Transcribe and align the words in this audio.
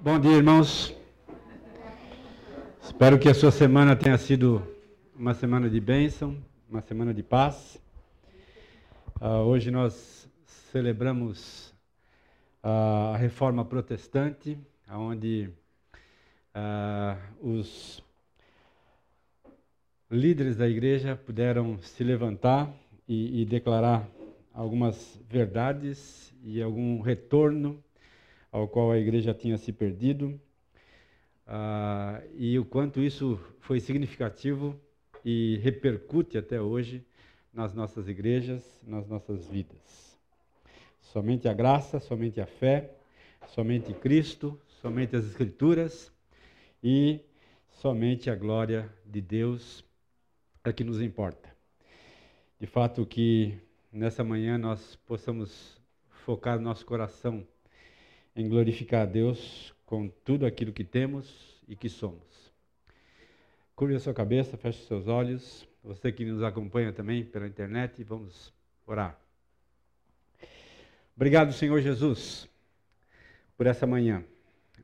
Bom 0.00 0.18
dia, 0.18 0.32
irmãos. 0.32 0.94
Espero 2.82 3.18
que 3.18 3.28
a 3.28 3.34
sua 3.34 3.50
semana 3.50 3.96
tenha 3.96 4.16
sido 4.18 4.62
uma 5.14 5.34
semana 5.34 5.68
de 5.68 5.80
bênção, 5.80 6.36
uma 6.68 6.80
semana 6.80 7.12
de 7.12 7.22
paz. 7.22 7.80
Uh, 9.20 9.44
hoje 9.46 9.70
nós 9.70 10.28
celebramos 10.72 11.70
uh, 12.62 13.14
a 13.14 13.16
reforma 13.16 13.64
protestante, 13.64 14.58
onde 14.90 15.50
uh, 16.54 17.18
os 17.40 18.02
líderes 20.10 20.56
da 20.56 20.68
igreja 20.68 21.16
puderam 21.16 21.78
se 21.78 22.02
levantar 22.02 22.72
e, 23.06 23.42
e 23.42 23.44
declarar 23.44 24.08
algumas 24.54 25.20
verdades 25.28 26.32
e 26.42 26.62
algum 26.62 27.00
retorno 27.00 27.83
ao 28.54 28.68
qual 28.68 28.92
a 28.92 28.98
igreja 28.98 29.34
tinha 29.34 29.58
se 29.58 29.72
perdido, 29.72 30.40
ah, 31.44 32.22
e 32.36 32.56
o 32.56 32.64
quanto 32.64 33.00
isso 33.00 33.36
foi 33.58 33.80
significativo 33.80 34.80
e 35.24 35.58
repercute 35.60 36.38
até 36.38 36.60
hoje 36.60 37.04
nas 37.52 37.74
nossas 37.74 38.06
igrejas, 38.06 38.80
nas 38.86 39.08
nossas 39.08 39.44
vidas. 39.48 40.16
Somente 41.00 41.48
a 41.48 41.52
graça, 41.52 41.98
somente 41.98 42.40
a 42.40 42.46
fé, 42.46 42.94
somente 43.48 43.92
Cristo, 43.92 44.56
somente 44.80 45.16
as 45.16 45.24
Escrituras 45.24 46.12
e 46.80 47.18
somente 47.68 48.30
a 48.30 48.36
glória 48.36 48.88
de 49.04 49.20
Deus 49.20 49.84
é 50.62 50.72
que 50.72 50.84
nos 50.84 51.02
importa. 51.02 51.52
De 52.60 52.68
fato, 52.68 53.04
que 53.04 53.58
nessa 53.92 54.22
manhã 54.22 54.56
nós 54.56 54.94
possamos 55.06 55.76
focar 56.24 56.60
nosso 56.60 56.86
coração 56.86 57.44
em 58.34 58.48
glorificar 58.48 59.02
a 59.02 59.06
Deus 59.06 59.72
com 59.86 60.08
tudo 60.08 60.44
aquilo 60.46 60.72
que 60.72 60.84
temos 60.84 61.62
e 61.68 61.76
que 61.76 61.88
somos. 61.88 62.52
Curve 63.76 63.96
a 63.96 64.00
sua 64.00 64.14
cabeça, 64.14 64.56
feche 64.56 64.84
seus 64.86 65.06
olhos. 65.06 65.66
Você 65.82 66.10
que 66.10 66.24
nos 66.24 66.42
acompanha 66.42 66.92
também 66.92 67.24
pela 67.24 67.46
internet, 67.46 68.02
vamos 68.02 68.52
orar. 68.86 69.18
Obrigado, 71.16 71.52
Senhor 71.52 71.80
Jesus, 71.80 72.48
por 73.56 73.66
essa 73.66 73.86
manhã. 73.86 74.24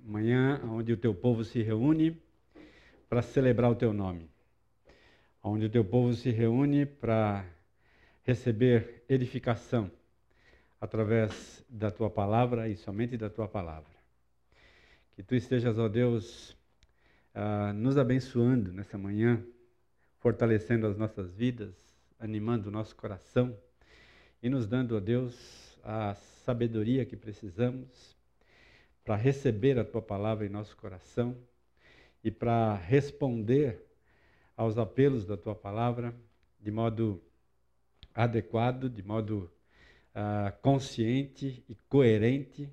Manhã 0.05 0.61
onde 0.65 0.93
o 0.93 0.97
teu 0.97 1.15
povo 1.15 1.45
se 1.45 1.63
reúne 1.63 2.17
para 3.09 3.23
celebrar 3.23 3.71
o 3.71 3.75
teu 3.75 3.93
nome. 3.93 4.29
Onde 5.43 5.67
o 5.67 5.71
teu 5.71 5.85
povo 5.85 6.13
se 6.15 6.31
reúne 6.31 6.87
para 6.87 7.45
receber 8.23 9.05
edificação 9.09 9.91
através 10.81 11.65
da 11.69 11.91
tua 11.91 12.09
palavra 12.09 12.69
e 12.69 12.77
somente 12.77 13.17
da 13.17 13.29
tua 13.29 13.47
palavra. 13.47 13.91
Que 15.13 15.23
tu 15.23 15.35
estejas, 15.35 15.79
ó 15.79 15.89
Deus, 15.89 16.57
uh, 17.35 17.73
nos 17.75 17.99
abençoando 17.99 18.73
nessa 18.73 18.97
manhã, 18.97 19.45
fortalecendo 20.19 20.87
as 20.87 20.97
nossas 20.97 21.35
vidas, 21.35 21.75
animando 22.19 22.69
o 22.69 22.73
nosso 22.73 22.97
coração 22.97 23.57
e 24.43 24.49
nos 24.49 24.67
dando, 24.67 24.97
ó 24.97 25.01
Deus, 25.01 25.79
a 25.85 26.15
sabedoria 26.15 27.05
que 27.05 27.17
precisamos 27.17 28.17
para 29.05 29.17
receber 29.17 29.79
a 29.79 29.85
tua 29.85 30.01
palavra 30.01 30.47
em 30.47 30.51
nosso 30.51 30.77
coração 30.77 31.37
e 32.23 32.31
para 32.31 32.75
responder 32.75 33.85
aos 34.57 34.79
apelos 34.79 35.25
da 35.25 35.37
tua 35.37 35.55
palavra 35.55 36.15
de 36.59 36.71
modo 36.71 37.23
adequado, 38.15 38.89
de 38.89 39.03
modo 39.03 39.51
uh, 40.15 40.57
consciente 40.61 41.65
e 41.69 41.75
coerente 41.89 42.73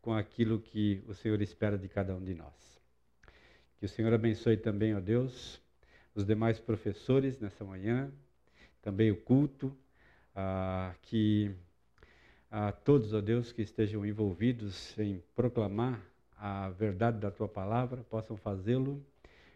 com 0.00 0.12
aquilo 0.12 0.60
que 0.60 1.02
o 1.06 1.14
Senhor 1.14 1.40
espera 1.40 1.78
de 1.78 1.88
cada 1.88 2.14
um 2.14 2.22
de 2.22 2.34
nós. 2.34 2.80
Que 3.78 3.86
o 3.86 3.88
Senhor 3.88 4.12
abençoe 4.12 4.56
também, 4.56 4.94
ó 4.94 5.00
Deus, 5.00 5.60
os 6.14 6.24
demais 6.24 6.60
professores 6.60 7.38
nessa 7.38 7.64
manhã, 7.64 8.12
também 8.80 9.10
o 9.10 9.16
culto, 9.16 9.66
uh, 10.36 10.94
que 11.02 11.54
uh, 12.50 12.72
todos, 12.84 13.12
ó 13.12 13.20
Deus, 13.20 13.52
que 13.52 13.62
estejam 13.62 14.04
envolvidos 14.04 14.98
em 14.98 15.22
proclamar 15.34 16.00
a 16.36 16.70
verdade 16.70 17.18
da 17.18 17.30
tua 17.30 17.48
palavra, 17.48 18.02
possam 18.02 18.36
fazê-lo 18.36 19.04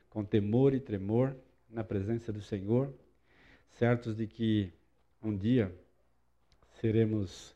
com 0.09 0.25
temor 0.25 0.73
e 0.73 0.81
tremor 0.81 1.37
na 1.69 1.83
presença 1.83 2.33
do 2.33 2.41
Senhor, 2.41 2.95
certos 3.71 4.17
de 4.17 4.27
que 4.27 4.73
um 5.23 5.37
dia 5.37 5.75
seremos 6.81 7.55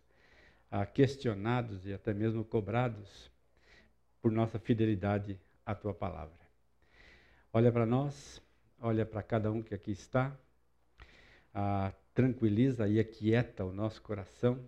ah, 0.71 0.87
questionados 0.87 1.87
e 1.87 1.93
até 1.93 2.15
mesmo 2.15 2.45
cobrados 2.45 3.31
por 4.21 4.31
nossa 4.31 4.59
fidelidade 4.59 5.39
à 5.65 5.75
tua 5.75 5.95
palavra. 5.95 6.39
Olha 7.53 7.73
para 7.73 7.87
nós, 7.87 8.41
olha 8.81 9.05
para 9.05 9.23
cada 9.23 9.51
um 9.51 9.63
que 9.63 9.75
aqui 9.75 9.91
está, 9.91 10.37
ah, 11.53 11.93
tranquiliza 12.15 12.89
e 12.89 13.01
aquieta 13.01 13.65
o 13.65 13.73
nosso 13.73 14.01
coração. 14.03 14.59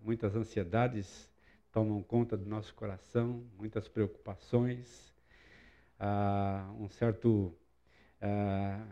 Muitas 0.00 0.34
ansiedades 0.34 1.28
tomam 1.72 2.02
conta 2.02 2.36
do 2.36 2.48
nosso 2.48 2.74
coração, 2.74 3.44
muitas 3.56 3.88
preocupações, 3.88 5.12
ah, 5.98 6.72
um 6.78 6.88
certo, 6.88 7.54
ah, 8.20 8.86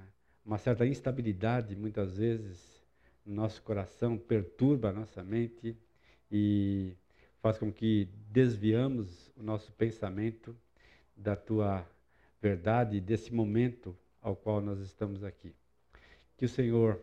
uma 0.44 0.58
certa 0.58 0.86
instabilidade 0.86 1.76
muitas 1.76 2.16
vezes 2.16 2.79
nosso 3.24 3.62
coração, 3.62 4.16
perturba 4.16 4.90
a 4.90 4.92
nossa 4.92 5.22
mente 5.22 5.76
e 6.30 6.94
faz 7.40 7.58
com 7.58 7.72
que 7.72 8.08
desviamos 8.30 9.30
o 9.36 9.42
nosso 9.42 9.72
pensamento 9.72 10.56
da 11.16 11.36
tua 11.36 11.86
verdade, 12.40 13.00
desse 13.00 13.32
momento 13.32 13.96
ao 14.22 14.34
qual 14.34 14.60
nós 14.60 14.80
estamos 14.80 15.24
aqui. 15.24 15.54
Que 16.36 16.44
o 16.44 16.48
Senhor 16.48 17.00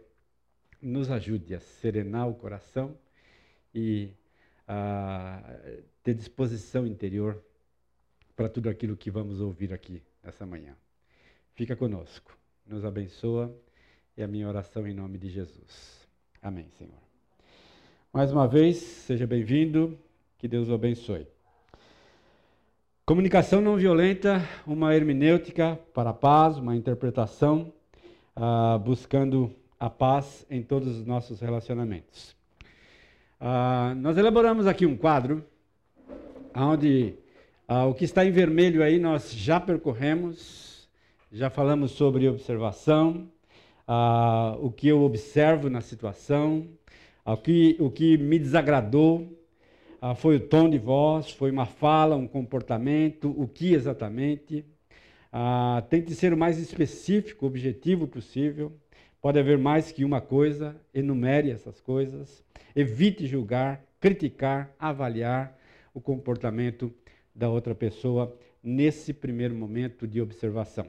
nos 0.82 1.10
ajude 1.10 1.56
a 1.56 1.60
serenar 1.60 2.28
o 2.28 2.36
coração 2.36 2.98
e 3.74 4.12
a 4.68 5.42
ter 6.04 6.14
disposição 6.14 6.86
interior 6.86 7.44
para 8.36 8.50
tudo 8.50 8.70
aquilo 8.70 8.98
que 8.98 9.10
vamos 9.10 9.40
ouvir 9.40 9.74
aqui 9.74 10.04
nessa 10.24 10.46
manhã. 10.46 10.76
Fica 11.56 11.76
conosco, 11.76 12.38
nos 12.66 12.86
abençoa, 12.86 13.56
é 14.16 14.24
a 14.24 14.28
minha 14.28 14.48
oração 14.48 14.88
em 14.88 14.94
nome 14.94 15.18
de 15.18 15.30
Jesus. 15.30 16.07
Amém, 16.48 16.68
Senhor. 16.78 16.94
Mais 18.14 18.32
uma 18.32 18.48
vez, 18.48 18.78
seja 18.78 19.28
bem-vindo, 19.28 20.00
que 20.38 20.48
Deus 20.48 20.70
o 20.70 20.74
abençoe. 20.74 21.28
Comunicação 23.06 23.60
não 23.60 23.76
violenta, 23.76 24.42
uma 24.66 24.96
hermenêutica 24.96 25.78
para 25.94 26.12
a 26.12 26.14
paz, 26.14 26.58
uma 26.58 26.74
interpretação 26.74 27.74
uh, 28.34 28.80
buscando 28.80 29.54
a 29.78 29.90
paz 29.90 30.46
em 30.50 30.64
todos 30.64 30.88
os 30.98 31.06
nossos 31.06 31.42
relacionamentos. 31.42 32.34
Uh, 33.42 33.94
nós 33.98 34.18
elaboramos 34.18 34.68
aqui 34.68 34.86
um 34.86 34.96
quadro 34.96 35.44
onde 36.56 37.14
uh, 37.68 37.90
o 37.90 37.94
que 37.94 38.06
está 38.06 38.26
em 38.26 38.32
vermelho 38.32 38.82
aí 38.82 39.00
nós 39.00 39.34
já 39.34 39.60
percorremos, 39.60 40.88
já 41.30 41.50
falamos 41.50 41.92
sobre 41.92 42.26
observação, 42.30 43.30
ah, 43.88 44.58
o 44.60 44.70
que 44.70 44.88
eu 44.90 45.02
observo 45.02 45.70
na 45.70 45.80
situação, 45.80 46.68
ah, 47.26 47.34
o, 47.34 47.38
que, 47.38 47.78
o 47.80 47.90
que 47.90 48.18
me 48.18 48.38
desagradou, 48.38 49.38
ah, 50.02 50.14
foi 50.14 50.36
o 50.36 50.40
tom 50.40 50.70
de 50.70 50.78
voz, 50.78 51.32
foi 51.32 51.50
uma 51.50 51.66
fala, 51.66 52.16
um 52.16 52.28
comportamento, 52.28 53.34
o 53.38 53.48
que 53.48 53.74
exatamente. 53.74 54.66
Ah, 55.32 55.84
tente 55.90 56.14
ser 56.14 56.34
o 56.34 56.38
mais 56.38 56.60
específico, 56.60 57.46
objetivo 57.46 58.08
possível. 58.08 58.72
Pode 59.22 59.40
haver 59.40 59.58
mais 59.58 59.92
que 59.92 60.04
uma 60.06 60.22
coisa, 60.22 60.76
enumere 60.94 61.50
essas 61.50 61.80
coisas. 61.80 62.44
Evite 62.76 63.26
julgar, 63.26 63.84
criticar, 64.00 64.72
avaliar 64.78 65.58
o 65.94 66.02
comportamento 66.02 66.94
da 67.34 67.50
outra 67.50 67.74
pessoa 67.74 68.38
nesse 68.62 69.14
primeiro 69.14 69.56
momento 69.56 70.08
de 70.08 70.22
observação. 70.22 70.88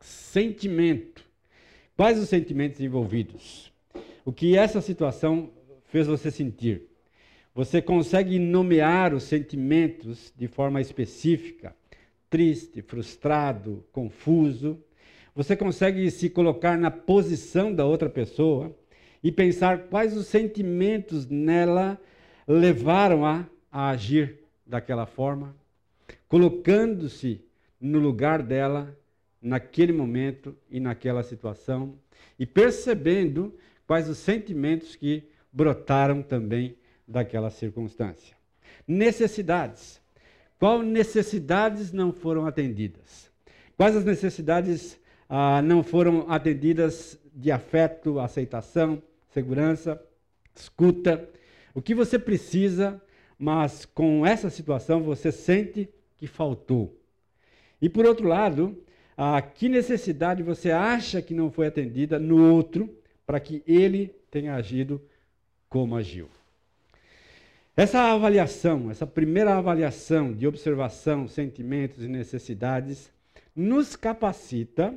Sentimento 0.00 1.27
Quais 1.98 2.16
os 2.16 2.28
sentimentos 2.28 2.80
envolvidos? 2.80 3.72
O 4.24 4.32
que 4.32 4.56
essa 4.56 4.80
situação 4.80 5.50
fez 5.86 6.06
você 6.06 6.30
sentir? 6.30 6.82
Você 7.52 7.82
consegue 7.82 8.38
nomear 8.38 9.12
os 9.12 9.24
sentimentos 9.24 10.32
de 10.36 10.46
forma 10.46 10.80
específica? 10.80 11.74
Triste, 12.30 12.82
frustrado, 12.82 13.84
confuso? 13.90 14.78
Você 15.34 15.56
consegue 15.56 16.08
se 16.12 16.30
colocar 16.30 16.78
na 16.78 16.88
posição 16.88 17.74
da 17.74 17.84
outra 17.84 18.08
pessoa 18.08 18.72
e 19.20 19.32
pensar 19.32 19.88
quais 19.88 20.16
os 20.16 20.28
sentimentos 20.28 21.26
nela 21.26 22.00
levaram 22.46 23.26
a, 23.26 23.44
a 23.72 23.88
agir 23.88 24.38
daquela 24.64 25.04
forma? 25.04 25.52
Colocando-se 26.28 27.40
no 27.80 27.98
lugar 27.98 28.40
dela 28.40 28.96
naquele 29.40 29.92
momento 29.92 30.56
e 30.70 30.80
naquela 30.80 31.22
situação 31.22 31.94
e 32.38 32.46
percebendo 32.46 33.54
quais 33.86 34.08
os 34.08 34.18
sentimentos 34.18 34.96
que 34.96 35.24
brotaram 35.52 36.22
também 36.22 36.76
daquela 37.06 37.50
circunstância. 37.50 38.36
Necessidades. 38.86 40.00
Quais 40.58 40.84
necessidades 40.84 41.92
não 41.92 42.12
foram 42.12 42.46
atendidas? 42.46 43.30
Quais 43.76 43.96
as 43.96 44.04
necessidades 44.04 44.98
ah, 45.28 45.62
não 45.62 45.82
foram 45.82 46.30
atendidas 46.30 47.18
de 47.32 47.52
afeto, 47.52 48.18
aceitação, 48.18 49.00
segurança, 49.30 50.02
escuta? 50.54 51.28
O 51.72 51.80
que 51.80 51.94
você 51.94 52.18
precisa, 52.18 53.00
mas 53.38 53.86
com 53.86 54.26
essa 54.26 54.50
situação 54.50 55.02
você 55.02 55.30
sente 55.30 55.88
que 56.16 56.26
faltou. 56.26 56.98
E 57.80 57.88
por 57.88 58.04
outro 58.04 58.26
lado, 58.26 58.76
ah, 59.20 59.42
que 59.42 59.68
necessidade 59.68 60.44
você 60.44 60.70
acha 60.70 61.20
que 61.20 61.34
não 61.34 61.50
foi 61.50 61.66
atendida 61.66 62.20
no 62.20 62.52
outro 62.52 62.88
para 63.26 63.40
que 63.40 63.64
ele 63.66 64.14
tenha 64.30 64.54
agido 64.54 65.02
como 65.68 65.96
agiu? 65.96 66.28
Essa 67.76 68.12
avaliação, 68.12 68.92
essa 68.92 69.04
primeira 69.04 69.56
avaliação 69.56 70.32
de 70.32 70.46
observação, 70.46 71.26
sentimentos 71.26 72.04
e 72.04 72.06
necessidades, 72.06 73.10
nos 73.56 73.96
capacita 73.96 74.94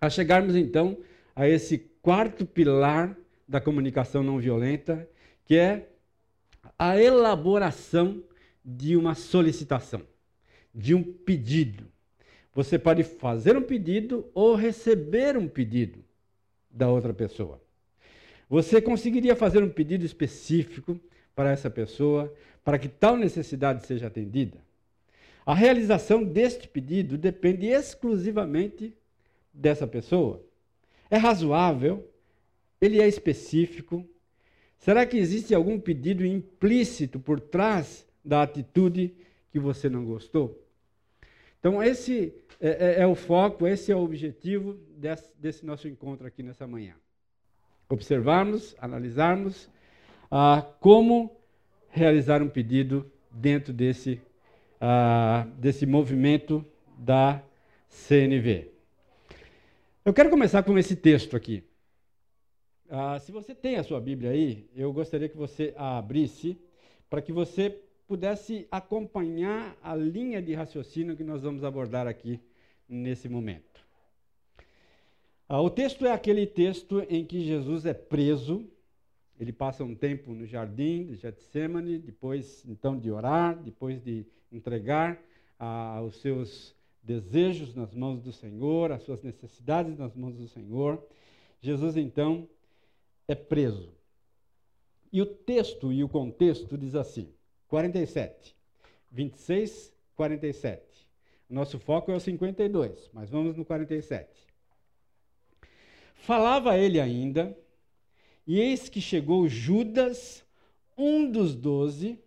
a 0.00 0.10
chegarmos 0.10 0.56
então 0.56 0.98
a 1.36 1.48
esse 1.48 1.78
quarto 2.02 2.44
pilar 2.44 3.16
da 3.46 3.60
comunicação 3.60 4.24
não 4.24 4.40
violenta, 4.40 5.08
que 5.44 5.56
é 5.56 5.88
a 6.76 7.00
elaboração 7.00 8.20
de 8.64 8.96
uma 8.96 9.14
solicitação, 9.14 10.02
de 10.74 10.92
um 10.92 11.04
pedido. 11.04 11.86
Você 12.58 12.76
pode 12.76 13.04
fazer 13.04 13.56
um 13.56 13.62
pedido 13.62 14.28
ou 14.34 14.56
receber 14.56 15.36
um 15.36 15.46
pedido 15.46 16.00
da 16.68 16.90
outra 16.90 17.14
pessoa. 17.14 17.62
Você 18.50 18.82
conseguiria 18.82 19.36
fazer 19.36 19.62
um 19.62 19.68
pedido 19.68 20.04
específico 20.04 21.00
para 21.36 21.52
essa 21.52 21.70
pessoa, 21.70 22.34
para 22.64 22.76
que 22.76 22.88
tal 22.88 23.16
necessidade 23.16 23.86
seja 23.86 24.08
atendida. 24.08 24.58
A 25.46 25.54
realização 25.54 26.24
deste 26.24 26.66
pedido 26.66 27.16
depende 27.16 27.66
exclusivamente 27.66 28.92
dessa 29.54 29.86
pessoa. 29.86 30.44
É 31.08 31.16
razoável? 31.16 32.10
Ele 32.80 33.00
é 33.00 33.06
específico? 33.06 34.04
Será 34.80 35.06
que 35.06 35.16
existe 35.16 35.54
algum 35.54 35.78
pedido 35.78 36.26
implícito 36.26 37.20
por 37.20 37.38
trás 37.38 38.04
da 38.24 38.42
atitude 38.42 39.14
que 39.52 39.60
você 39.60 39.88
não 39.88 40.04
gostou? 40.04 40.67
Então, 41.58 41.82
esse 41.82 42.34
é, 42.60 42.68
é, 42.68 43.02
é 43.02 43.06
o 43.06 43.14
foco, 43.14 43.66
esse 43.66 43.90
é 43.90 43.96
o 43.96 44.02
objetivo 44.02 44.74
desse, 44.96 45.30
desse 45.38 45.66
nosso 45.66 45.88
encontro 45.88 46.26
aqui 46.26 46.42
nessa 46.42 46.66
manhã. 46.66 46.94
Observarmos, 47.88 48.76
analisarmos 48.78 49.68
ah, 50.30 50.64
como 50.80 51.36
realizar 51.88 52.42
um 52.42 52.48
pedido 52.48 53.10
dentro 53.30 53.72
desse, 53.72 54.20
ah, 54.80 55.46
desse 55.56 55.86
movimento 55.86 56.64
da 56.98 57.42
CNV. 57.88 58.70
Eu 60.04 60.12
quero 60.12 60.30
começar 60.30 60.62
com 60.62 60.76
esse 60.78 60.96
texto 60.96 61.36
aqui. 61.36 61.64
Ah, 62.90 63.18
se 63.18 63.32
você 63.32 63.54
tem 63.54 63.76
a 63.76 63.82
sua 63.82 64.00
Bíblia 64.00 64.30
aí, 64.30 64.68
eu 64.74 64.92
gostaria 64.92 65.28
que 65.28 65.36
você 65.36 65.74
a 65.76 65.98
abrisse 65.98 66.58
para 67.08 67.20
que 67.20 67.32
você 67.32 67.78
pudesse 68.08 68.66
acompanhar 68.70 69.76
a 69.82 69.94
linha 69.94 70.42
de 70.42 70.54
raciocínio 70.54 71.16
que 71.16 71.22
nós 71.22 71.42
vamos 71.42 71.62
abordar 71.62 72.08
aqui 72.08 72.40
nesse 72.88 73.28
momento. 73.28 73.86
Ah, 75.48 75.60
o 75.60 75.70
texto 75.70 76.04
é 76.04 76.12
aquele 76.12 76.46
texto 76.46 77.00
em 77.08 77.24
que 77.24 77.44
Jesus 77.44 77.86
é 77.86 77.94
preso 77.94 78.68
ele 79.38 79.52
passa 79.52 79.84
um 79.84 79.94
tempo 79.94 80.34
no 80.34 80.44
jardim 80.44 81.04
de 81.04 81.14
Getsemane, 81.14 81.98
depois 81.98 82.64
então 82.66 82.98
de 82.98 83.10
orar, 83.10 83.56
depois 83.62 84.02
de 84.02 84.26
entregar 84.50 85.22
ah, 85.58 86.02
os 86.02 86.16
seus 86.16 86.74
desejos 87.02 87.74
nas 87.74 87.94
mãos 87.94 88.20
do 88.20 88.32
Senhor, 88.32 88.90
as 88.90 89.02
suas 89.02 89.22
necessidades 89.22 89.96
nas 89.96 90.14
mãos 90.16 90.34
do 90.34 90.48
Senhor. 90.48 91.00
Jesus 91.60 91.96
então 91.96 92.48
é 93.28 93.34
preso. 93.34 93.92
E 95.12 95.22
o 95.22 95.26
texto 95.26 95.92
e 95.92 96.02
o 96.02 96.08
contexto 96.08 96.76
diz 96.76 96.96
assim: 96.96 97.28
47, 97.68 98.56
26, 99.10 99.92
47. 100.16 100.82
O 101.48 101.54
nosso 101.54 101.78
foco 101.78 102.10
é 102.10 102.16
o 102.16 102.20
52, 102.20 103.10
mas 103.12 103.30
vamos 103.30 103.56
no 103.56 103.64
47. 103.64 104.28
Falava 106.14 106.76
ele 106.76 107.00
ainda 107.00 107.56
e 108.46 108.58
eis 108.60 108.88
que 108.88 109.00
chegou 109.00 109.46
Judas, 109.46 110.42
um 110.96 111.30
dos 111.30 111.54
doze, 111.54 112.18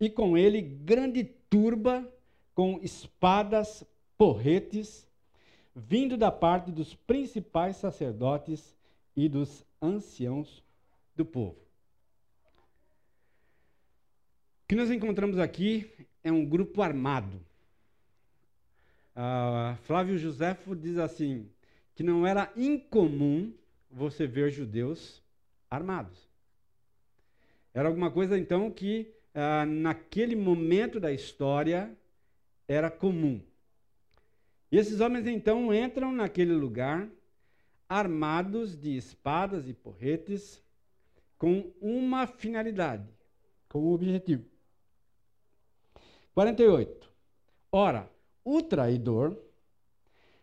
e 0.00 0.10
com 0.10 0.36
ele 0.36 0.60
grande 0.60 1.22
turba 1.22 2.12
com 2.54 2.78
espadas, 2.82 3.84
porretes, 4.18 5.06
vindo 5.74 6.16
da 6.16 6.30
parte 6.30 6.70
dos 6.70 6.94
principais 6.94 7.76
sacerdotes 7.76 8.76
e 9.16 9.28
dos 9.28 9.64
anciãos 9.80 10.62
do 11.16 11.24
povo. 11.24 11.56
O 14.64 14.66
que 14.66 14.74
nós 14.74 14.90
encontramos 14.90 15.38
aqui 15.38 15.90
é 16.22 16.32
um 16.32 16.44
grupo 16.44 16.80
armado. 16.80 17.38
Uh, 19.14 19.76
Flávio 19.82 20.16
Josefo 20.16 20.74
diz 20.74 20.96
assim: 20.96 21.50
que 21.94 22.02
não 22.02 22.26
era 22.26 22.50
incomum 22.56 23.52
você 23.90 24.26
ver 24.26 24.50
judeus 24.50 25.22
armados. 25.70 26.18
Era 27.74 27.88
alguma 27.88 28.10
coisa, 28.10 28.38
então, 28.38 28.70
que 28.70 29.12
ah, 29.34 29.66
naquele 29.66 30.34
momento 30.34 30.98
da 30.98 31.12
história 31.12 31.94
era 32.66 32.90
comum. 32.90 33.40
E 34.72 34.78
esses 34.78 35.00
homens, 35.00 35.26
então, 35.26 35.74
entram 35.74 36.10
naquele 36.10 36.54
lugar 36.54 37.06
armados 37.88 38.80
de 38.80 38.96
espadas 38.96 39.68
e 39.68 39.74
porretes 39.74 40.62
com 41.36 41.70
uma 41.80 42.26
finalidade, 42.26 43.06
com 43.68 43.80
um 43.80 43.92
objetivo. 43.92 44.53
48. 46.34 47.10
Ora, 47.70 48.10
o 48.44 48.60
traidor 48.60 49.36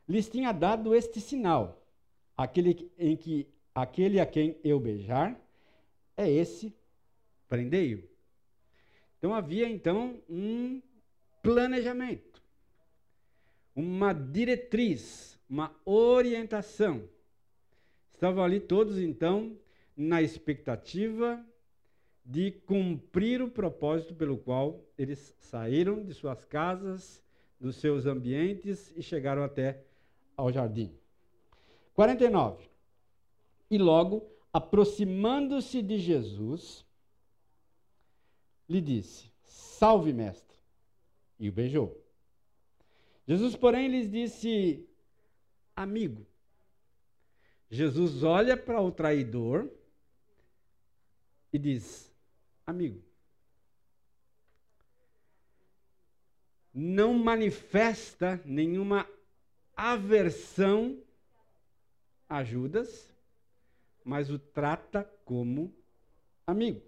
lhes 0.07 0.27
tinha 0.29 0.51
dado 0.51 0.95
este 0.95 1.21
sinal, 1.21 1.85
aquele 2.35 2.91
em 2.97 3.15
que 3.15 3.47
aquele 3.73 4.19
a 4.19 4.25
quem 4.25 4.57
eu 4.63 4.79
beijar, 4.79 5.39
é 6.17 6.29
esse, 6.29 6.75
prendei-o. 7.47 8.03
Então 9.17 9.33
havia 9.33 9.69
então 9.69 10.19
um 10.29 10.81
planejamento, 11.43 12.41
uma 13.75 14.13
diretriz, 14.13 15.39
uma 15.49 15.75
orientação. 15.85 17.07
Estavam 18.11 18.43
ali 18.43 18.59
todos 18.59 18.97
então 18.99 19.57
na 19.95 20.21
expectativa 20.21 21.43
de 22.23 22.51
cumprir 22.51 23.41
o 23.41 23.49
propósito 23.49 24.13
pelo 24.13 24.37
qual 24.37 24.83
eles 24.97 25.35
saíram 25.39 26.03
de 26.03 26.13
suas 26.13 26.45
casas, 26.45 27.21
dos 27.59 27.75
seus 27.75 28.05
ambientes 28.05 28.93
e 28.95 29.03
chegaram 29.03 29.43
até 29.43 29.83
ao 30.35 30.51
jardim. 30.51 30.93
49. 31.93 32.69
E 33.69 33.77
logo, 33.77 34.25
aproximando-se 34.51 35.81
de 35.81 35.99
Jesus, 35.99 36.85
lhe 38.67 38.81
disse: 38.81 39.31
Salve, 39.43 40.11
mestre. 40.11 40.57
E 41.39 41.49
o 41.49 41.51
beijou. 41.51 41.99
Jesus, 43.27 43.55
porém, 43.55 43.87
lhes 43.87 44.09
disse: 44.09 44.87
Amigo. 45.75 46.25
Jesus 47.69 48.23
olha 48.23 48.57
para 48.57 48.81
o 48.81 48.91
traidor 48.91 49.69
e 51.53 51.57
diz: 51.57 52.10
Amigo. 52.71 53.01
Não 56.73 57.13
manifesta 57.13 58.41
nenhuma 58.45 59.07
aversão 59.75 60.97
a 62.27 62.43
Judas 62.43 63.11
mas 64.03 64.29
o 64.29 64.39
trata 64.39 65.09
como 65.25 65.73
amigo. 66.45 66.81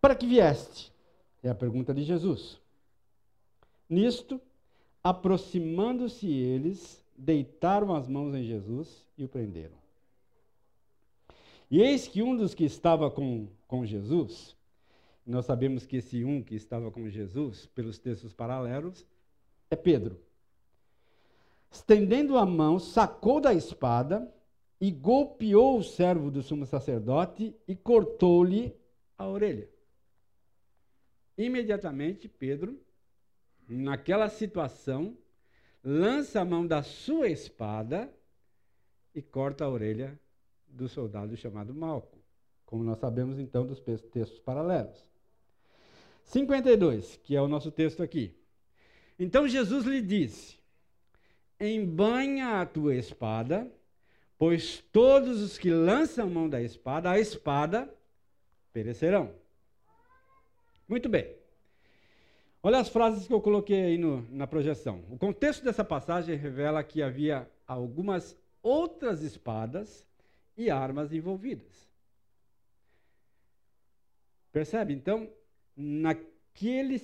Para 0.00 0.14
que 0.14 0.26
vieste? 0.26 0.92
É 1.42 1.48
a 1.48 1.54
pergunta 1.54 1.94
de 1.94 2.04
Jesus. 2.04 2.60
Nisto, 3.88 4.40
aproximando-se 5.02 6.28
eles, 6.30 7.02
deitaram 7.16 7.94
as 7.94 8.06
mãos 8.06 8.34
em 8.34 8.44
Jesus 8.44 9.06
e 9.16 9.24
o 9.24 9.28
prenderam. 9.28 9.76
E 11.70 11.80
eis 11.80 12.08
que 12.08 12.22
um 12.22 12.36
dos 12.36 12.54
que 12.54 12.64
estava 12.64 13.10
com, 13.10 13.48
com 13.66 13.84
Jesus, 13.84 14.56
nós 15.26 15.44
sabemos 15.44 15.86
que 15.86 15.96
esse 15.96 16.24
um 16.24 16.42
que 16.42 16.54
estava 16.54 16.90
com 16.90 17.08
Jesus, 17.08 17.66
pelos 17.66 17.98
textos 17.98 18.32
paralelos, 18.32 19.06
é 19.70 19.76
Pedro 19.76 20.18
estendendo 21.70 22.36
a 22.36 22.46
mão, 22.46 22.78
sacou 22.78 23.40
da 23.40 23.52
espada 23.52 24.32
e 24.80 24.90
golpeou 24.90 25.78
o 25.78 25.84
servo 25.84 26.30
do 26.30 26.42
sumo 26.42 26.66
sacerdote 26.66 27.54
e 27.66 27.74
cortou-lhe 27.74 28.74
a 29.16 29.26
orelha. 29.26 29.68
imediatamente 31.36 32.28
Pedro, 32.28 32.80
naquela 33.68 34.28
situação, 34.28 35.16
lança 35.84 36.40
a 36.40 36.44
mão 36.44 36.66
da 36.66 36.82
sua 36.82 37.28
espada 37.28 38.12
e 39.14 39.22
corta 39.22 39.64
a 39.64 39.68
orelha 39.68 40.18
do 40.68 40.88
soldado 40.88 41.36
chamado 41.36 41.74
Malco, 41.74 42.18
como 42.64 42.84
nós 42.84 42.98
sabemos 42.98 43.38
então 43.38 43.66
dos 43.66 43.80
textos 43.80 44.38
paralelos. 44.38 45.08
52, 46.24 47.16
que 47.24 47.34
é 47.34 47.40
o 47.40 47.48
nosso 47.48 47.70
texto 47.70 48.02
aqui. 48.02 48.34
Então 49.18 49.48
Jesus 49.48 49.84
lhe 49.84 50.02
disse: 50.02 50.58
Embanha 51.60 52.60
a 52.60 52.66
tua 52.66 52.94
espada, 52.94 53.70
pois 54.38 54.84
todos 54.92 55.40
os 55.42 55.58
que 55.58 55.70
lançam 55.70 56.28
mão 56.28 56.48
da 56.48 56.62
espada, 56.62 57.10
a 57.10 57.18
espada 57.18 57.92
perecerão. 58.72 59.32
Muito 60.86 61.08
bem. 61.08 61.36
Olha 62.62 62.78
as 62.78 62.88
frases 62.88 63.26
que 63.26 63.32
eu 63.32 63.40
coloquei 63.40 63.82
aí 63.82 63.98
no, 63.98 64.26
na 64.30 64.46
projeção. 64.46 65.02
O 65.10 65.18
contexto 65.18 65.64
dessa 65.64 65.84
passagem 65.84 66.36
revela 66.36 66.82
que 66.82 67.02
havia 67.02 67.48
algumas 67.66 68.36
outras 68.62 69.22
espadas 69.22 70.07
e 70.58 70.68
armas 70.70 71.12
envolvidas. 71.12 71.88
Percebe? 74.50 74.92
Então, 74.92 75.32
naquele, 75.76 76.96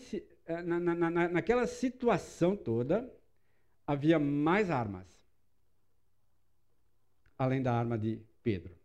eh, 0.44 0.62
na, 0.62 0.80
na, 0.80 0.94
na, 0.94 1.28
naquela 1.28 1.66
situação 1.66 2.56
toda, 2.56 3.08
havia 3.86 4.18
mais 4.18 4.70
armas, 4.70 5.06
além 7.38 7.62
da 7.62 7.72
arma 7.72 7.96
de 7.96 8.20
Pedro. 8.42 8.76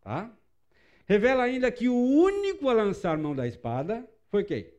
Tá? 0.00 0.36
Revela 1.06 1.44
ainda 1.44 1.70
que 1.70 1.88
o 1.88 1.94
único 1.94 2.68
a 2.68 2.72
lançar 2.72 3.16
mão 3.16 3.34
da 3.36 3.46
espada 3.46 4.08
foi 4.28 4.42
quem? 4.42 4.72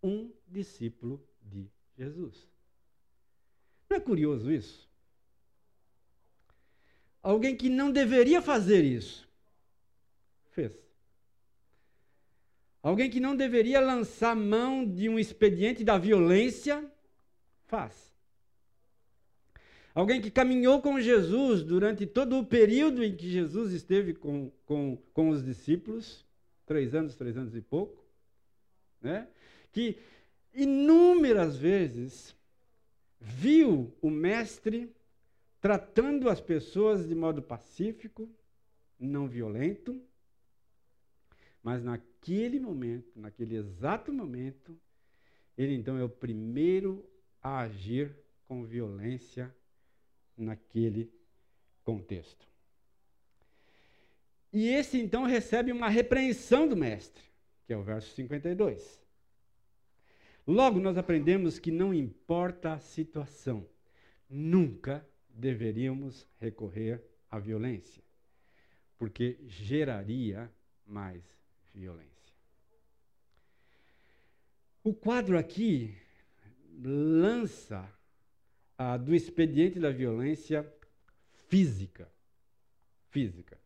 Um 0.00 0.32
discípulo 0.46 1.20
de 1.42 1.68
Jesus. 1.96 2.48
Não 3.90 3.96
é 3.96 4.00
curioso 4.00 4.52
isso? 4.52 4.87
Alguém 7.22 7.56
que 7.56 7.68
não 7.68 7.90
deveria 7.90 8.40
fazer 8.40 8.84
isso, 8.84 9.28
fez. 10.52 10.72
Alguém 12.82 13.10
que 13.10 13.20
não 13.20 13.36
deveria 13.36 13.80
lançar 13.80 14.36
mão 14.36 14.86
de 14.86 15.08
um 15.08 15.18
expediente 15.18 15.84
da 15.84 15.98
violência, 15.98 16.90
faz. 17.66 18.08
Alguém 19.94 20.20
que 20.20 20.30
caminhou 20.30 20.80
com 20.80 21.00
Jesus 21.00 21.64
durante 21.64 22.06
todo 22.06 22.38
o 22.38 22.46
período 22.46 23.02
em 23.02 23.16
que 23.16 23.28
Jesus 23.28 23.72
esteve 23.72 24.14
com, 24.14 24.50
com, 24.64 24.96
com 25.12 25.30
os 25.30 25.44
discípulos, 25.44 26.24
três 26.64 26.94
anos, 26.94 27.16
três 27.16 27.36
anos 27.36 27.54
e 27.56 27.60
pouco, 27.60 28.04
né? 29.02 29.26
que 29.72 29.98
inúmeras 30.54 31.56
vezes 31.56 32.34
viu 33.20 33.92
o 34.00 34.08
Mestre 34.08 34.88
tratando 35.60 36.28
as 36.28 36.40
pessoas 36.40 37.06
de 37.06 37.14
modo 37.14 37.42
pacífico, 37.42 38.28
não 38.98 39.28
violento, 39.28 40.00
mas 41.62 41.82
naquele 41.82 42.58
momento, 42.58 43.18
naquele 43.18 43.56
exato 43.56 44.12
momento, 44.12 44.78
ele 45.56 45.74
então 45.74 45.98
é 45.98 46.04
o 46.04 46.08
primeiro 46.08 47.04
a 47.42 47.60
agir 47.60 48.14
com 48.46 48.64
violência 48.64 49.54
naquele 50.36 51.12
contexto. 51.84 52.46
E 54.52 54.68
esse 54.68 54.98
então 54.98 55.24
recebe 55.24 55.72
uma 55.72 55.88
repreensão 55.88 56.66
do 56.66 56.76
mestre, 56.76 57.22
que 57.66 57.72
é 57.72 57.76
o 57.76 57.82
verso 57.82 58.14
52. 58.14 59.02
Logo, 60.46 60.80
nós 60.80 60.96
aprendemos 60.96 61.58
que 61.58 61.70
não 61.70 61.92
importa 61.92 62.72
a 62.72 62.78
situação, 62.78 63.68
nunca 64.30 65.06
deveríamos 65.38 66.26
recorrer 66.40 67.00
à 67.30 67.38
violência, 67.38 68.02
porque 68.98 69.38
geraria 69.46 70.50
mais 70.84 71.22
violência. 71.72 72.08
O 74.82 74.92
quadro 74.92 75.38
aqui 75.38 75.96
lança 76.82 77.88
ah, 78.76 78.96
do 78.96 79.14
expediente 79.14 79.78
da 79.78 79.90
violência 79.90 80.66
física. 81.48 82.10
Física. 83.10 83.58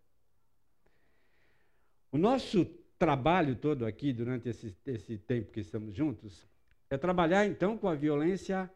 O 2.10 2.18
nosso 2.18 2.64
trabalho 2.98 3.56
todo 3.56 3.86
aqui, 3.86 4.12
durante 4.12 4.48
esse, 4.48 4.76
esse 4.84 5.16
tempo 5.16 5.50
que 5.50 5.60
estamos 5.60 5.94
juntos, 5.94 6.46
é 6.90 6.98
trabalhar 6.98 7.46
então 7.46 7.78
com 7.78 7.88
a 7.88 7.94
violência 7.94 8.70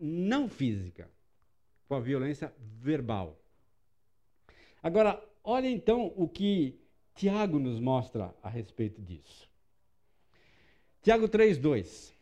não 0.00 0.48
física 0.48 1.08
com 1.88 1.94
a 1.94 2.00
violência 2.00 2.52
verbal. 2.58 3.38
Agora, 4.82 5.22
olha 5.42 5.68
então 5.68 6.12
o 6.16 6.28
que 6.28 6.78
Tiago 7.14 7.58
nos 7.58 7.80
mostra 7.80 8.34
a 8.42 8.48
respeito 8.48 9.00
disso. 9.00 9.48
Tiago 11.02 11.28
3,2. 11.28 12.12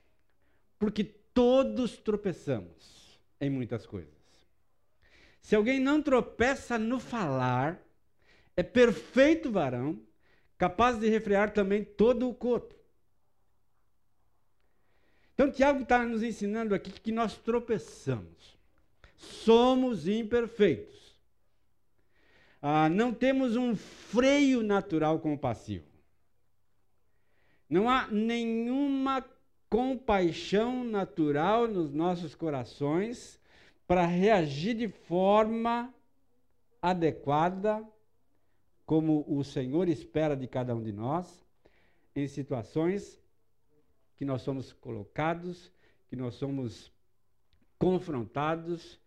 Porque 0.78 1.04
todos 1.04 1.96
tropeçamos 1.96 3.18
em 3.40 3.48
muitas 3.48 3.86
coisas. 3.86 4.12
Se 5.40 5.56
alguém 5.56 5.80
não 5.80 6.02
tropeça 6.02 6.78
no 6.78 7.00
falar, 7.00 7.80
é 8.56 8.62
perfeito 8.62 9.50
varão, 9.50 10.00
capaz 10.58 10.98
de 10.98 11.08
refrear 11.08 11.52
também 11.52 11.84
todo 11.84 12.28
o 12.28 12.34
corpo. 12.34 12.74
Então, 15.34 15.50
Tiago 15.50 15.82
está 15.82 16.04
nos 16.04 16.22
ensinando 16.22 16.74
aqui 16.74 16.90
que 16.90 17.10
nós 17.10 17.36
tropeçamos 17.36 18.56
somos 19.22 20.06
imperfeitos. 20.08 21.16
Ah, 22.60 22.88
não 22.88 23.12
temos 23.12 23.56
um 23.56 23.74
freio 23.74 24.62
natural 24.62 25.18
compassivo. 25.18 25.86
Não 27.68 27.88
há 27.88 28.06
nenhuma 28.08 29.24
compaixão 29.68 30.84
natural 30.84 31.66
nos 31.66 31.92
nossos 31.92 32.34
corações 32.34 33.40
para 33.86 34.06
reagir 34.06 34.74
de 34.74 34.88
forma 34.88 35.92
adequada, 36.80 37.82
como 38.84 39.24
o 39.26 39.42
Senhor 39.42 39.88
espera 39.88 40.36
de 40.36 40.46
cada 40.46 40.74
um 40.74 40.82
de 40.82 40.92
nós, 40.92 41.44
em 42.14 42.28
situações 42.28 43.20
que 44.16 44.24
nós 44.24 44.42
somos 44.42 44.72
colocados, 44.72 45.72
que 46.08 46.16
nós 46.16 46.34
somos 46.34 46.92
confrontados, 47.78 49.01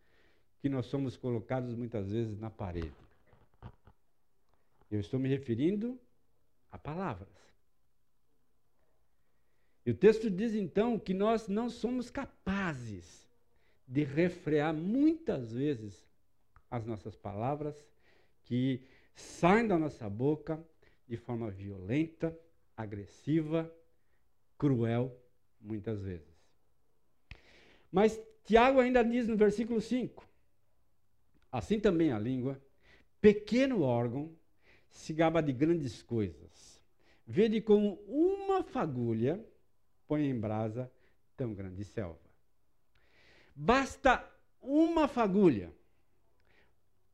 que 0.66 0.70
nós 0.70 0.88
somos 0.88 1.16
colocados 1.16 1.76
muitas 1.76 2.10
vezes 2.12 2.40
na 2.40 2.50
parede. 2.50 2.92
Eu 4.90 5.00
estou 5.00 5.20
me 5.20 5.30
referindo 5.30 5.96
a 6.72 6.78
palavras. 6.80 7.30
E 9.86 9.92
o 9.92 9.94
texto 9.94 10.28
diz 10.28 10.56
então 10.56 10.98
que 10.98 11.14
nós 11.14 11.48
não 11.48 11.70
somos 11.70 12.10
capazes 12.10 13.30
de 13.88 14.04
refrear 14.04 14.74
muitas 14.74 15.54
vezes 15.54 16.04
as 16.72 16.84
nossas 16.84 17.16
palavras 17.16 17.78
que 18.46 18.84
saem 19.14 19.68
da 19.68 19.78
nossa 19.78 20.10
boca 20.10 20.60
de 21.08 21.16
forma 21.16 21.52
violenta, 21.52 22.36
agressiva, 22.76 23.72
cruel, 24.58 25.16
muitas 25.62 26.02
vezes. 26.02 26.36
Mas 27.92 28.20
Tiago 28.46 28.80
ainda 28.80 29.04
diz 29.04 29.28
no 29.28 29.38
versículo 29.38 29.80
5: 29.80 30.34
Assim 31.56 31.80
também 31.80 32.12
a 32.12 32.20
língua, 32.20 32.62
pequeno 33.22 33.82
órgão, 33.82 34.30
se 34.90 35.14
gaba 35.14 35.42
de 35.42 35.54
grandes 35.54 36.04
coisas. 36.04 36.84
Vede 37.26 37.62
como 37.62 37.94
uma 38.10 38.62
fagulha 38.62 39.42
põe 40.06 40.26
em 40.26 40.38
brasa 40.38 40.92
tão 41.38 41.54
grande 41.54 41.86
selva. 41.86 42.20
Basta 43.56 44.30
uma 44.62 45.08
fagulha, 45.08 45.74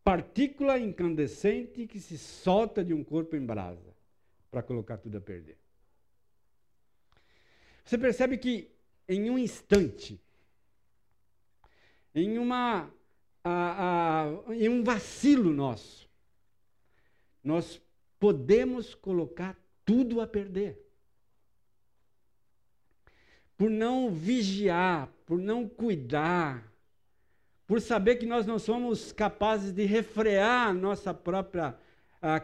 partícula 0.03 0.79
incandescente 0.79 1.86
que 1.86 2.00
se 2.00 2.17
solta 2.17 2.83
de 2.83 2.95
um 2.95 3.03
corpo 3.03 3.36
em 3.36 3.45
brasa, 3.45 3.95
para 4.50 4.63
colocar 4.63 4.98
tudo 4.98 5.19
a 5.19 5.21
perder. 5.21 5.60
Você 7.86 7.95
percebe 7.95 8.39
que 8.39 8.71
em 9.07 9.29
um 9.29 9.38
instante, 9.38 10.19
em 12.15 12.39
uma 12.39 12.91
a, 13.43 14.24
a, 14.50 14.55
em 14.55 14.69
um 14.69 14.83
vacilo 14.83 15.51
nosso, 15.51 16.10
nós 17.43 17.81
podemos 18.19 18.93
colocar 18.93 19.57
tudo 19.86 20.21
a 20.21 20.27
perder. 20.27 20.79
Por 23.57 23.69
não 23.69 24.12
vigiar, 24.12 25.10
por 25.25 25.39
não 25.39 25.67
cuidar, 25.67 26.71
por 27.67 27.79
saber 27.79 28.17
que 28.17 28.25
nós 28.25 28.45
não 28.45 28.60
somos 28.60 29.12
capazes 29.12 29.71
de 29.71 29.86
refrear 29.86 30.74
nossa 30.74 31.13
própria 31.13 31.75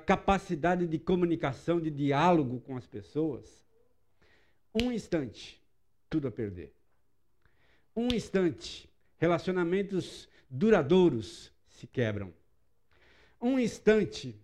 capacidade 0.05 0.87
de 0.87 0.97
comunicação, 0.97 1.79
de 1.79 1.91
diálogo 1.91 2.59
com 2.61 2.75
as 2.75 2.87
pessoas. 2.87 3.63
Um 4.73 4.91
instante, 4.91 5.61
tudo 6.09 6.27
a 6.27 6.31
perder. 6.31 6.73
Um 7.95 8.07
instante, 8.07 8.89
relacionamentos 9.17 10.27
duradouros 10.49 11.51
se 11.67 11.87
quebram. 11.87 12.33
Um 13.41 13.59
instante, 13.59 14.35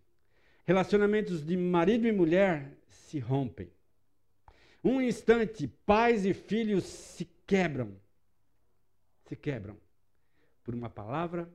relacionamentos 0.65 1.45
de 1.45 1.57
marido 1.57 2.07
e 2.07 2.12
mulher 2.12 2.77
se 2.88 3.19
rompem. 3.19 3.72
Um 4.83 5.01
instante, 5.01 5.67
pais 5.67 6.25
e 6.25 6.33
filhos 6.33 6.83
se 6.83 7.25
quebram. 7.48 7.95
Se 9.25 9.36
quebram 9.36 9.77
por 10.63 10.74
uma 10.74 10.89
palavra 10.89 11.50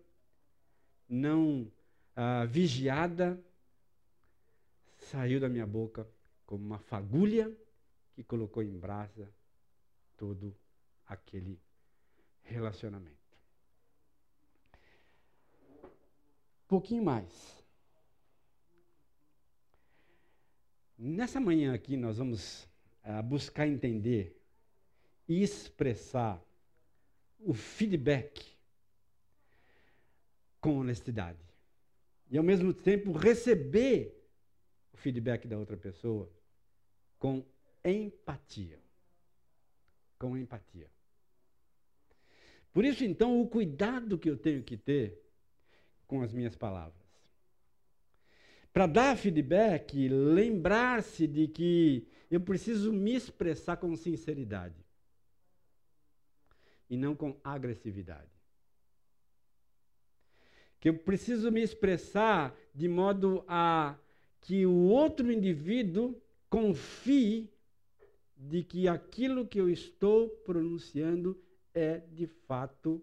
não 1.08 1.70
ah, 2.14 2.44
vigiada, 2.44 3.42
saiu 4.98 5.40
da 5.40 5.48
minha 5.48 5.66
boca 5.66 6.06
como 6.44 6.64
uma 6.64 6.78
fagulha 6.78 7.54
que 8.14 8.22
colocou 8.22 8.62
em 8.62 8.76
brasa 8.76 9.32
todo 10.16 10.54
aquele 11.06 11.60
relacionamento. 12.42 13.17
Pouquinho 16.68 17.02
mais. 17.02 17.64
Nessa 20.98 21.40
manhã 21.40 21.74
aqui 21.74 21.96
nós 21.96 22.18
vamos 22.18 22.64
uh, 23.04 23.22
buscar 23.22 23.66
entender 23.66 24.36
e 25.26 25.42
expressar 25.42 26.44
o 27.40 27.54
feedback 27.54 28.44
com 30.60 30.78
honestidade. 30.78 31.38
E 32.30 32.36
ao 32.36 32.44
mesmo 32.44 32.74
tempo 32.74 33.12
receber 33.12 34.14
o 34.92 34.96
feedback 34.96 35.46
da 35.48 35.56
outra 35.56 35.76
pessoa 35.76 36.30
com 37.18 37.44
empatia. 37.84 38.78
Com 40.18 40.36
empatia. 40.36 40.90
Por 42.72 42.84
isso, 42.84 43.04
então, 43.04 43.40
o 43.40 43.48
cuidado 43.48 44.18
que 44.18 44.28
eu 44.28 44.36
tenho 44.36 44.62
que 44.62 44.76
ter 44.76 45.27
com 46.08 46.22
as 46.22 46.32
minhas 46.32 46.56
palavras. 46.56 47.06
Para 48.72 48.86
dar 48.86 49.16
feedback, 49.16 50.08
lembrar-se 50.08 51.26
de 51.26 51.46
que 51.46 52.08
eu 52.30 52.40
preciso 52.40 52.92
me 52.92 53.14
expressar 53.14 53.76
com 53.76 53.94
sinceridade 53.94 54.84
e 56.88 56.96
não 56.96 57.14
com 57.14 57.38
agressividade. 57.44 58.30
Que 60.80 60.88
eu 60.88 60.98
preciso 60.98 61.50
me 61.50 61.60
expressar 61.62 62.56
de 62.74 62.88
modo 62.88 63.44
a 63.46 63.96
que 64.40 64.64
o 64.64 64.84
outro 64.84 65.30
indivíduo 65.30 66.20
confie 66.48 67.50
de 68.36 68.62
que 68.62 68.86
aquilo 68.86 69.46
que 69.46 69.60
eu 69.60 69.68
estou 69.68 70.28
pronunciando 70.28 71.38
é 71.74 71.98
de 71.98 72.26
fato 72.26 73.02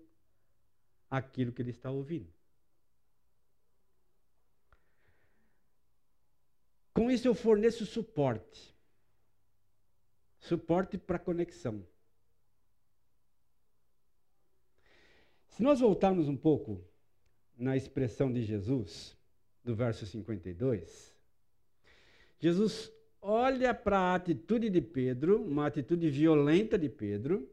aquilo 1.11 1.51
que 1.51 1.61
ele 1.61 1.71
está 1.71 1.91
ouvindo. 1.91 2.34
Com 6.95 7.11
isso 7.11 7.27
eu 7.27 7.35
forneço 7.35 7.85
suporte. 7.85 8.73
Suporte 10.39 10.97
para 10.97 11.19
conexão. 11.19 11.85
Se 15.49 15.61
nós 15.61 15.81
voltarmos 15.81 16.29
um 16.29 16.37
pouco 16.37 16.81
na 17.57 17.75
expressão 17.75 18.31
de 18.31 18.43
Jesus, 18.43 19.13
do 19.61 19.75
verso 19.75 20.05
52, 20.05 21.13
Jesus 22.39 22.89
olha 23.21 23.73
para 23.73 23.99
a 23.99 24.15
atitude 24.15 24.69
de 24.69 24.79
Pedro, 24.81 25.41
uma 25.41 25.67
atitude 25.67 26.09
violenta 26.09 26.77
de 26.77 26.87
Pedro, 26.87 27.49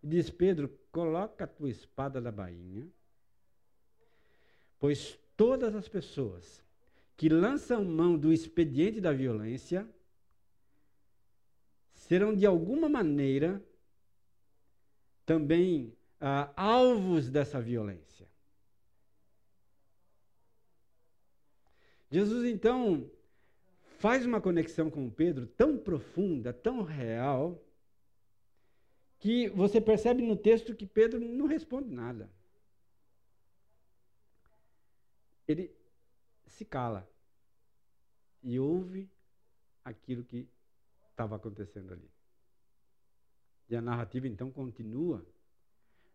e 0.00 0.06
diz: 0.06 0.30
Pedro, 0.30 0.68
coloca 0.92 1.42
a 1.42 1.48
tua 1.48 1.70
espada 1.70 2.20
na 2.20 2.30
bainha, 2.30 2.86
pois 4.78 5.18
todas 5.36 5.74
as 5.74 5.88
pessoas 5.88 6.67
que 7.18 7.28
lançam 7.28 7.84
mão 7.84 8.16
do 8.16 8.32
expediente 8.32 9.00
da 9.00 9.12
violência 9.12 9.86
serão 11.92 12.32
de 12.32 12.46
alguma 12.46 12.88
maneira 12.88 13.60
também 15.26 15.92
ah, 16.20 16.52
alvos 16.56 17.28
dessa 17.28 17.60
violência. 17.60 18.28
Jesus 22.08 22.44
então 22.44 23.10
faz 23.98 24.24
uma 24.24 24.40
conexão 24.40 24.88
com 24.88 25.10
Pedro 25.10 25.44
tão 25.44 25.76
profunda, 25.76 26.52
tão 26.52 26.82
real, 26.82 27.60
que 29.18 29.48
você 29.48 29.80
percebe 29.80 30.22
no 30.22 30.36
texto 30.36 30.72
que 30.72 30.86
Pedro 30.86 31.18
não 31.18 31.46
responde 31.46 31.90
nada. 31.90 32.30
Ele 35.48 35.76
se 36.58 36.64
cala 36.64 37.08
e 38.42 38.58
ouve 38.58 39.08
aquilo 39.84 40.24
que 40.24 40.48
estava 41.08 41.36
acontecendo 41.36 41.92
ali. 41.92 42.10
E 43.70 43.76
a 43.76 43.80
narrativa 43.80 44.26
então 44.26 44.50
continua 44.50 45.24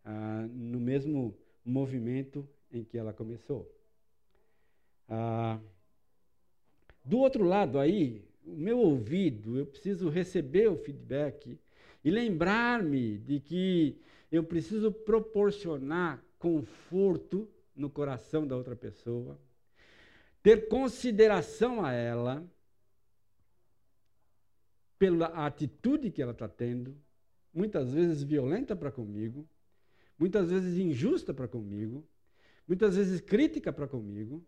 ah, 0.03 0.45
no 0.51 0.81
mesmo 0.81 1.33
movimento 1.63 2.47
em 2.69 2.83
que 2.83 2.97
ela 2.97 3.13
começou. 3.13 3.71
Ah, 5.07 5.59
do 7.05 7.19
outro 7.19 7.45
lado 7.45 7.79
aí, 7.79 8.25
o 8.45 8.51
meu 8.51 8.79
ouvido, 8.79 9.57
eu 9.57 9.65
preciso 9.65 10.09
receber 10.09 10.67
o 10.67 10.75
feedback 10.75 11.57
e 12.03 12.11
lembrar-me 12.11 13.17
de 13.17 13.39
que 13.39 13.97
eu 14.29 14.43
preciso 14.43 14.91
proporcionar 14.91 16.21
conforto 16.37 17.47
no 17.73 17.89
coração 17.89 18.45
da 18.45 18.57
outra 18.57 18.75
pessoa, 18.75 19.39
ter 20.43 20.67
consideração 20.67 21.83
a 21.83 21.93
ela 21.93 22.45
pela 24.99 25.27
atitude 25.45 26.11
que 26.11 26.21
ela 26.21 26.33
está 26.33 26.47
tendo, 26.47 26.95
muitas 27.53 27.93
vezes 27.93 28.21
violenta 28.23 28.75
para 28.75 28.91
comigo, 28.91 29.47
muitas 30.19 30.49
vezes 30.51 30.77
injusta 30.77 31.33
para 31.33 31.47
comigo, 31.47 32.05
muitas 32.67 32.95
vezes 32.95 33.21
crítica 33.21 33.71
para 33.71 33.87
comigo. 33.87 34.45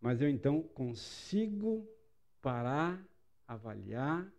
Mas 0.00 0.20
eu 0.20 0.28
então 0.28 0.60
consigo 0.60 1.88
parar, 2.42 3.02
avaliar 3.46 4.30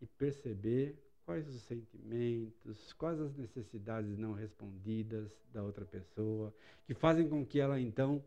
e 0.00 0.06
perceber 0.06 0.96
quais 1.24 1.48
os 1.48 1.62
sentimentos, 1.62 2.92
quais 2.92 3.20
as 3.20 3.34
necessidades 3.34 4.16
não 4.16 4.32
respondidas 4.32 5.30
da 5.52 5.62
outra 5.62 5.84
pessoa, 5.84 6.54
que 6.86 6.94
fazem 6.94 7.28
com 7.28 7.44
que 7.44 7.60
ela 7.60 7.80
então 7.80 8.22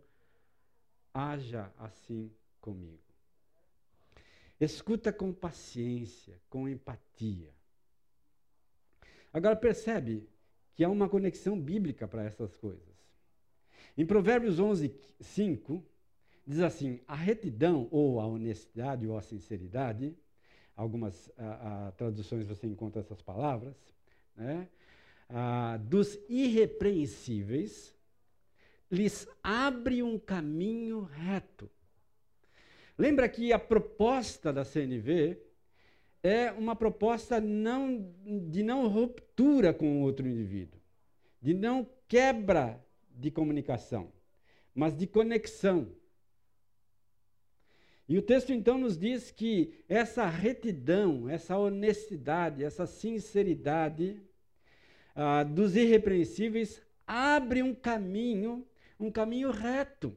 haja 1.14 1.72
assim 1.78 2.32
comigo. 2.60 3.00
Escuta 4.60 5.12
com 5.12 5.34
paciência, 5.34 6.40
com 6.50 6.70
empatia. 6.70 7.50
Agora 9.34 9.56
percebe 9.56 10.28
que 10.76 10.84
há 10.84 10.90
uma 10.90 11.10
conexão 11.10 11.60
bíblica 11.60 12.08
para 12.08 12.24
essas 12.24 12.56
coisas. 12.56 12.92
Em 13.98 14.06
Provérbios 14.06 14.60
11, 14.60 14.94
5, 15.20 15.84
diz 16.46 16.60
assim: 16.60 17.00
a 17.08 17.16
retidão, 17.16 17.88
ou 17.92 18.20
a 18.20 18.28
honestidade, 18.28 19.08
ou 19.08 19.18
a 19.18 19.22
sinceridade, 19.22 20.16
algumas 20.76 21.32
a, 21.38 21.88
a, 21.88 21.92
traduções 21.94 22.48
você 22.48 22.68
encontra 22.68 23.02
essas 23.02 23.22
palavras, 23.22 23.76
né? 24.36 24.68
Ah, 25.30 25.78
dos 25.78 26.20
irrepreensíveis 26.28 27.96
lhes 28.92 29.28
abre 29.42 30.04
um 30.04 30.20
caminho 30.20 31.02
reto. 31.02 31.70
Lembra 32.98 33.30
que 33.30 33.54
a 33.54 33.58
proposta 33.58 34.52
da 34.52 34.66
CNV 34.66 35.38
é 36.22 36.52
uma 36.52 36.76
proposta 36.76 37.40
não, 37.40 38.14
de 38.50 38.62
não 38.62 38.88
ruptura 38.88 39.74
com 39.74 40.02
outro 40.02 40.28
indivíduo, 40.28 40.80
de 41.42 41.54
não 41.54 41.88
quebra 42.08 42.84
de 43.10 43.32
comunicação, 43.32 44.12
mas 44.76 44.96
de 44.96 45.08
conexão. 45.08 45.88
E 48.08 48.18
o 48.18 48.22
texto 48.22 48.52
então 48.52 48.78
nos 48.78 48.98
diz 48.98 49.32
que 49.32 49.74
essa 49.88 50.28
retidão, 50.28 51.30
essa 51.30 51.58
honestidade, 51.58 52.64
essa 52.64 52.86
sinceridade 52.86 54.22
ah, 55.16 55.44
dos 55.44 55.76
irrepreensíveis 55.78 56.82
abre 57.08 57.64
um 57.64 57.74
caminho 57.74 58.68
um 59.06 59.12
caminho 59.12 59.52
reto. 59.52 60.16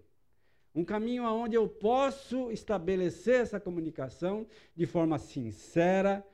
Um 0.74 0.84
caminho 0.84 1.24
onde 1.24 1.56
eu 1.56 1.68
posso 1.68 2.50
estabelecer 2.50 3.40
essa 3.40 3.60
comunicação 3.60 4.46
de 4.74 4.86
forma 4.86 5.18
sincera, 5.18 6.26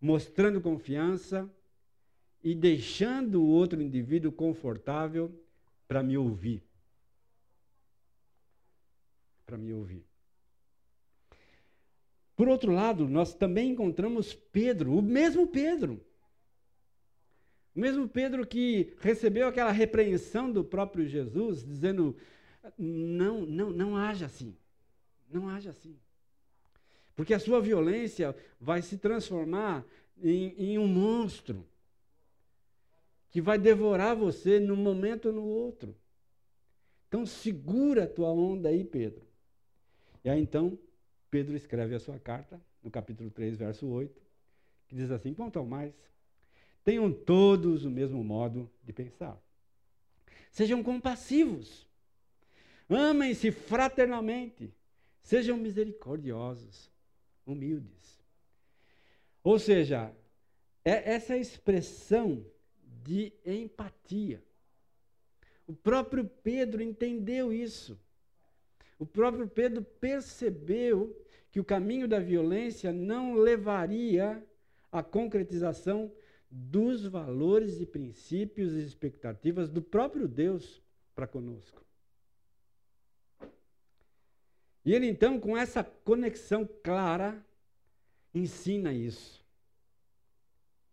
mostrando 0.00 0.60
confiança 0.60 1.50
e 2.42 2.54
deixando 2.54 3.42
o 3.42 3.46
outro 3.46 3.82
indivíduo 3.82 4.32
confortável 4.32 5.30
para 5.86 6.02
me 6.02 6.16
ouvir. 6.16 6.62
Para 9.44 9.58
me 9.58 9.72
ouvir. 9.72 10.04
Por 12.34 12.48
outro 12.48 12.72
lado, 12.72 13.08
nós 13.08 13.34
também 13.34 13.72
encontramos 13.72 14.32
Pedro, 14.32 14.96
o 14.96 15.02
mesmo 15.02 15.46
Pedro. 15.46 16.00
Mesmo 17.78 18.08
Pedro 18.08 18.44
que 18.44 18.92
recebeu 18.98 19.46
aquela 19.46 19.70
repreensão 19.70 20.50
do 20.50 20.64
próprio 20.64 21.06
Jesus, 21.06 21.64
dizendo: 21.64 22.16
não, 22.76 23.46
não, 23.46 23.70
não 23.70 23.96
haja 23.96 24.26
assim. 24.26 24.56
Não 25.30 25.48
haja 25.48 25.70
assim. 25.70 25.96
Porque 27.14 27.32
a 27.32 27.38
sua 27.38 27.60
violência 27.60 28.34
vai 28.60 28.82
se 28.82 28.98
transformar 28.98 29.86
em, 30.20 30.54
em 30.58 30.78
um 30.78 30.88
monstro 30.88 31.64
que 33.30 33.40
vai 33.40 33.58
devorar 33.58 34.16
você 34.16 34.58
num 34.58 34.74
momento 34.74 35.26
ou 35.26 35.34
no 35.34 35.44
outro. 35.44 35.94
Então 37.06 37.24
segura 37.24 38.04
a 38.04 38.08
tua 38.08 38.30
onda 38.32 38.70
aí, 38.70 38.82
Pedro. 38.82 39.22
E 40.24 40.28
aí 40.28 40.40
então, 40.40 40.76
Pedro 41.30 41.54
escreve 41.54 41.94
a 41.94 42.00
sua 42.00 42.18
carta, 42.18 42.60
no 42.82 42.90
capítulo 42.90 43.30
3, 43.30 43.56
verso 43.56 43.86
8, 43.86 44.20
que 44.88 44.96
diz 44.96 45.12
assim: 45.12 45.32
quanto 45.32 45.60
ao 45.60 45.64
mais, 45.64 45.94
tenham 46.84 47.12
todos 47.12 47.84
o 47.84 47.90
mesmo 47.90 48.22
modo 48.22 48.70
de 48.82 48.92
pensar. 48.92 49.38
Sejam 50.50 50.82
compassivos, 50.82 51.86
amem-se 52.88 53.50
fraternalmente, 53.50 54.72
sejam 55.22 55.56
misericordiosos, 55.56 56.90
humildes. 57.46 58.18
Ou 59.42 59.58
seja, 59.58 60.12
é 60.84 61.14
essa 61.14 61.36
expressão 61.36 62.44
de 63.04 63.32
empatia. 63.44 64.42
O 65.66 65.74
próprio 65.74 66.24
Pedro 66.24 66.82
entendeu 66.82 67.52
isso. 67.52 67.98
O 68.98 69.06
próprio 69.06 69.46
Pedro 69.46 69.82
percebeu 69.82 71.14
que 71.50 71.60
o 71.60 71.64
caminho 71.64 72.08
da 72.08 72.18
violência 72.18 72.92
não 72.92 73.34
levaria 73.34 74.42
à 74.90 75.02
concretização 75.02 76.10
dos 76.50 77.04
valores 77.04 77.80
e 77.80 77.86
princípios 77.86 78.72
e 78.72 78.80
expectativas 78.80 79.68
do 79.68 79.82
próprio 79.82 80.26
Deus 80.26 80.82
para 81.14 81.26
conosco. 81.26 81.84
E 84.84 84.94
ele 84.94 85.06
então, 85.06 85.38
com 85.38 85.56
essa 85.56 85.84
conexão 85.84 86.66
clara, 86.82 87.44
ensina 88.34 88.92
isso. 88.92 89.44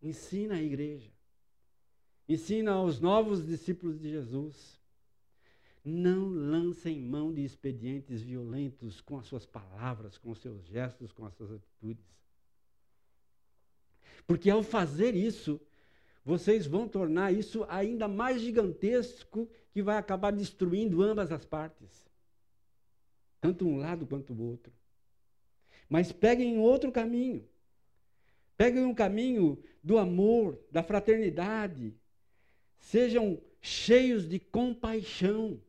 Ensina 0.01 0.55
a 0.55 0.61
igreja. 0.61 1.09
Ensina 2.27 2.71
aos 2.71 2.99
novos 2.99 3.45
discípulos 3.45 3.99
de 3.99 4.09
Jesus. 4.09 4.81
Não 5.83 6.27
lancem 6.27 6.99
mão 6.99 7.33
de 7.33 7.45
expedientes 7.45 8.21
violentos 8.21 8.99
com 8.99 9.17
as 9.17 9.27
suas 9.27 9.45
palavras, 9.45 10.17
com 10.17 10.31
os 10.31 10.39
seus 10.39 10.65
gestos, 10.65 11.11
com 11.11 11.25
as 11.25 11.33
suas 11.35 11.51
atitudes. 11.51 12.05
Porque 14.25 14.49
ao 14.49 14.63
fazer 14.63 15.15
isso, 15.15 15.60
vocês 16.23 16.65
vão 16.65 16.88
tornar 16.88 17.34
isso 17.34 17.65
ainda 17.69 18.08
mais 18.08 18.41
gigantesco, 18.41 19.49
que 19.71 19.82
vai 19.82 19.97
acabar 19.97 20.32
destruindo 20.32 21.01
ambas 21.01 21.32
as 21.32 21.45
partes. 21.45 22.06
Tanto 23.41 23.67
um 23.67 23.78
lado 23.78 24.08
quanto 24.08 24.34
o 24.34 24.41
outro. 24.41 24.71
Mas 25.89 26.12
peguem 26.12 26.58
outro 26.58 26.91
caminho. 26.91 27.47
Peguem 28.58 28.86
um 28.86 28.93
caminho 28.93 29.62
do 29.84 29.97
amor, 29.97 30.58
da 30.71 30.82
fraternidade, 30.82 31.93
Sejam 32.86 33.41
cheios 33.60 34.30
de 34.30 34.39
compaixão. 34.39 35.60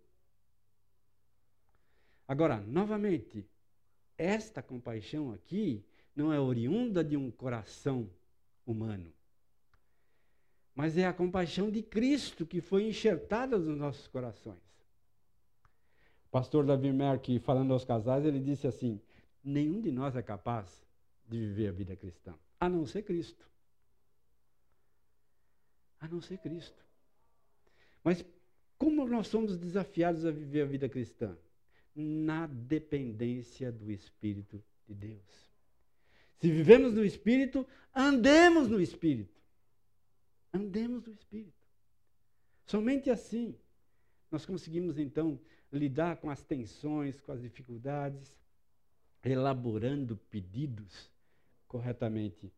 Agora, 2.28 2.60
novamente, 2.60 3.48
esta 4.18 4.62
compaixão 4.62 5.32
aqui 5.32 5.82
não 6.14 6.30
é 6.30 6.38
oriunda 6.38 7.02
de 7.02 7.16
um 7.16 7.30
coração 7.30 8.10
humano, 8.66 9.12
mas 10.74 10.98
é 10.98 11.06
a 11.06 11.12
compaixão 11.12 11.70
de 11.70 11.82
Cristo 11.82 12.44
que 12.44 12.60
foi 12.60 12.86
enxertada 12.88 13.56
nos 13.56 13.78
nossos 13.78 14.06
corações. 14.08 14.60
O 16.26 16.30
pastor 16.30 16.66
Davi 16.66 16.92
Merck, 16.92 17.38
falando 17.38 17.72
aos 17.72 17.84
casais, 17.84 18.26
ele 18.26 18.40
disse 18.40 18.66
assim: 18.66 19.00
nenhum 19.42 19.80
de 19.80 19.90
nós 19.90 20.16
é 20.16 20.22
capaz 20.22 20.84
de 21.26 21.38
viver 21.38 21.68
a 21.68 21.72
vida 21.72 21.96
cristã, 21.96 22.34
a 22.60 22.68
não 22.68 22.84
ser 22.84 23.02
Cristo. 23.02 23.48
A 25.98 26.08
não 26.08 26.20
ser 26.20 26.36
Cristo. 26.38 26.84
Mas 28.04 28.22
como 28.76 29.06
nós 29.08 29.28
somos 29.28 29.56
desafiados 29.56 30.26
a 30.26 30.30
viver 30.30 30.62
a 30.62 30.66
vida 30.66 30.88
cristã? 30.88 31.36
Na 31.94 32.46
dependência 32.46 33.72
do 33.72 33.90
Espírito 33.90 34.62
de 34.86 34.94
Deus. 34.94 35.45
Se 36.38 36.50
vivemos 36.50 36.92
no 36.92 37.04
Espírito, 37.04 37.66
andemos 37.94 38.68
no 38.68 38.80
Espírito. 38.80 39.34
Andemos 40.52 41.06
no 41.06 41.12
Espírito. 41.12 41.56
Somente 42.66 43.10
assim 43.10 43.54
nós 44.30 44.44
conseguimos 44.44 44.98
então 44.98 45.38
lidar 45.72 46.16
com 46.16 46.30
as 46.30 46.42
tensões, 46.42 47.20
com 47.20 47.32
as 47.32 47.40
dificuldades, 47.40 48.34
elaborando 49.24 50.16
pedidos 50.30 51.10
corretamente 51.66 52.52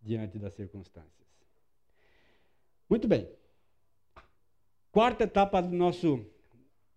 diante 0.00 0.38
das 0.38 0.54
circunstâncias. 0.54 1.12
Muito 2.88 3.08
bem. 3.08 3.28
Quarta 4.92 5.24
etapa 5.24 5.60
do 5.60 5.74
nosso, 5.74 6.24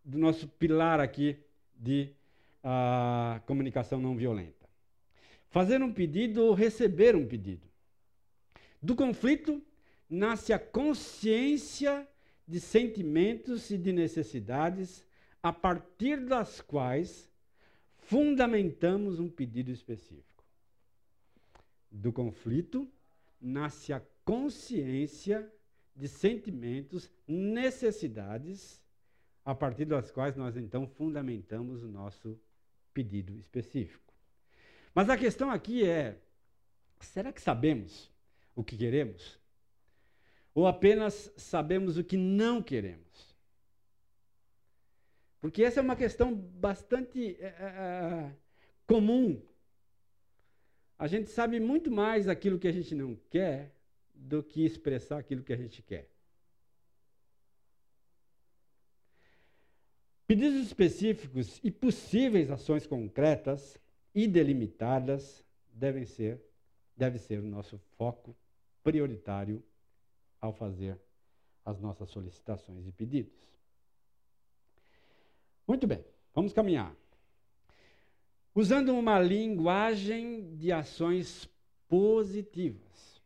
do 0.04 0.18
nosso 0.18 0.48
pilar 0.48 1.00
aqui 1.00 1.40
de 1.76 2.14
uh, 2.64 3.42
comunicação 3.46 4.00
não 4.00 4.16
violenta. 4.16 4.57
Fazer 5.58 5.82
um 5.82 5.92
pedido 5.92 6.46
ou 6.46 6.54
receber 6.54 7.16
um 7.16 7.26
pedido. 7.26 7.68
Do 8.80 8.96
conflito 8.96 9.60
nasce 10.08 10.54
a 10.54 10.60
consciência 10.60 12.08
de 12.48 12.60
sentimentos 12.60 13.72
e 13.72 13.76
de 13.76 13.92
necessidades 13.92 15.04
a 15.42 15.52
partir 15.52 16.24
das 16.24 16.62
quais 16.62 17.28
fundamentamos 17.98 19.20
um 19.20 19.28
pedido 19.28 19.72
específico. 19.72 20.44
Do 21.90 22.14
conflito 22.14 22.88
nasce 23.42 23.92
a 23.92 24.02
consciência 24.24 25.52
de 25.96 26.08
sentimentos, 26.08 27.10
necessidades, 27.28 28.80
a 29.44 29.56
partir 29.56 29.86
das 29.86 30.12
quais 30.12 30.36
nós 30.36 30.56
então 30.56 30.86
fundamentamos 30.86 31.82
o 31.82 31.88
nosso 31.88 32.40
pedido 32.94 33.36
específico. 33.40 34.07
Mas 34.98 35.12
a 35.12 35.16
questão 35.16 35.52
aqui 35.52 35.88
é: 35.88 36.18
será 37.00 37.32
que 37.32 37.40
sabemos 37.40 38.12
o 38.56 38.64
que 38.64 38.76
queremos? 38.76 39.40
Ou 40.56 40.66
apenas 40.66 41.32
sabemos 41.38 42.00
o 42.00 42.04
que 42.04 42.18
não 42.18 42.64
queremos? 42.64 43.36
Porque 45.40 45.62
essa 45.62 45.80
é 45.80 45.84
uma 45.84 45.96
questão 45.96 46.34
bastante 46.34 47.38
é, 47.40 47.46
é, 47.46 48.32
comum. 48.88 49.40
A 50.98 51.06
gente 51.06 51.30
sabe 51.30 51.60
muito 51.60 51.92
mais 51.92 52.28
aquilo 52.28 52.58
que 52.58 52.68
a 52.68 52.72
gente 52.72 52.96
não 52.96 53.16
quer 53.30 53.76
do 54.16 54.42
que 54.42 54.66
expressar 54.66 55.20
aquilo 55.20 55.44
que 55.44 55.54
a 55.54 55.58
gente 55.58 55.84
quer. 55.84 56.10
Pedidos 60.26 60.66
específicos 60.66 61.60
e 61.64 61.70
possíveis 61.70 62.50
ações 62.50 62.88
concretas 62.88 63.80
e 64.14 64.28
delimitadas 64.28 65.44
devem 65.72 66.06
ser, 66.06 66.42
deve 66.96 67.20
ser 67.20 67.40
o 67.40 67.46
nosso 67.46 67.78
foco 67.98 68.36
prioritário 68.84 69.64
ao 70.40 70.54
fazer 70.54 71.00
as 71.66 71.80
nossas 71.80 72.10
solicitações 72.10 72.88
e 72.88 72.92
pedidos. 72.92 73.38
Muito 75.68 75.86
bem, 75.86 76.04
vamos 76.34 76.54
caminhar. 76.54 76.96
Usando 78.56 78.96
uma 78.96 79.20
linguagem 79.20 80.56
de 80.56 80.72
ações 80.72 81.48
positivas. 81.88 83.22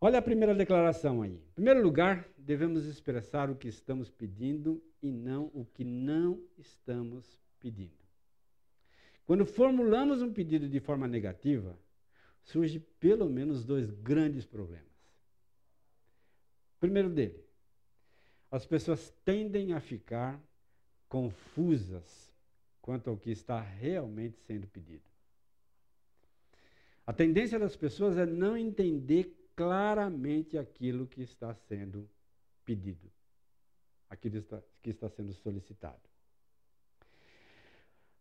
Olha 0.00 0.18
a 0.18 0.22
primeira 0.22 0.54
declaração 0.54 1.22
aí. 1.22 1.34
Em 1.34 1.54
primeiro 1.54 1.82
lugar, 1.82 2.28
devemos 2.36 2.84
expressar 2.84 3.48
o 3.48 3.56
que 3.56 3.68
estamos 3.68 4.10
pedindo 4.10 4.82
e 5.02 5.10
não 5.10 5.50
o 5.54 5.64
que 5.64 5.84
não 5.84 6.40
estamos 6.58 7.40
pedindo. 7.58 8.05
Quando 9.26 9.44
formulamos 9.44 10.22
um 10.22 10.32
pedido 10.32 10.68
de 10.68 10.78
forma 10.78 11.08
negativa, 11.08 11.76
surge 12.44 12.78
pelo 13.00 13.28
menos 13.28 13.64
dois 13.64 13.90
grandes 13.90 14.46
problemas. 14.46 14.86
primeiro 16.78 17.10
dele, 17.10 17.44
as 18.50 18.64
pessoas 18.64 19.12
tendem 19.24 19.72
a 19.72 19.80
ficar 19.80 20.40
confusas 21.08 22.32
quanto 22.80 23.10
ao 23.10 23.16
que 23.16 23.30
está 23.30 23.60
realmente 23.60 24.38
sendo 24.46 24.68
pedido. 24.68 25.02
A 27.04 27.12
tendência 27.12 27.58
das 27.58 27.76
pessoas 27.76 28.16
é 28.16 28.24
não 28.24 28.56
entender 28.56 29.36
claramente 29.56 30.56
aquilo 30.56 31.06
que 31.06 31.22
está 31.22 31.52
sendo 31.52 32.08
pedido, 32.64 33.10
aquilo 34.08 34.44
que 34.82 34.90
está 34.90 35.08
sendo 35.08 35.32
solicitado. 35.32 36.00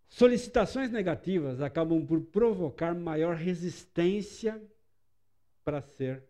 Solicitações 0.07 0.91
negativas 0.91 1.61
acabam 1.61 2.05
por 2.05 2.21
provocar 2.21 2.93
maior 2.95 3.35
resistência 3.35 4.61
para 5.63 5.81
ser 5.81 6.23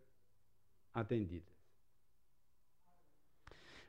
atendida. 0.93 1.51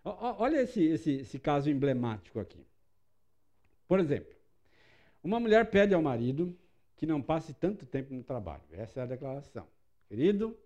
Olha 0.04 0.62
esse, 0.62 0.82
esse, 0.84 1.12
esse 1.12 1.38
caso 1.38 1.68
emblemático 1.68 2.38
aqui. 2.38 2.64
Por 3.88 3.98
exemplo, 3.98 4.34
uma 5.22 5.40
mulher 5.40 5.70
pede 5.70 5.94
ao 5.94 6.02
marido 6.02 6.56
que 6.96 7.06
não 7.06 7.20
passe 7.20 7.52
tanto 7.54 7.84
tempo 7.84 8.14
no 8.14 8.22
trabalho. 8.22 8.62
Essa 8.70 9.00
é 9.00 9.02
a 9.02 9.06
declaração. 9.06 9.66
Querido, 10.08 10.56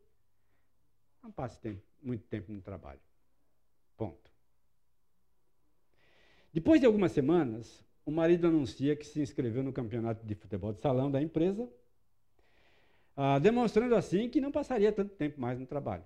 não 1.22 1.32
passe 1.32 1.58
tempo, 1.58 1.82
muito 2.02 2.26
tempo 2.26 2.52
no 2.52 2.60
trabalho. 2.60 3.00
Ponto. 3.96 4.30
Depois 6.52 6.80
de 6.80 6.86
algumas 6.86 7.12
semanas, 7.12 7.84
o 8.04 8.10
marido 8.10 8.46
anuncia 8.46 8.96
que 8.96 9.06
se 9.06 9.20
inscreveu 9.20 9.62
no 9.62 9.72
campeonato 9.72 10.24
de 10.26 10.34
futebol 10.34 10.72
de 10.72 10.80
salão 10.80 11.10
da 11.10 11.20
empresa, 11.20 11.68
ah, 13.16 13.38
demonstrando 13.38 13.94
assim 13.94 14.28
que 14.28 14.40
não 14.40 14.50
passaria 14.50 14.92
tanto 14.92 15.14
tempo 15.14 15.40
mais 15.40 15.58
no 15.58 15.66
trabalho, 15.66 16.04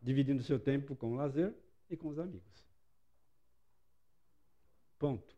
dividindo 0.00 0.42
seu 0.42 0.58
tempo 0.58 0.96
com 0.96 1.12
o 1.12 1.14
lazer 1.14 1.54
e 1.90 1.96
com 1.96 2.08
os 2.08 2.18
amigos. 2.18 2.66
Ponto. 4.98 5.34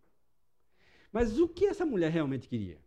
Mas 1.11 1.39
o 1.39 1.49
que 1.49 1.67
essa 1.67 1.87
mulher 1.87 2.11
realmente 2.11 2.49
queria? 2.49 2.79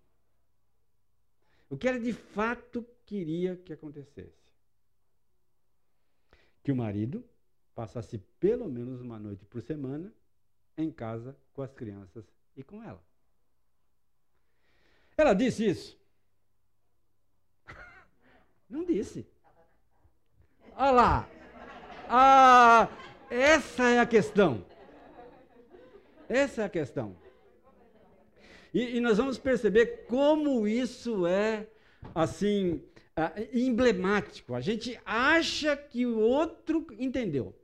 O 1.69 1.77
que 1.77 1.87
ela 1.87 1.99
de 1.99 2.13
fato 2.13 2.85
queria 3.05 3.57
que 3.57 3.73
acontecesse? 3.73 4.51
Que 6.63 6.71
o 6.71 6.75
marido 6.75 7.23
passasse 7.75 8.17
pelo 8.39 8.69
menos 8.69 9.01
uma 9.01 9.19
noite 9.19 9.45
por 9.45 9.61
semana 9.61 10.13
em 10.77 10.91
casa 10.91 11.35
com 11.53 11.61
as 11.61 11.73
crianças 11.73 12.25
e 12.57 12.63
com 12.63 12.83
ela. 12.83 13.01
Ela 15.15 15.33
disse 15.33 15.65
isso? 15.67 15.97
Não 18.67 18.83
disse. 18.83 19.25
Olha 20.75 20.91
lá. 20.91 21.29
Ah, 22.09 22.89
essa 23.29 23.89
é 23.89 23.99
a 23.99 24.05
questão. 24.05 24.65
Essa 26.27 26.63
é 26.63 26.65
a 26.65 26.69
questão. 26.69 27.15
E, 28.73 28.97
e 28.97 28.99
nós 28.99 29.17
vamos 29.17 29.37
perceber 29.37 30.05
como 30.07 30.67
isso 30.67 31.25
é, 31.25 31.67
assim, 32.13 32.83
uh, 33.17 33.57
emblemático. 33.57 34.53
A 34.53 34.61
gente 34.61 34.99
acha 35.05 35.75
que 35.77 36.05
o 36.05 36.19
outro 36.19 36.85
entendeu. 36.99 37.55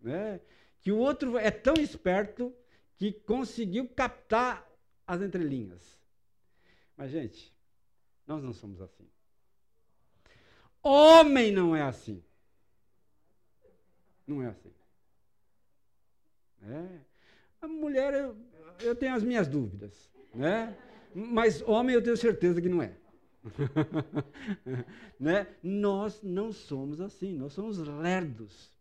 Né? 0.00 0.40
Que 0.80 0.92
o 0.92 0.98
outro 0.98 1.36
é 1.36 1.50
tão 1.50 1.74
esperto 1.74 2.54
que 2.96 3.12
conseguiu 3.12 3.88
captar 3.88 4.66
as 5.06 5.20
entrelinhas. 5.20 5.98
Mas, 6.96 7.10
gente, 7.10 7.52
nós 8.26 8.42
não 8.42 8.52
somos 8.52 8.80
assim. 8.80 9.06
Homem 10.82 11.52
não 11.52 11.74
é 11.74 11.82
assim. 11.82 12.22
Não 14.26 14.42
é 14.42 14.48
assim. 14.48 14.72
É. 16.62 17.00
A 17.60 17.68
mulher, 17.68 18.14
eu, 18.14 18.36
eu 18.80 18.94
tenho 18.94 19.14
as 19.14 19.22
minhas 19.22 19.46
dúvidas. 19.46 20.10
Né? 20.34 20.76
Mas 21.14 21.62
homem 21.62 21.94
eu 21.94 22.02
tenho 22.02 22.16
certeza 22.16 22.60
que 22.60 22.68
não 22.68 22.82
é. 22.82 22.96
né? 25.18 25.46
Nós 25.62 26.20
não 26.22 26.52
somos 26.52 27.00
assim, 27.00 27.32
nós 27.32 27.52
somos 27.52 27.78
lerdos 27.78 28.72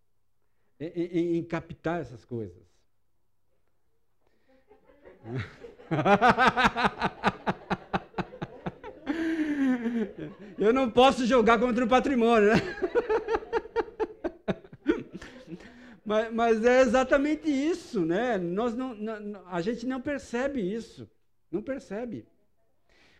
em, 0.79 0.87
em, 0.87 1.37
em 1.37 1.43
captar 1.43 2.01
essas 2.01 2.25
coisas. 2.25 2.74
Eu 10.57 10.73
não 10.73 10.89
posso 10.89 11.25
jogar 11.25 11.59
contra 11.59 11.85
o 11.85 11.87
patrimônio, 11.87 12.53
né? 12.53 12.55
Mas, 16.05 16.31
mas, 16.31 16.63
é 16.63 16.81
exatamente 16.81 17.49
isso, 17.49 18.05
né? 18.05 18.37
Nós 18.37 18.75
não, 18.75 18.93
não, 18.93 19.41
a 19.47 19.59
gente 19.59 19.87
não 19.87 19.99
percebe 19.99 20.61
isso, 20.61 21.09
não 21.49 21.63
percebe. 21.63 22.27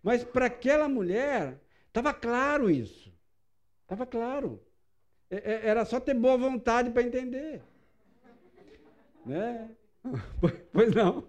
Mas 0.03 0.23
para 0.23 0.45
aquela 0.45 0.87
mulher, 0.87 1.59
estava 1.87 2.13
claro 2.13 2.69
isso. 2.69 3.11
Estava 3.81 4.05
claro. 4.05 4.61
É, 5.31 5.37
é, 5.37 5.67
era 5.67 5.83
só 5.83 5.99
ter 5.99 6.13
boa 6.13 6.37
vontade 6.37 6.91
para 6.91 7.01
entender. 7.01 7.63
Né? 9.25 9.71
Pois 10.71 10.93
não. 10.93 11.25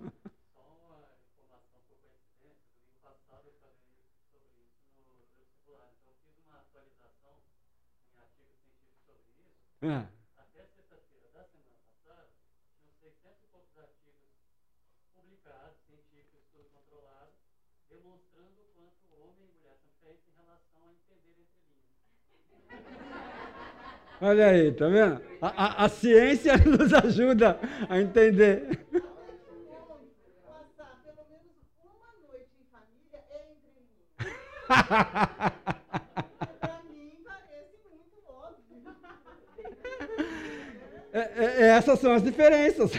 Ah. 9.82 10.08
Até 10.40 10.64
sexta-feira 10.72 11.28
da 11.36 11.44
semana 11.44 11.76
passada, 11.84 12.32
tinham 12.80 12.96
600 12.96 13.44
e 13.44 13.46
poucos 13.52 13.76
artigos 13.76 14.32
publicados, 15.12 15.76
científicos, 15.84 16.48
tudo 16.48 16.64
controlado, 16.72 17.36
demonstrando 17.92 18.56
o 18.56 18.72
quanto 18.72 19.04
homem 19.20 19.44
e 19.44 19.52
mulher 19.52 19.76
são 19.76 19.92
diferentes 19.92 20.24
em 20.32 20.32
relação 20.40 20.80
a 20.80 20.96
entender 20.96 21.44
entre 21.44 21.60
linhas. 21.68 21.92
Olha 24.24 24.46
aí, 24.48 24.72
tá 24.72 24.88
vendo? 24.88 25.20
A, 25.42 25.48
a, 25.48 25.84
a 25.84 25.88
ciência 25.90 26.56
nos 26.64 26.94
ajuda 26.94 27.60
a 27.86 28.00
entender. 28.00 28.80
Passar 30.40 31.04
pelo 31.04 31.20
menos 31.28 31.52
uma 31.84 32.16
noite 32.24 32.48
em 32.56 32.64
família 32.72 33.20
é 33.28 33.44
entre 33.52 33.76
linhas. 33.76 34.24
É, 41.16 41.18
é, 41.18 41.65
é, 41.65 41.65
essas 41.76 41.98
são 41.98 42.12
as 42.12 42.22
diferenças. 42.22 42.92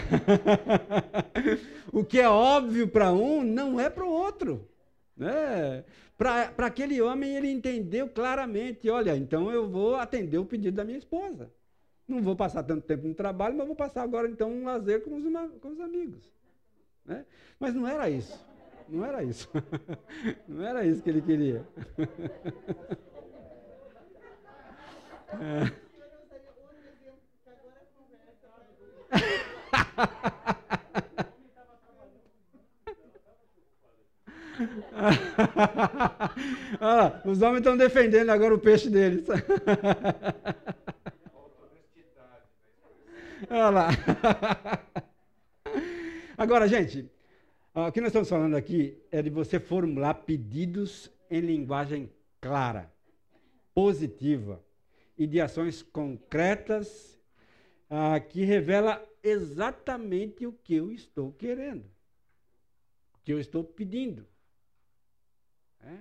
o 1.92 2.04
que 2.04 2.20
é 2.20 2.28
óbvio 2.28 2.88
para 2.88 3.12
um 3.12 3.42
não 3.42 3.80
é 3.80 3.90
para 3.90 4.04
o 4.04 4.10
outro. 4.10 4.68
Né? 5.16 5.84
Para 6.16 6.66
aquele 6.66 7.00
homem, 7.02 7.36
ele 7.36 7.50
entendeu 7.50 8.08
claramente: 8.08 8.88
olha, 8.88 9.16
então 9.16 9.50
eu 9.50 9.68
vou 9.68 9.96
atender 9.96 10.38
o 10.38 10.44
pedido 10.44 10.76
da 10.76 10.84
minha 10.84 10.98
esposa. 10.98 11.50
Não 12.06 12.22
vou 12.22 12.36
passar 12.36 12.62
tanto 12.62 12.86
tempo 12.86 13.06
no 13.06 13.14
trabalho, 13.14 13.56
mas 13.56 13.66
vou 13.66 13.76
passar 13.76 14.02
agora 14.02 14.28
então 14.28 14.50
um 14.50 14.64
lazer 14.64 15.02
com 15.02 15.16
os, 15.16 15.24
com 15.60 15.68
os 15.68 15.80
amigos. 15.80 16.32
Né? 17.04 17.26
Mas 17.60 17.74
não 17.74 17.86
era 17.86 18.08
isso. 18.08 18.42
Não 18.88 19.04
era 19.04 19.22
isso. 19.22 19.50
não 20.48 20.64
era 20.64 20.86
isso 20.86 21.02
que 21.02 21.10
ele 21.10 21.20
queria. 21.20 21.66
é. 25.34 25.87
Os 37.24 37.42
homens 37.42 37.58
estão 37.58 37.76
defendendo 37.76 38.30
agora 38.30 38.54
o 38.54 38.58
peixe 38.58 38.88
deles. 38.90 39.26
Olha 43.50 43.70
lá. 43.70 43.88
Agora, 46.36 46.68
gente, 46.68 47.10
o 47.74 47.90
que 47.92 48.00
nós 48.00 48.08
estamos 48.08 48.28
falando 48.28 48.56
aqui 48.56 48.96
é 49.10 49.22
de 49.22 49.30
você 49.30 49.58
formular 49.60 50.14
pedidos 50.14 51.10
em 51.30 51.40
linguagem 51.40 52.10
clara, 52.40 52.90
positiva 53.74 54.62
e 55.16 55.26
de 55.26 55.40
ações 55.40 55.82
concretas 55.82 57.17
ah, 57.90 58.18
que 58.20 58.44
revela 58.44 59.06
exatamente 59.22 60.46
o 60.46 60.52
que 60.52 60.74
eu 60.74 60.90
estou 60.92 61.32
querendo, 61.32 61.84
o 63.14 63.18
que 63.24 63.32
eu 63.32 63.40
estou 63.40 63.64
pedindo. 63.64 64.26
É? 65.80 65.98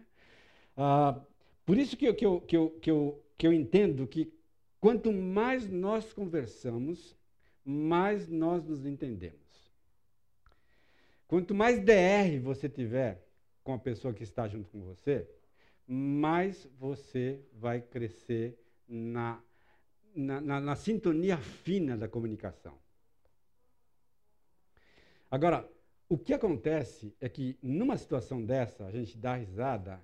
Ah, 0.76 1.20
por 1.66 1.78
isso 1.78 1.98
que 1.98 2.08
eu, 2.08 2.16
que, 2.16 2.26
eu, 2.26 2.42
que, 2.42 2.58
eu, 2.58 2.70
que, 2.82 2.92
eu, 2.92 3.26
que 3.38 3.48
eu 3.48 3.54
entendo 3.54 4.08
que 4.08 4.32
quanto 4.80 5.12
mais 5.12 5.70
nós 5.70 6.14
conversamos, 6.14 7.16
mais 7.64 8.28
nós 8.28 8.64
nos 8.64 8.86
entendemos. 8.86 9.48
Quanto 11.28 11.54
mais 11.54 11.84
DR 11.84 12.40
você 12.42 12.70
tiver 12.70 13.22
com 13.64 13.74
a 13.74 13.80
pessoa 13.80 14.14
que 14.14 14.24
está 14.24 14.48
junto 14.48 14.70
com 14.70 14.82
você, 14.82 15.28
mais 15.86 16.66
você 16.80 17.42
vai 17.54 17.82
crescer 17.82 18.58
na, 18.88 19.42
na, 20.18 20.42
na, 20.42 20.60
na 20.60 20.76
sintonia 20.76 21.38
fina 21.38 21.96
da 21.96 22.08
comunicação. 22.08 22.78
Agora, 25.30 25.70
o 26.10 26.18
que 26.18 26.34
acontece 26.34 27.16
é 27.22 27.30
que 27.30 27.58
numa 27.62 27.98
situação 27.98 28.44
dessa, 28.44 28.86
a 28.86 28.92
gente 28.92 29.18
dá 29.18 29.36
risada, 29.36 30.02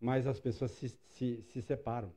mas 0.00 0.26
as 0.26 0.40
pessoas 0.40 0.70
se, 0.70 0.88
se, 0.88 1.42
se 1.42 1.60
separam. 1.60 2.12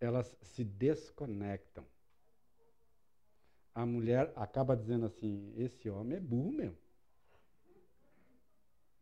Elas 0.00 0.34
se 0.40 0.64
desconectam. 0.64 1.84
A 3.74 3.84
mulher 3.84 4.32
acaba 4.36 4.76
dizendo 4.76 5.06
assim: 5.06 5.52
esse 5.56 5.90
homem 5.90 6.16
é 6.16 6.20
burro 6.20 6.52
mesmo. 6.52 6.78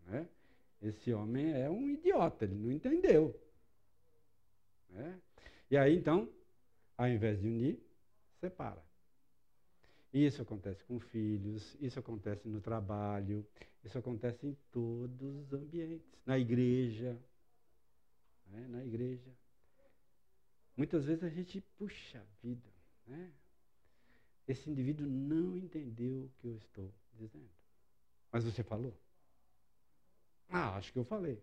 Né? 0.06 0.26
Esse 0.82 1.12
homem 1.12 1.52
é 1.52 1.70
um 1.70 1.88
idiota, 1.90 2.44
ele 2.44 2.54
não 2.54 2.72
entendeu. 2.72 3.38
Né? 4.88 5.20
E 5.70 5.76
aí, 5.76 5.96
então, 5.96 6.28
ao 6.96 7.08
invés 7.08 7.40
de 7.40 7.46
unir, 7.46 7.78
separa. 8.40 8.82
Isso 10.12 10.40
acontece 10.40 10.82
com 10.84 10.98
filhos, 10.98 11.76
isso 11.80 11.98
acontece 11.98 12.48
no 12.48 12.60
trabalho, 12.60 13.46
isso 13.84 13.98
acontece 13.98 14.46
em 14.46 14.54
todos 14.70 15.46
os 15.46 15.52
ambientes, 15.52 16.08
na 16.24 16.38
igreja. 16.38 17.20
Né? 18.46 18.66
Na 18.68 18.84
igreja. 18.84 19.30
Muitas 20.76 21.04
vezes 21.04 21.24
a 21.24 21.28
gente, 21.28 21.60
puxa 21.76 22.24
vida, 22.42 22.70
né? 23.06 23.32
esse 24.46 24.70
indivíduo 24.70 25.06
não 25.06 25.56
entendeu 25.56 26.24
o 26.24 26.30
que 26.38 26.46
eu 26.46 26.56
estou 26.56 26.92
dizendo. 27.14 27.50
Mas 28.30 28.44
você 28.44 28.62
falou? 28.62 28.96
Ah, 30.48 30.76
acho 30.76 30.92
que 30.92 30.98
eu 30.98 31.04
falei. 31.04 31.42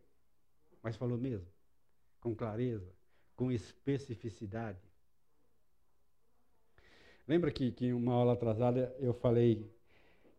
Mas 0.82 0.96
falou 0.96 1.18
mesmo? 1.18 1.48
Com 2.22 2.34
clareza? 2.36 2.92
Com 3.36 3.52
especificidade? 3.52 4.80
Lembra 7.28 7.52
que, 7.52 7.72
que 7.72 7.86
em 7.86 7.94
uma 7.94 8.14
aula 8.14 8.34
atrasada 8.34 8.96
eu 9.00 9.14
falei 9.14 9.72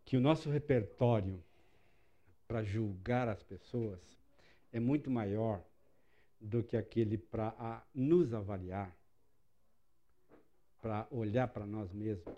que 0.05 0.17
o 0.17 0.21
nosso 0.21 0.51
repertório 0.51 1.43
para 2.47 2.63
julgar 2.63 3.29
as 3.29 3.43
pessoas 3.43 4.01
é 4.73 4.79
muito 4.79 5.11
maior 5.11 5.65
do 6.41 6.63
que 6.63 6.77
aquele 6.77 7.17
para 7.17 7.83
nos 7.95 8.35
avaliar, 8.35 8.95
para 10.83 11.07
olhar 11.11 11.49
para 11.49 11.67
nós 11.67 11.91
mesmos. 11.93 12.35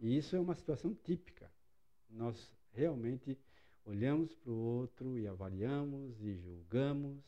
E 0.00 0.16
isso 0.16 0.34
é 0.34 0.40
uma 0.40 0.54
situação 0.54 0.92
típica. 0.94 1.50
Nós 2.10 2.52
realmente 2.72 3.38
olhamos 3.86 4.34
para 4.34 4.50
o 4.50 4.56
outro 4.56 5.18
e 5.18 5.28
avaliamos 5.28 6.20
e 6.20 6.34
julgamos, 6.34 7.22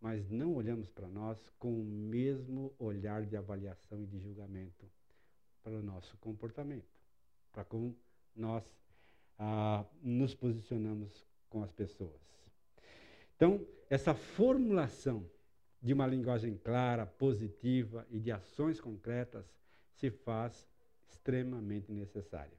mas 0.00 0.30
não 0.30 0.54
olhamos 0.54 0.90
para 0.90 1.08
nós 1.08 1.38
com 1.58 1.72
o 1.72 1.84
mesmo 1.84 2.72
olhar 2.78 3.26
de 3.26 3.36
avaliação 3.36 4.02
e 4.02 4.06
de 4.06 4.18
julgamento 4.18 4.86
para 5.62 5.74
o 5.74 5.82
nosso 5.82 6.16
comportamento, 6.18 6.88
para 7.52 7.64
como 7.64 7.94
nós 8.34 8.64
ah, 9.38 9.84
nos 10.02 10.34
posicionamos 10.34 11.26
com 11.50 11.62
as 11.62 11.70
pessoas. 11.72 12.20
Então, 13.36 13.66
essa 13.88 14.14
formulação 14.14 15.28
de 15.82 15.92
uma 15.92 16.06
linguagem 16.06 16.56
clara, 16.56 17.06
positiva 17.06 18.06
e 18.10 18.18
de 18.18 18.30
ações 18.30 18.80
concretas 18.80 19.46
se 19.94 20.10
faz 20.10 20.66
extremamente 21.08 21.90
necessária. 21.90 22.56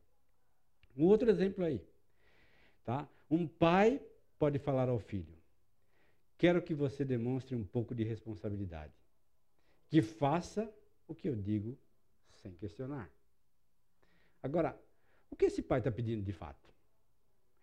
Um 0.97 1.06
outro 1.06 1.30
exemplo 1.30 1.63
aí. 1.63 1.82
Tá? 2.84 3.08
Um 3.30 3.47
pai 3.47 4.01
pode 4.38 4.60
falar 4.60 4.89
ao 4.89 4.99
filho: 4.99 5.34
Quero 6.41 6.60
que 6.60 6.73
você 6.73 7.06
demonstre 7.06 7.56
um 7.56 7.63
pouco 7.63 7.93
de 7.93 8.04
responsabilidade. 8.04 8.95
Que 9.88 10.01
faça 10.01 10.67
o 11.08 11.13
que 11.13 11.30
eu 11.30 11.36
digo 11.36 11.77
sem 12.41 12.51
questionar. 12.56 13.08
Agora, 14.41 14.75
o 15.30 15.36
que 15.36 15.45
esse 15.45 15.62
pai 15.62 15.77
está 15.77 15.91
pedindo 15.91 16.23
de 16.23 16.34
fato? 16.34 16.67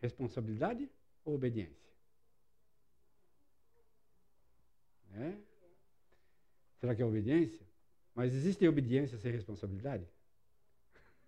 Responsabilidade 0.00 0.88
ou 1.24 1.34
obediência? 1.34 1.90
É? 5.14 5.36
Será 6.78 6.94
que 6.94 7.02
é 7.02 7.04
obediência? 7.04 7.66
Mas 8.14 8.32
existe 8.32 8.68
obediência 8.68 9.18
sem 9.18 9.32
responsabilidade? 9.32 10.06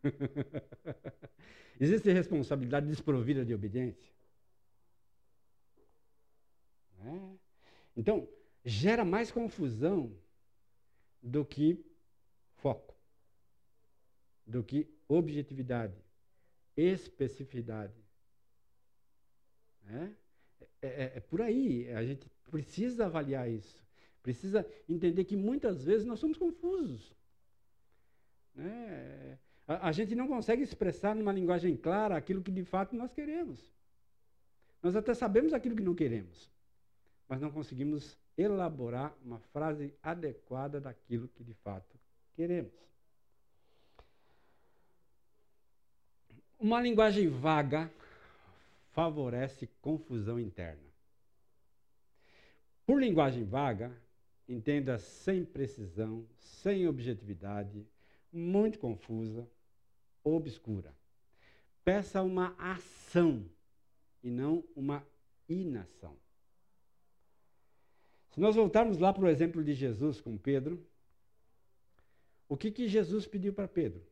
existe 1.80 2.12
responsabilidade 2.12 2.86
desprovida 2.86 3.44
de 3.44 3.52
obediência? 3.52 4.08
É? 7.04 7.39
Então, 8.00 8.26
gera 8.64 9.04
mais 9.04 9.30
confusão 9.30 10.16
do 11.22 11.44
que 11.44 11.84
foco, 12.56 12.96
do 14.46 14.64
que 14.64 14.88
objetividade, 15.06 16.02
especificidade. 16.74 17.92
É? 19.86 20.10
É, 20.80 20.88
é, 20.88 21.12
é 21.16 21.20
por 21.20 21.42
aí, 21.42 21.90
a 21.92 22.02
gente 22.02 22.26
precisa 22.50 23.04
avaliar 23.04 23.50
isso. 23.50 23.84
Precisa 24.22 24.66
entender 24.88 25.24
que 25.24 25.36
muitas 25.36 25.84
vezes 25.84 26.06
nós 26.06 26.18
somos 26.18 26.38
confusos. 26.38 27.14
Né? 28.54 29.38
A, 29.68 29.88
a, 29.88 29.92
gente 29.92 30.14
não 30.14 30.26
consegue 30.26 30.62
expressar 30.62 31.14
numa 31.14 31.32
linguagem 31.32 31.76
clara 31.76 32.16
aquilo 32.16 32.42
que 32.42 32.50
de 32.50 32.64
fato 32.64 32.96
nós 32.96 33.12
queremos. 33.12 33.70
Nós 34.82 34.96
até 34.96 35.12
sabemos 35.12 35.52
aquilo 35.52 35.76
que 35.76 35.82
não 35.82 35.94
queremos, 35.94 36.50
mas 37.30 37.40
não 37.40 37.52
conseguimos 37.52 38.18
elaborar 38.36 39.14
uma 39.24 39.38
frase 39.38 39.94
adequada 40.02 40.80
daquilo 40.80 41.28
que 41.28 41.44
de 41.44 41.54
fato 41.54 41.96
queremos. 42.34 42.72
Uma 46.58 46.80
linguagem 46.80 47.28
vaga 47.28 47.88
favorece 48.90 49.68
confusão 49.80 50.40
interna. 50.40 50.90
Por 52.84 53.00
linguagem 53.00 53.44
vaga, 53.44 53.96
entenda 54.48 54.98
sem 54.98 55.44
precisão, 55.44 56.26
sem 56.40 56.88
objetividade, 56.88 57.86
muito 58.32 58.76
confusa, 58.80 59.48
obscura. 60.24 60.92
Peça 61.84 62.22
uma 62.22 62.56
ação 62.58 63.48
e 64.20 64.28
não 64.28 64.64
uma 64.74 65.06
inação. 65.48 66.16
Se 68.30 68.40
nós 68.40 68.54
voltarmos 68.54 68.98
lá 68.98 69.12
para 69.12 69.24
o 69.24 69.28
exemplo 69.28 69.62
de 69.62 69.74
Jesus 69.74 70.20
com 70.20 70.36
Pedro, 70.38 70.84
o 72.48 72.56
que, 72.56 72.70
que 72.70 72.88
Jesus 72.88 73.26
pediu 73.26 73.52
para 73.52 73.68
Pedro? 73.68 74.02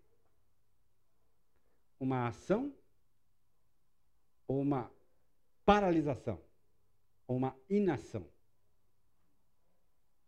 Uma 1.98 2.28
ação 2.28 2.72
ou 4.46 4.60
uma 4.60 4.90
paralisação? 5.64 6.40
Ou 7.26 7.36
uma 7.36 7.56
inação? 7.68 8.26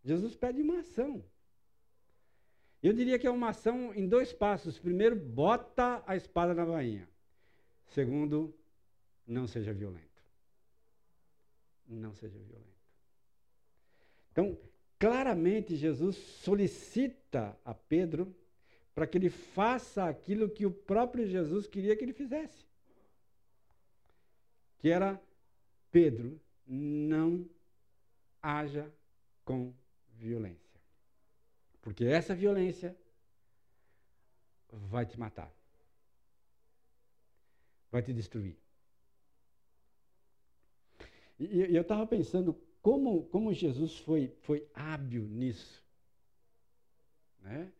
Jesus 0.04 0.34
pede 0.34 0.62
uma 0.62 0.80
ação. 0.80 1.24
Eu 2.82 2.92
diria 2.92 3.18
que 3.18 3.26
é 3.26 3.30
uma 3.30 3.50
ação 3.50 3.94
em 3.94 4.08
dois 4.08 4.32
passos. 4.32 4.78
Primeiro, 4.78 5.14
bota 5.14 6.02
a 6.06 6.16
espada 6.16 6.54
na 6.54 6.64
bainha. 6.64 7.08
Segundo, 7.88 8.54
não 9.26 9.46
seja 9.46 9.72
violento. 9.72 10.22
Não 11.86 12.14
seja 12.14 12.38
violento. 12.38 12.79
Então, 14.32 14.58
claramente, 14.98 15.76
Jesus 15.76 16.16
solicita 16.16 17.56
a 17.64 17.74
Pedro 17.74 18.34
para 18.94 19.06
que 19.06 19.18
ele 19.18 19.30
faça 19.30 20.04
aquilo 20.04 20.48
que 20.48 20.66
o 20.66 20.70
próprio 20.70 21.26
Jesus 21.26 21.66
queria 21.66 21.96
que 21.96 22.04
ele 22.04 22.12
fizesse. 22.12 22.64
Que 24.78 24.88
era, 24.88 25.20
Pedro, 25.90 26.40
não 26.66 27.48
haja 28.42 28.92
com 29.44 29.72
violência. 30.16 30.80
Porque 31.82 32.04
essa 32.04 32.34
violência 32.34 32.96
vai 34.70 35.06
te 35.06 35.18
matar. 35.18 35.52
Vai 37.90 38.02
te 38.02 38.12
destruir. 38.12 38.56
E, 41.38 41.74
eu 41.74 41.82
estava 41.82 42.06
pensando 42.06 42.56
como, 42.82 43.24
como 43.24 43.52
Jesus 43.52 43.98
foi, 43.98 44.32
foi 44.40 44.66
hábil 44.74 45.24
nisso. 45.24 45.84
Né? 47.42 47.70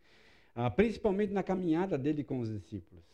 Ah, 0.55 0.71
principalmente 0.71 1.33
na 1.33 1.43
caminhada 1.43 1.97
dele 1.97 2.25
com 2.25 2.41
os 2.41 2.51
discípulos. 2.51 3.05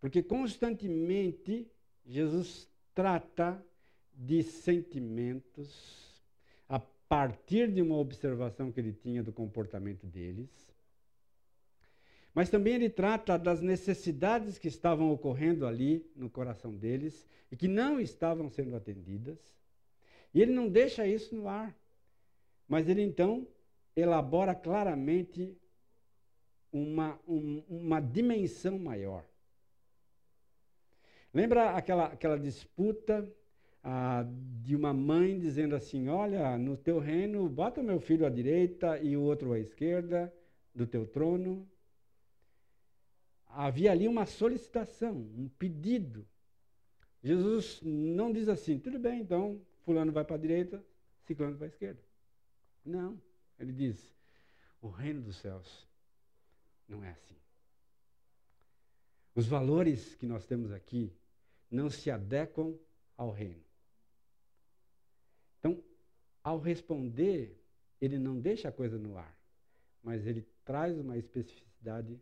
Porque 0.00 0.22
constantemente 0.22 1.70
Jesus 2.06 2.68
trata 2.94 3.64
de 4.14 4.42
sentimentos, 4.42 6.00
partir 7.10 7.68
de 7.72 7.82
uma 7.82 7.96
observação 7.96 8.70
que 8.70 8.78
ele 8.78 8.92
tinha 8.92 9.20
do 9.20 9.32
comportamento 9.32 10.06
deles. 10.06 10.48
Mas 12.32 12.48
também 12.48 12.74
ele 12.74 12.88
trata 12.88 13.36
das 13.36 13.60
necessidades 13.60 14.58
que 14.58 14.68
estavam 14.68 15.10
ocorrendo 15.10 15.66
ali 15.66 16.08
no 16.14 16.30
coração 16.30 16.72
deles 16.72 17.26
e 17.50 17.56
que 17.56 17.66
não 17.66 17.98
estavam 18.00 18.48
sendo 18.48 18.76
atendidas. 18.76 19.40
E 20.32 20.40
ele 20.40 20.52
não 20.52 20.68
deixa 20.68 21.06
isso 21.06 21.34
no 21.34 21.48
ar. 21.48 21.76
Mas 22.68 22.88
ele 22.88 23.02
então 23.02 23.46
elabora 23.96 24.54
claramente 24.54 25.56
uma, 26.72 27.18
um, 27.26 27.62
uma 27.68 28.00
dimensão 28.00 28.78
maior. 28.78 29.24
Lembra 31.32 31.70
aquela, 31.70 32.06
aquela 32.06 32.38
disputa 32.38 33.28
ah, 33.82 34.24
de 34.62 34.76
uma 34.76 34.92
mãe 34.92 35.38
dizendo 35.38 35.74
assim: 35.74 36.08
Olha, 36.08 36.56
no 36.58 36.76
teu 36.76 36.98
reino, 36.98 37.48
bota 37.48 37.82
meu 37.82 38.00
filho 38.00 38.26
à 38.26 38.30
direita 38.30 38.98
e 38.98 39.16
o 39.16 39.22
outro 39.22 39.52
à 39.52 39.58
esquerda 39.58 40.32
do 40.74 40.86
teu 40.86 41.06
trono. 41.06 41.68
Havia 43.48 43.90
ali 43.90 44.06
uma 44.06 44.26
solicitação, 44.26 45.16
um 45.36 45.48
pedido. 45.58 46.26
Jesus 47.22 47.80
não 47.82 48.32
diz 48.32 48.48
assim, 48.48 48.78
tudo 48.78 48.98
bem, 48.98 49.20
então, 49.20 49.60
fulano 49.84 50.12
vai 50.12 50.24
para 50.24 50.36
a 50.36 50.38
direita, 50.38 50.84
ciclano 51.26 51.56
para 51.56 51.66
a 51.66 51.68
esquerda. 51.68 52.00
Não. 52.84 53.20
Ele 53.58 53.72
diz, 53.72 54.14
o 54.80 54.88
reino 54.88 55.20
dos 55.22 55.36
céus 55.36 55.86
não 56.88 57.04
é 57.04 57.10
assim. 57.10 57.36
Os 59.34 59.46
valores 59.46 60.14
que 60.14 60.26
nós 60.26 60.46
temos 60.46 60.72
aqui 60.72 61.12
não 61.70 61.88
se 61.88 62.10
adequam 62.10 62.76
ao 63.16 63.30
reino. 63.30 63.62
Então, 65.58 65.82
ao 66.42 66.58
responder, 66.58 67.56
ele 68.00 68.18
não 68.18 68.40
deixa 68.40 68.68
a 68.68 68.72
coisa 68.72 68.98
no 68.98 69.16
ar, 69.16 69.36
mas 70.02 70.26
ele 70.26 70.46
traz 70.64 70.98
uma 70.98 71.16
especificidade 71.16 72.18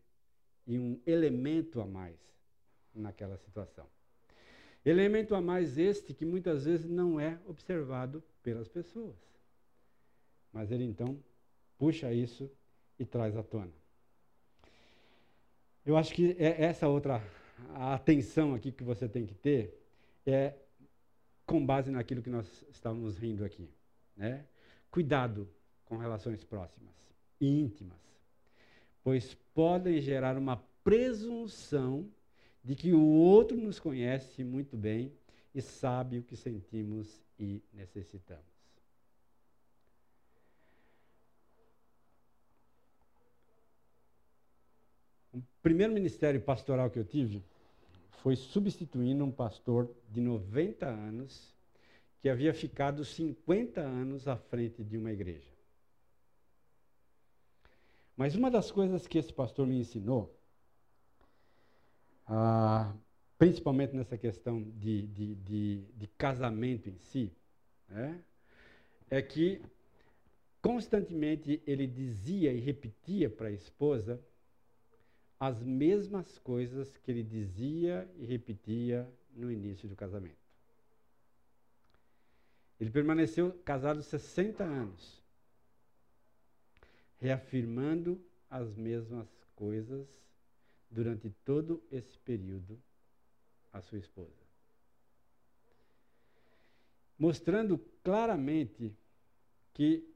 e 0.66 0.78
um 0.78 1.00
elemento 1.06 1.80
a 1.80 1.86
mais 1.86 2.18
naquela 2.94 3.36
situação. 3.38 3.88
Elemento 4.84 5.34
a 5.34 5.40
mais 5.40 5.76
este 5.76 6.14
que 6.14 6.24
muitas 6.24 6.64
vezes 6.64 6.88
não 6.88 7.18
é 7.20 7.38
observado 7.46 8.22
pelas 8.42 8.68
pessoas. 8.68 9.16
Mas 10.52 10.70
ele 10.70 10.84
então 10.84 11.18
puxa 11.76 12.12
isso 12.12 12.50
e 12.98 13.04
traz 13.04 13.36
à 13.36 13.42
tona. 13.42 13.72
Eu 15.84 15.96
acho 15.96 16.12
que 16.12 16.36
é 16.38 16.62
essa 16.62 16.88
outra 16.88 17.22
atenção 17.74 18.54
aqui 18.54 18.72
que 18.72 18.84
você 18.84 19.08
tem 19.08 19.26
que 19.26 19.34
ter 19.34 19.74
é 20.26 20.54
com 21.46 21.64
base 21.64 21.90
naquilo 21.90 22.22
que 22.22 22.30
nós 22.30 22.64
estávamos 22.70 23.16
rindo 23.16 23.44
aqui, 23.44 23.70
né? 24.16 24.44
Cuidado 24.90 25.48
com 25.84 25.96
relações 25.96 26.44
próximas 26.44 26.94
e 27.40 27.60
íntimas 27.60 28.08
pois 29.08 29.34
podem 29.54 30.02
gerar 30.02 30.36
uma 30.36 30.62
presunção 30.84 32.06
de 32.68 32.76
que 32.76 32.92
o 32.92 33.02
outro 33.02 33.56
nos 33.56 33.80
conhece 33.80 34.44
muito 34.44 34.76
bem 34.76 35.10
e 35.54 35.62
sabe 35.62 36.18
o 36.18 36.22
que 36.22 36.36
sentimos 36.36 37.18
e 37.40 37.62
necessitamos. 37.72 38.44
O 45.32 45.42
primeiro 45.62 45.94
ministério 45.94 46.42
pastoral 46.42 46.90
que 46.90 46.98
eu 46.98 47.06
tive 47.06 47.42
foi 48.22 48.36
substituindo 48.36 49.24
um 49.24 49.32
pastor 49.32 49.90
de 50.10 50.20
90 50.20 50.86
anos 50.86 51.56
que 52.20 52.28
havia 52.28 52.52
ficado 52.52 53.02
50 53.02 53.80
anos 53.80 54.28
à 54.28 54.36
frente 54.36 54.84
de 54.84 54.98
uma 54.98 55.10
igreja. 55.10 55.50
Mas 58.14 58.34
uma 58.34 58.50
das 58.50 58.70
coisas 58.70 59.06
que 59.06 59.16
esse 59.16 59.32
pastor 59.32 59.66
me 59.66 59.78
ensinou, 59.78 60.37
ah, 62.28 62.94
principalmente 63.38 63.96
nessa 63.96 64.18
questão 64.18 64.62
de, 64.62 65.06
de, 65.06 65.34
de, 65.36 65.84
de 65.96 66.06
casamento 66.08 66.88
em 66.88 66.98
si, 66.98 67.32
né, 67.88 68.22
é 69.08 69.22
que 69.22 69.62
constantemente 70.60 71.62
ele 71.66 71.86
dizia 71.86 72.52
e 72.52 72.60
repetia 72.60 73.30
para 73.30 73.48
a 73.48 73.52
esposa 73.52 74.20
as 75.40 75.62
mesmas 75.62 76.38
coisas 76.38 76.96
que 76.98 77.10
ele 77.10 77.22
dizia 77.22 78.10
e 78.16 78.26
repetia 78.26 79.08
no 79.34 79.50
início 79.50 79.88
do 79.88 79.96
casamento. 79.96 80.36
Ele 82.78 82.90
permaneceu 82.90 83.52
casado 83.64 84.02
60 84.02 84.62
anos 84.64 85.22
reafirmando 87.20 88.20
as 88.50 88.76
mesmas 88.76 89.28
coisas 89.54 90.06
durante 90.90 91.30
todo 91.44 91.82
esse 91.90 92.18
período 92.18 92.80
à 93.72 93.80
sua 93.80 93.98
esposa. 93.98 94.46
Mostrando 97.18 97.78
claramente 98.02 98.96
que 99.74 100.08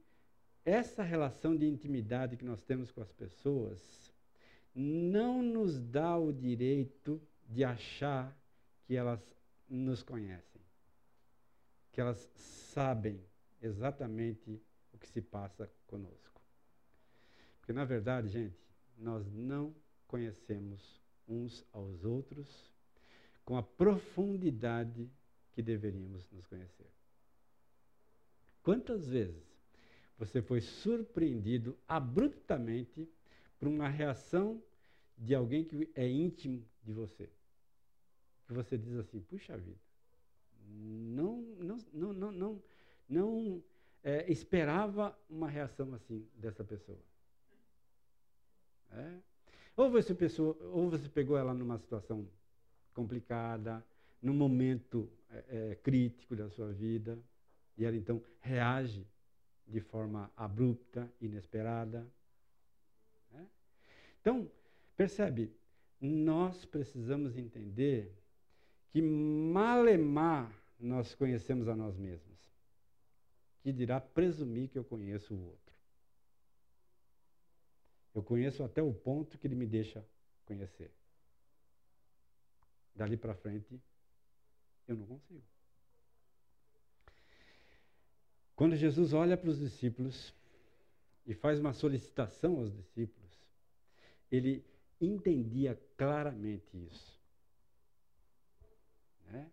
essa 0.65 1.03
relação 1.03 1.57
de 1.57 1.67
intimidade 1.67 2.37
que 2.37 2.45
nós 2.45 2.63
temos 2.63 2.91
com 2.91 3.01
as 3.01 3.13
pessoas 3.13 4.13
não 4.75 5.43
nos 5.43 5.79
dá 5.81 6.17
o 6.17 6.33
direito 6.33 7.21
de 7.49 7.65
achar 7.65 8.37
que 8.85 8.95
elas 8.95 9.21
nos 9.69 10.03
conhecem, 10.03 10.63
que 11.91 12.01
elas 12.01 12.31
sabem 12.73 13.21
exatamente 13.61 14.61
o 14.93 14.99
que 14.99 15.09
se 15.09 15.21
passa 15.21 15.71
conosco. 15.87 16.41
Porque, 17.59 17.73
na 17.73 17.85
verdade, 17.85 18.29
gente, 18.29 18.57
nós 18.97 19.31
não 19.33 19.75
conhecemos 20.13 21.01
uns 21.27 21.65
aos 21.73 22.05
outros 22.05 22.71
com 23.47 23.57
a 23.57 23.63
profundidade 23.63 25.11
que 25.53 25.63
deveríamos 25.63 26.31
nos 26.31 26.45
conhecer. 26.45 26.87
Quantas 28.63 29.09
vezes 29.09 29.43
você 30.19 30.43
foi 30.43 30.61
surpreendido 30.61 31.79
abruptamente 31.89 33.09
por 33.59 33.69
uma 33.69 33.89
reação 33.89 34.63
de 35.17 35.35
alguém 35.35 35.65
que 35.65 35.91
é 35.95 36.07
íntimo 36.07 36.63
de 36.85 36.93
você? 36.93 37.31
Que 38.47 38.53
você 38.53 38.77
diz 38.77 38.93
assim: 38.97 39.23
puxa 39.23 39.57
vida, 39.57 39.81
não, 40.69 41.41
não, 41.59 41.79
não, 41.91 42.13
não, 42.13 42.33
não, 42.33 42.63
não 43.09 43.65
é, 44.05 44.31
esperava 44.31 45.19
uma 45.31 45.49
reação 45.49 45.95
assim 45.95 46.29
dessa 46.35 46.63
pessoa. 46.63 47.01
É? 48.91 49.32
Ou, 49.77 49.91
você 49.91 50.15
pensou, 50.15 50.57
ou 50.73 50.91
você 50.91 51.09
pegou 51.09 51.37
ela 51.37 51.55
numa 51.55 51.79
situação 51.79 52.29
complicada, 52.93 53.85
num 54.21 54.35
momento 54.35 55.11
é, 55.31 55.45
é, 55.71 55.75
crítico 55.77 56.37
da 56.37 56.49
sua 56.51 56.73
vida, 56.73 57.19
e 57.77 57.85
ela 57.85 57.97
então 57.97 58.23
reage 58.41 59.07
de 59.67 59.81
forma 59.81 60.31
abrupta, 60.37 61.11
inesperada. 61.21 62.07
É? 63.35 63.41
Então, 64.21 64.51
percebe, 64.97 65.51
nós 66.01 66.65
precisamos 66.65 67.37
entender 67.37 68.13
que 68.91 69.01
malemar 69.01 70.53
nós 70.79 71.15
conhecemos 71.15 71.69
a 71.69 71.75
nós 71.75 71.97
mesmos, 71.97 72.39
que 73.63 73.73
dirá 73.73 74.01
presumir 74.01 74.69
que 74.69 74.79
eu 74.79 74.85
conheço 74.85 75.35
o 75.35 75.47
outro. 75.47 75.72
Eu 78.15 78.23
conheço 78.23 78.63
até 78.63 78.83
o 78.83 78.93
ponto 78.93 79.39
que 79.39 79.47
ele 79.47 79.55
me 79.55 79.67
deixa 79.67 80.05
conhecer. 80.45 80.91
Dali 82.95 83.17
para 83.17 83.35
frente, 83.35 83.81
eu 84.87 84.97
não 84.97 85.07
consigo. 85.07 85.43
Quando 88.55 88.77
Jesus 88.77 89.13
olha 89.13 89.37
para 89.37 89.49
os 89.49 89.59
discípulos 89.59 90.33
e 91.27 91.35
faz 91.35 91.59
uma 91.59 91.73
solicitação 91.73 92.59
aos 92.59 92.73
discípulos, 92.73 93.31
ele 94.31 94.65
entendia 95.01 95.79
claramente 95.97 96.77
isso. 96.77 97.21
Né? 99.27 99.51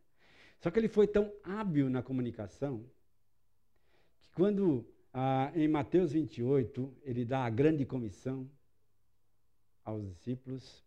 Só 0.59 0.69
que 0.69 0.77
ele 0.77 0.89
foi 0.89 1.07
tão 1.07 1.33
hábil 1.43 1.89
na 1.89 2.03
comunicação 2.03 2.85
que 4.21 4.29
quando 4.33 4.85
ah, 5.13 5.51
em 5.55 5.67
Mateus 5.67 6.11
28, 6.11 6.95
ele 7.03 7.25
dá 7.25 7.45
a 7.45 7.49
grande 7.49 7.85
comissão 7.85 8.49
aos 9.83 10.05
discípulos. 10.07 10.83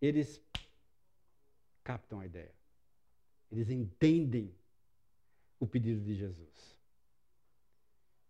Eles 0.00 0.42
captam 1.82 2.20
a 2.20 2.26
ideia. 2.26 2.54
Eles 3.50 3.70
entendem 3.70 4.54
o 5.58 5.66
pedido 5.66 6.00
de 6.00 6.14
Jesus. 6.14 6.78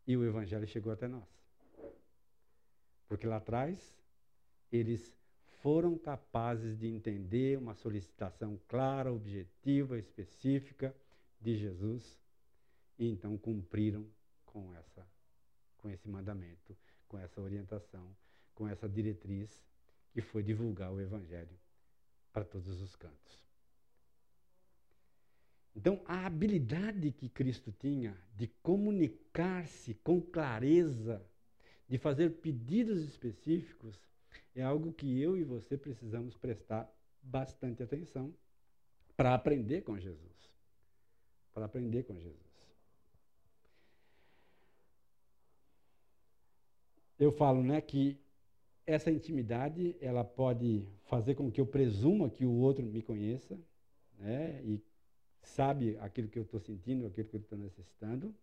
E 0.07 0.17
o 0.17 0.25
evangelho 0.25 0.67
chegou 0.67 0.93
até 0.93 1.07
nós. 1.07 1.29
Porque 3.09 3.27
lá 3.27 3.37
atrás, 3.37 3.97
eles 4.73 5.15
foram 5.61 5.99
capazes 5.99 6.79
de 6.79 6.87
entender 6.87 7.59
uma 7.59 7.75
solicitação 7.75 8.59
clara, 8.67 9.13
objetiva, 9.13 9.99
específica 9.99 10.95
de 11.41 11.57
Jesus 11.57 12.19
e 12.99 13.09
então 13.09 13.37
cumpriram 13.39 14.07
com 14.53 14.75
essa 14.75 15.07
com 15.81 15.89
esse 15.89 16.09
mandamento, 16.09 16.77
com 17.09 17.19
essa 17.19 17.41
orientação, 17.41 18.15
com 18.55 18.69
essa 18.69 18.89
diretriz 18.89 19.67
que 20.13 20.21
foi 20.21 20.43
divulgar 20.43 20.93
o 20.93 21.01
evangelho 21.01 21.59
para 22.33 22.45
todos 22.45 22.81
os 22.81 22.95
cantos. 22.95 23.41
Então, 25.75 26.03
a 26.05 26.27
habilidade 26.27 27.13
que 27.13 27.29
Cristo 27.29 27.73
tinha 27.73 28.17
de 28.37 28.49
comunicar-se 28.63 29.95
com 29.95 30.21
clareza, 30.21 31.25
de 31.89 31.97
fazer 31.97 32.31
pedidos 32.41 33.03
específicos, 33.03 33.99
é 34.55 34.63
algo 34.63 34.93
que 34.93 35.21
eu 35.21 35.37
e 35.37 35.45
você 35.45 35.77
precisamos 35.77 36.37
prestar 36.37 36.93
bastante 37.23 37.83
atenção 37.83 38.35
para 39.17 39.35
aprender 39.35 39.83
com 39.83 39.99
Jesus. 39.99 40.51
Para 41.53 41.67
aprender 41.67 42.03
com 42.03 42.19
Jesus. 42.19 42.50
Eu 47.21 47.31
falo 47.31 47.63
né, 47.63 47.81
que 47.83 48.19
essa 48.87 49.11
intimidade 49.11 49.95
ela 50.01 50.25
pode 50.25 50.89
fazer 51.05 51.35
com 51.35 51.51
que 51.51 51.61
eu 51.61 51.67
presuma 51.67 52.31
que 52.31 52.47
o 52.47 52.53
outro 52.53 52.85
me 52.85 53.03
conheça, 53.03 53.61
né, 54.19 54.61
e 54.65 54.81
sabe 55.43 55.99
aquilo 55.99 56.29
que 56.29 56.39
eu 56.39 56.45
estou 56.45 56.59
sentindo, 56.59 57.07
aquilo 57.07 57.29
que 57.29 57.37
eu 57.37 57.41
estou 57.41 57.59
necessitando, 57.59 58.35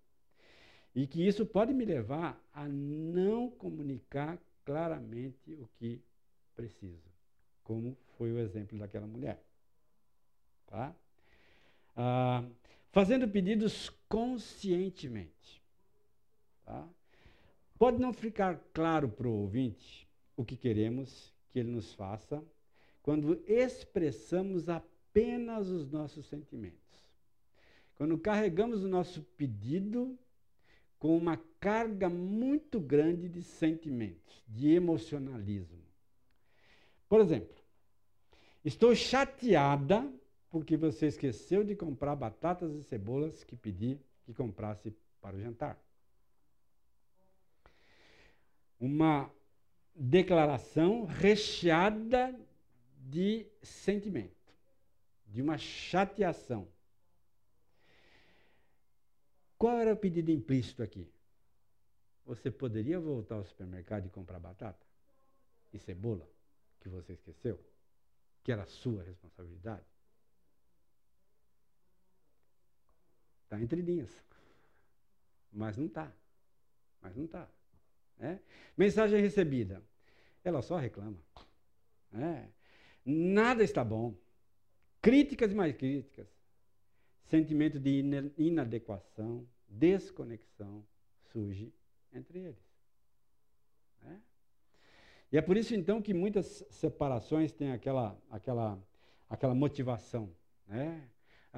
e 0.93 1.07
que 1.07 1.25
isso 1.25 1.45
pode 1.45 1.73
me 1.73 1.86
levar 1.86 2.41
a 2.53 2.67
não 2.67 3.49
comunicar 3.49 4.39
claramente 4.63 5.53
o 5.53 5.67
que 5.75 6.01
preciso, 6.55 7.09
como 7.63 7.97
foi 8.17 8.32
o 8.32 8.39
exemplo 8.39 8.78
daquela 8.78 9.07
mulher. 9.07 9.43
Tá? 10.67 10.95
Ah, 11.95 12.43
fazendo 12.91 13.28
pedidos 13.28 13.89
conscientemente. 14.07 15.63
Tá? 16.65 16.88
Pode 17.78 17.99
não 17.99 18.11
ficar 18.11 18.59
claro 18.73 19.07
para 19.07 19.28
o 19.28 19.41
ouvinte 19.41 20.07
o 20.36 20.43
que 20.43 20.57
queremos 20.57 21.34
que 21.49 21.59
ele 21.59 21.69
nos 21.69 21.93
faça 21.93 22.43
quando 23.03 23.41
expressamos 23.47 24.67
apenas 24.67 25.69
os 25.69 25.89
nossos 25.89 26.25
sentimentos. 26.28 26.78
Quando 27.95 28.17
carregamos 28.17 28.84
o 28.84 28.88
nosso 28.88 29.21
pedido 29.38 30.17
com 30.99 31.15
uma 31.15 31.38
carga 31.59 32.09
muito 32.09 32.80
grande 32.80 33.30
de 33.30 33.43
sentimentos, 33.43 34.43
de 34.47 34.69
emocionalismo. 34.69 35.82
Por 37.07 37.21
exemplo, 37.21 37.55
estou 38.65 38.95
chateada 38.95 40.11
porque 40.49 40.75
você 40.75 41.07
esqueceu 41.07 41.63
de 41.63 41.75
comprar 41.75 42.15
batatas 42.15 42.73
e 42.73 42.84
cebolas 42.84 43.43
que 43.43 43.55
pedi 43.55 43.99
que 44.23 44.34
comprasse 44.34 44.93
para 45.21 45.36
o 45.36 45.39
jantar. 45.39 45.86
Uma 48.80 49.32
declaração 49.95 51.05
recheada 51.05 52.39
de 52.99 53.47
sentimento, 53.63 54.53
de 55.25 55.41
uma 55.41 55.57
chateação. 55.57 56.67
Qual 59.57 59.78
era 59.78 59.93
o 59.93 59.97
pedido 59.97 60.30
implícito 60.30 60.84
aqui? 60.84 61.09
Você 62.25 62.51
poderia 62.51 62.99
voltar 62.99 63.36
ao 63.36 63.45
supermercado 63.45 64.05
e 64.05 64.09
comprar 64.09 64.39
batata 64.39 64.86
e 65.73 65.80
cebola 65.80 66.30
que 66.80 66.89
você 66.89 67.13
esqueceu, 67.13 67.59
que 68.43 68.51
era 68.51 68.65
sua 68.65 69.01
responsabilidade? 69.03 69.86
Está 73.43 73.61
entre 73.61 73.82
linhas. 73.82 74.11
Mas 75.51 75.78
não 75.78 75.86
está. 75.86 76.11
Mas 77.01 77.15
não 77.15 77.23
está. 77.23 77.47
É? 78.20 78.39
Mensagem 78.76 79.22
recebida. 79.22 79.84
Ela 80.43 80.61
só 80.61 80.78
reclama. 80.78 81.18
É. 82.13 82.47
Nada 83.05 83.63
está 83.63 83.84
bom. 83.84 84.15
Críticas 85.01 85.51
e 85.51 85.55
mais 85.55 85.76
críticas. 85.76 86.28
Sentimento 87.26 87.80
de 87.80 88.03
inadequação, 88.38 89.45
desconexão 89.68 90.86
surge 91.32 91.74
entre 92.13 92.39
eles. 92.39 92.68
É? 94.05 94.15
E 95.34 95.38
é 95.38 95.41
por 95.41 95.57
isso 95.57 95.76
então 95.76 96.01
que 96.01 96.13
muitas 96.13 96.65
separações 96.70 97.51
têm 97.51 97.74
aquela, 97.74 98.18
aquela, 98.32 98.82
aquela 99.30 99.53
motivação. 99.53 100.34
Né? 100.65 101.09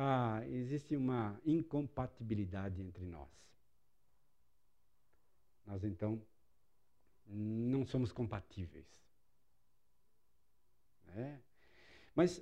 ah, 0.01 0.41
existe 0.47 0.95
uma 0.95 1.39
incompatibilidade 1.45 2.81
entre 2.81 3.05
nós. 3.05 3.27
Nós 5.65 5.83
então 5.83 6.21
não 7.29 7.85
somos 7.85 8.11
compatíveis. 8.11 8.85
Né? 11.05 11.41
Mas 12.15 12.41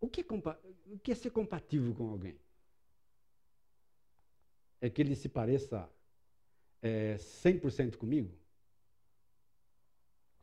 o 0.00 0.08
que, 0.08 0.20
é 0.20 0.24
o 0.86 0.98
que 0.98 1.12
é 1.12 1.14
ser 1.14 1.30
compatível 1.30 1.94
com 1.94 2.08
alguém? 2.08 2.38
É 4.80 4.88
que 4.88 5.00
ele 5.00 5.14
se 5.14 5.28
pareça 5.28 5.88
é, 6.80 7.16
100% 7.16 7.96
comigo? 7.96 8.36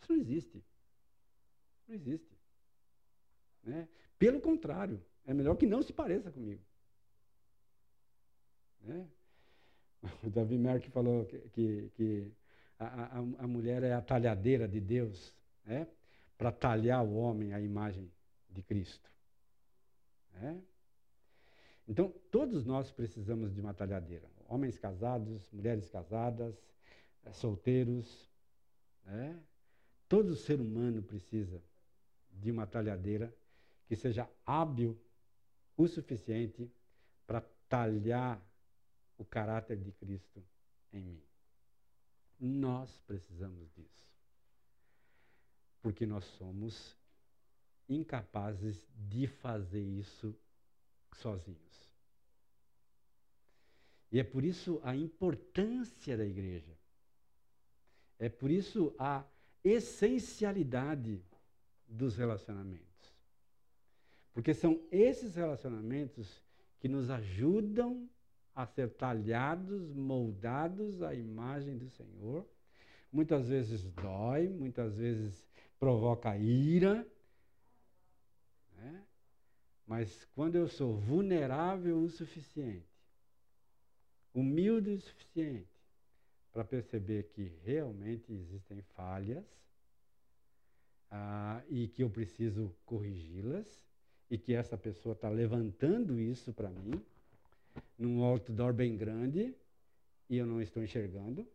Isso 0.01 0.11
não 0.11 0.19
existe. 0.19 0.63
Não 1.87 1.95
existe. 1.95 2.37
Né? 3.63 3.87
Pelo 4.17 4.39
contrário, 4.39 5.03
é 5.25 5.33
melhor 5.33 5.55
que 5.55 5.65
não 5.65 5.81
se 5.81 5.93
pareça 5.93 6.31
comigo. 6.31 6.61
Né? 8.81 9.09
O 10.23 10.29
Davi 10.29 10.57
Merck 10.57 10.89
falou 10.89 11.25
que, 11.25 11.37
que, 11.49 11.89
que 11.95 12.31
a, 12.79 13.17
a, 13.17 13.47
mulher 13.47 13.83
é 13.83 13.93
a 13.93 14.01
talhadeira 14.01 14.67
de 14.67 14.79
Deus 14.79 15.35
né? 15.65 15.87
para 16.37 16.51
talhar 16.51 17.03
o 17.03 17.15
homem 17.15 17.53
à 17.53 17.59
imagem 17.59 18.09
de 18.49 18.63
Cristo. 18.63 19.11
Né? 20.33 20.61
Então, 21.87 22.13
todos 22.31 22.65
nós 22.65 22.89
precisamos 22.91 23.53
de 23.53 23.59
uma 23.59 23.73
talhadeira. 23.73 24.29
Homens 24.47 24.77
casados, 24.77 25.49
mulheres 25.51 25.89
casadas, 25.89 26.55
eh, 27.25 27.33
solteiros. 27.33 28.29
Né? 29.05 29.37
Todo 30.07 30.35
ser 30.35 30.61
humano 30.61 31.01
precisa 31.01 31.61
de 32.31 32.49
uma 32.49 32.65
talhadeira 32.65 33.33
que 33.87 33.95
seja 33.95 34.29
hábil 34.45 34.97
o 35.75 35.87
suficiente 35.87 36.71
para 37.27 37.41
talhar 37.67 38.41
o 39.17 39.25
caráter 39.25 39.77
de 39.77 39.91
Cristo 39.91 40.43
em 40.93 41.01
mim. 41.01 41.28
Nós 42.39 42.89
precisamos 43.05 43.69
disso. 43.73 44.07
Porque 45.81 46.05
nós 46.05 46.23
somos 46.37 46.95
incapazes 47.87 48.87
de 48.95 49.27
fazer 49.27 49.83
isso 49.83 50.35
sozinhos. 51.13 51.89
E 54.11 54.19
é 54.19 54.23
por 54.23 54.43
isso 54.43 54.79
a 54.83 54.95
importância 54.95 56.17
da 56.17 56.25
igreja. 56.25 56.75
É 58.17 58.29
por 58.29 58.49
isso 58.49 58.93
a 58.97 59.23
essencialidade 59.63 61.21
dos 61.87 62.15
relacionamentos. 62.15 62.85
Porque 64.33 64.53
são 64.53 64.81
esses 64.91 65.35
relacionamentos 65.35 66.41
que 66.79 66.87
nos 66.87 67.09
ajudam 67.09 68.09
a 68.59 68.65
ser 68.65 68.89
talhados, 68.89 69.93
moldados 69.95 71.01
à 71.01 71.15
imagem 71.15 71.77
do 71.77 71.89
Senhor. 71.89 72.45
Muitas 73.09 73.47
vezes 73.47 73.85
dói, 73.91 74.49
muitas 74.49 74.97
vezes 74.97 75.47
provoca 75.79 76.35
ira. 76.37 77.07
Né? 78.75 79.05
Mas 79.87 80.25
quando 80.35 80.55
eu 80.55 80.67
sou 80.67 80.97
vulnerável 80.97 81.99
o 81.99 82.09
suficiente, 82.09 82.85
humilde 84.33 84.89
o 84.89 84.99
suficiente, 84.99 85.79
para 86.51 86.65
perceber 86.65 87.29
que 87.29 87.53
realmente 87.63 88.33
existem 88.33 88.81
falhas 88.93 89.45
ah, 91.09 91.63
e 91.69 91.87
que 91.87 92.03
eu 92.03 92.09
preciso 92.09 92.75
corrigi-las, 92.85 93.87
e 94.29 94.37
que 94.37 94.53
essa 94.53 94.77
pessoa 94.77 95.13
está 95.13 95.29
levantando 95.29 96.19
isso 96.19 96.51
para 96.51 96.69
mim, 96.69 97.01
num 97.99 98.23
outdoor 98.23 98.73
bem 98.73 98.95
grande, 98.95 99.53
e 100.29 100.37
eu 100.37 100.45
não 100.45 100.61
estou 100.61 100.81
enxergando. 100.81 101.45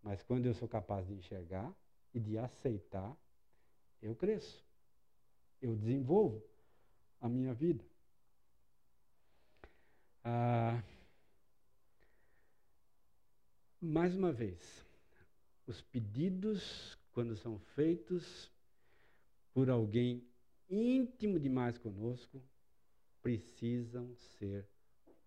Mas 0.00 0.22
quando 0.22 0.46
eu 0.46 0.54
sou 0.54 0.68
capaz 0.68 1.06
de 1.06 1.14
enxergar 1.14 1.74
e 2.14 2.20
de 2.20 2.38
aceitar, 2.38 3.16
eu 4.00 4.14
cresço. 4.14 4.64
Eu 5.60 5.74
desenvolvo 5.74 6.42
a 7.20 7.28
minha 7.28 7.52
vida. 7.52 7.84
Ah, 10.24 10.82
mais 13.80 14.14
uma 14.14 14.32
vez, 14.32 14.84
os 15.66 15.80
pedidos, 15.80 16.96
quando 17.12 17.36
são 17.36 17.58
feitos 17.74 18.50
por 19.52 19.68
alguém 19.68 20.24
íntimo 20.70 21.40
demais 21.40 21.76
conosco, 21.76 22.40
precisam 23.20 24.14
ser 24.38 24.66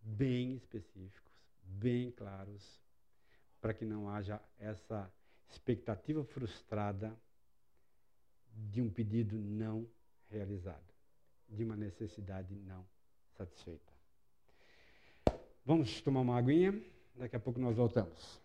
bem 0.06 0.56
específicos, 0.56 1.34
bem 1.64 2.12
claros, 2.12 2.80
para 3.60 3.74
que 3.74 3.84
não 3.84 4.08
haja 4.08 4.40
essa 4.60 5.12
expectativa 5.50 6.24
frustrada 6.24 7.18
de 8.72 8.82
um 8.82 8.90
pedido 8.90 9.36
não 9.36 9.88
realizado, 10.30 10.94
de 11.50 11.64
uma 11.64 11.76
necessidade 11.76 12.54
não 12.56 12.86
satisfeita. 13.36 13.92
Vamos 15.66 16.00
tomar 16.02 16.22
uma 16.22 16.38
aguinha, 16.38 16.80
daqui 17.16 17.36
a 17.36 17.40
pouco 17.40 17.60
nós 17.60 17.76
voltamos. 17.76 18.45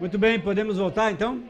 Muito 0.00 0.18
bem, 0.18 0.40
podemos 0.40 0.78
voltar 0.78 1.12
então? 1.12 1.42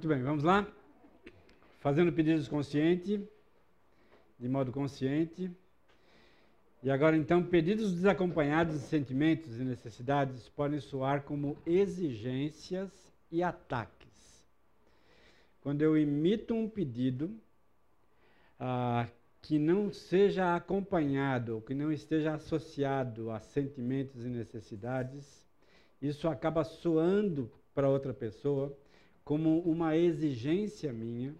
Muito 0.00 0.08
bem, 0.08 0.22
vamos 0.22 0.44
lá? 0.44 0.66
Fazendo 1.78 2.10
pedidos 2.10 2.48
consciente, 2.48 3.22
de 4.38 4.48
modo 4.48 4.72
consciente. 4.72 5.54
E 6.82 6.90
agora 6.90 7.18
então, 7.18 7.44
pedidos 7.44 7.92
desacompanhados 7.92 8.80
de 8.80 8.86
sentimentos 8.86 9.60
e 9.60 9.62
necessidades 9.62 10.48
podem 10.48 10.80
soar 10.80 11.24
como 11.24 11.54
exigências 11.66 12.90
e 13.30 13.42
ataques. 13.42 14.42
Quando 15.60 15.82
eu 15.82 15.98
imito 15.98 16.54
um 16.54 16.66
pedido 16.66 17.38
ah, 18.58 19.06
que 19.42 19.58
não 19.58 19.92
seja 19.92 20.56
acompanhado, 20.56 21.62
que 21.66 21.74
não 21.74 21.92
esteja 21.92 22.32
associado 22.32 23.30
a 23.30 23.38
sentimentos 23.38 24.24
e 24.24 24.30
necessidades, 24.30 25.46
isso 26.00 26.26
acaba 26.26 26.64
soando 26.64 27.52
para 27.74 27.90
outra 27.90 28.14
pessoa 28.14 28.74
como 29.30 29.60
uma 29.60 29.96
exigência 29.96 30.92
minha 30.92 31.32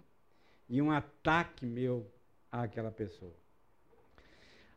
e 0.69 0.81
um 0.81 0.89
ataque 0.89 1.65
meu 1.65 2.09
àquela 2.49 2.89
pessoa. 2.89 3.33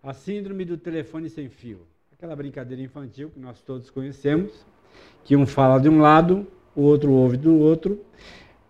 A 0.03 0.12
síndrome 0.12 0.65
do 0.65 0.77
telefone 0.77 1.31
sem 1.31 1.49
fio, 1.49 1.87
aquela 2.12 2.35
brincadeira 2.35 2.83
infantil 2.83 3.31
que 3.31 3.39
nós 3.39 3.62
todos 3.62 3.89
conhecemos, 3.89 4.67
que 5.23 5.37
um 5.37 5.47
fala 5.47 5.79
de 5.79 5.89
um 5.89 6.01
lado, 6.01 6.45
o 6.75 6.83
outro 6.83 7.12
ouve 7.12 7.37
do 7.37 7.57
outro, 7.57 8.05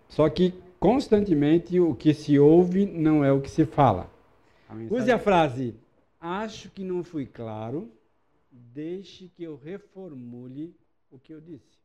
só 0.07 0.29
que 0.29 0.53
constantemente 0.79 1.79
o 1.79 1.95
que 1.95 2.13
se 2.13 2.37
ouve 2.37 2.85
não 2.85 3.25
é 3.25 3.31
o 3.31 3.41
que 3.41 3.49
se 3.49 3.65
fala. 3.65 4.11
A 4.69 4.75
Use 4.75 5.11
a 5.11 5.17
frase: 5.17 5.73
Acho 6.21 6.69
que 6.69 6.83
não 6.83 7.03
fui 7.03 7.25
claro, 7.25 7.91
deixe 8.51 9.27
que 9.27 9.41
eu 9.41 9.55
reformule 9.55 10.75
o 11.09 11.17
que 11.17 11.33
eu 11.33 11.41
disse. 11.41 11.83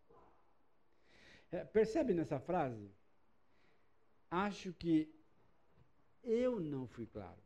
É, 1.53 1.65
percebe 1.65 2.15
nessa 2.15 2.39
frase? 2.39 2.91
Acho 4.31 4.73
que 4.73 5.13
eu 6.23 6.61
não 6.61 6.87
fui 6.87 7.07
claro. 7.07 7.41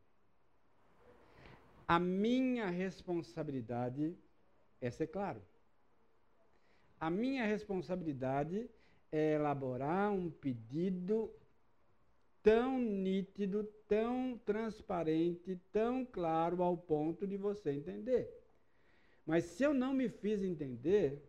A 1.87 1.99
minha 1.99 2.69
responsabilidade 2.69 4.17
é 4.81 4.91
ser 4.91 5.07
claro. 5.07 5.43
A 7.01 7.11
minha 7.11 7.47
responsabilidade 7.47 8.71
é 9.11 9.35
elaborar 9.35 10.13
um 10.13 10.31
pedido 10.31 11.31
tão 12.43 12.79
nítido, 12.79 13.65
tão 13.89 14.39
transparente, 14.45 15.59
tão 15.73 16.05
claro 16.05 16.63
ao 16.63 16.77
ponto 16.77 17.27
de 17.27 17.37
você 17.37 17.71
entender. 17.73 18.31
Mas 19.25 19.45
se 19.45 19.63
eu 19.63 19.73
não 19.73 19.95
me 19.95 20.09
fiz 20.09 20.43
entender, 20.43 21.23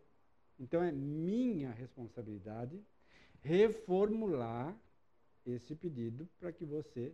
então 0.58 0.82
é 0.82 0.90
minha 0.90 1.70
responsabilidade 1.70 2.80
reformular 3.42 4.76
esse 5.44 5.74
pedido 5.74 6.28
para 6.40 6.52
que 6.52 6.64
você 6.64 7.12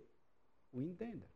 o 0.72 0.80
entenda. 0.80 1.26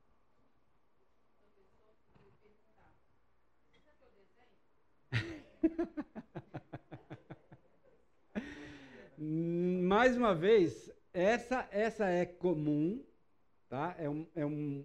Mais 9.18 10.16
uma 10.16 10.34
vez, 10.34 10.90
essa, 11.12 11.68
essa 11.70 12.08
é 12.08 12.24
comum, 12.26 13.02
tá? 13.68 13.94
é, 13.98 14.08
um, 14.08 14.26
é 14.34 14.44
um, 14.44 14.84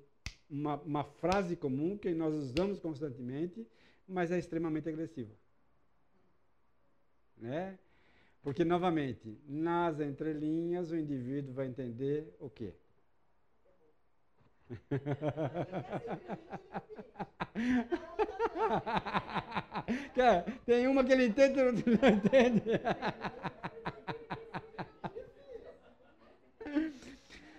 uma, 0.50 0.76
uma 0.82 1.04
frase 1.04 1.56
comum 1.56 1.98
que 1.98 2.14
nós 2.14 2.34
usamos 2.34 2.80
constantemente, 2.80 3.68
mas 4.08 4.32
é 4.32 4.40
extremamente 4.40 4.90
agressiva. 4.90 5.41
Né? 7.42 7.78
Porque, 8.44 8.64
novamente, 8.64 9.38
nas 9.48 10.00
entrelinhas 10.00 10.92
o 10.92 10.98
indivíduo 10.98 11.54
vai 11.54 11.68
entender 11.68 12.36
o 12.40 12.50
quê? 12.50 12.74
Tem 20.66 20.88
uma 20.88 21.04
que 21.04 21.12
ele 21.12 21.26
entende 21.26 21.60
e 21.60 21.64
outro 21.64 21.84
não 22.02 22.10
entende. 22.10 22.62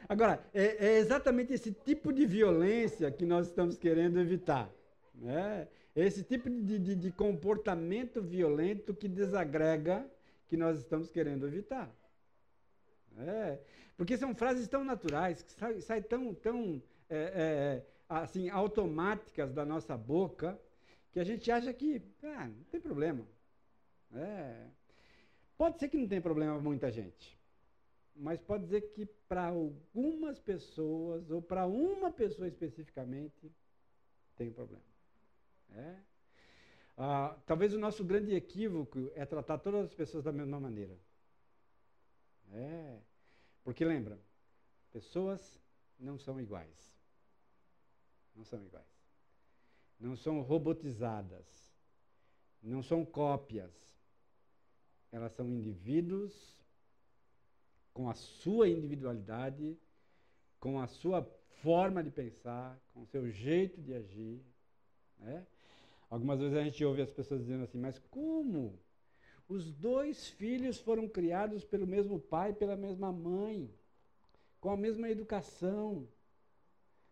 Agora, 0.09 0.43
é, 0.55 0.87
é, 0.87 0.97
exatamente 0.99 1.53
esse 1.53 1.73
tipo 1.73 2.13
de 2.13 2.25
violência 2.27 3.11
que 3.11 3.27
nós 3.27 3.49
estamos 3.49 3.77
querendo 3.77 4.21
evitar. 4.21 4.71
Né? 5.15 5.67
Esse 5.95 6.23
tipo 6.23 6.49
de, 6.49 6.79
de, 6.79 6.95
de 6.97 7.13
comportamento 7.13 8.23
violento 8.23 8.95
que 8.95 9.09
desagrega 9.09 10.09
que 10.49 10.57
nós 10.57 10.79
estamos 10.79 11.11
querendo 11.11 11.47
evitar. 11.47 11.91
É, 13.19 13.59
porque 13.97 14.17
são 14.17 14.35
frases 14.35 14.67
tão 14.69 14.85
naturais, 14.85 15.43
que 15.43 15.53
saem 15.53 15.81
sai 15.81 16.03
tão, 16.03 16.35
tão 16.35 16.83
é, 17.11 17.17
é, 17.17 17.87
assim, 18.09 18.49
automáticas 18.49 19.53
da 19.53 19.67
nossa 19.67 19.97
boca, 19.97 20.59
que 21.13 21.21
a 21.21 21.25
gente 21.25 21.51
acha 21.51 21.73
que 21.75 22.03
ah, 22.23 22.49
não 22.49 22.65
tem 22.65 22.81
problema. 22.81 23.27
É. 24.15 24.67
Pode 25.59 25.79
ser 25.79 25.89
que 25.89 25.99
não 25.99 26.09
tenha 26.09 26.23
problema 26.23 26.55
para 26.55 26.63
muita 26.63 26.91
gente, 26.91 27.39
mas 28.17 28.41
pode 28.41 28.65
dizer 28.65 28.81
que 28.93 29.07
para 29.29 29.47
algumas 29.47 30.39
pessoas, 30.39 31.31
ou 31.31 31.43
para 31.43 31.67
uma 31.67 32.11
pessoa 32.11 32.49
especificamente, 32.49 33.53
tem 34.37 34.51
problema. 34.51 34.92
É. 35.75 35.97
Ah, 36.97 37.37
talvez 37.47 37.73
o 37.73 37.79
nosso 37.79 38.05
grande 38.05 38.35
equívoco 38.35 39.11
é 39.15 39.25
tratar 39.25 39.59
todas 39.59 39.87
as 39.87 39.95
pessoas 39.95 40.25
da 40.25 40.33
mesma 40.33 40.61
maneira. 40.61 40.97
É. 42.53 42.99
Porque 43.65 43.85
lembra, 43.85 44.19
pessoas 44.91 45.61
não 45.99 46.19
são 46.19 46.41
iguais. 46.41 46.93
Não 48.35 48.45
são 48.45 48.63
iguais. 48.63 48.87
Não 49.99 50.17
são 50.17 50.41
robotizadas. 50.41 51.47
Não 52.63 52.83
são 52.83 53.05
cópias. 53.05 53.73
Elas 55.11 55.33
são 55.33 55.49
indivíduos 55.49 56.57
com 57.93 58.09
a 58.09 58.15
sua 58.15 58.69
individualidade, 58.69 59.79
com 60.59 60.81
a 60.81 60.87
sua 60.87 61.23
forma 61.63 62.03
de 62.03 62.11
pensar, 62.11 62.81
com 62.93 63.03
o 63.03 63.07
seu 63.07 63.31
jeito 63.31 63.81
de 63.81 63.95
agir. 63.95 64.43
Né? 65.19 65.47
Algumas 66.13 66.39
vezes 66.41 66.55
a 66.55 66.63
gente 66.63 66.85
ouve 66.85 67.01
as 67.01 67.11
pessoas 67.11 67.41
dizendo 67.41 67.65
assim, 67.65 67.79
mas 67.79 67.99
como? 68.11 68.79
Os 69.49 69.73
dois 69.73 70.29
filhos 70.29 70.79
foram 70.79 71.09
criados 71.09 71.65
pelo 71.65 71.87
mesmo 71.87 72.21
pai 72.21 72.53
pela 72.53 72.77
mesma 72.77 73.11
mãe, 73.11 73.75
com 74.61 74.69
a 74.69 74.77
mesma 74.77 75.09
educação, 75.09 76.07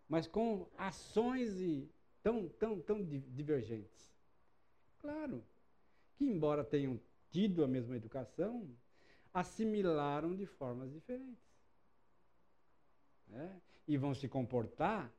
mas 0.06 0.26
com 0.26 0.68
ações 0.76 1.88
tão, 2.22 2.46
tão, 2.50 2.78
tão 2.78 3.02
divergentes. 3.02 4.14
Claro 4.98 5.42
que, 6.18 6.26
embora 6.26 6.62
tenham 6.62 7.00
tido 7.30 7.64
a 7.64 7.66
mesma 7.66 7.96
educação, 7.96 8.68
assimilaram 9.32 10.36
de 10.36 10.44
formas 10.44 10.92
diferentes. 10.92 11.48
Né? 13.28 13.62
E 13.88 13.96
vão 13.96 14.14
se 14.14 14.28
comportar 14.28 15.10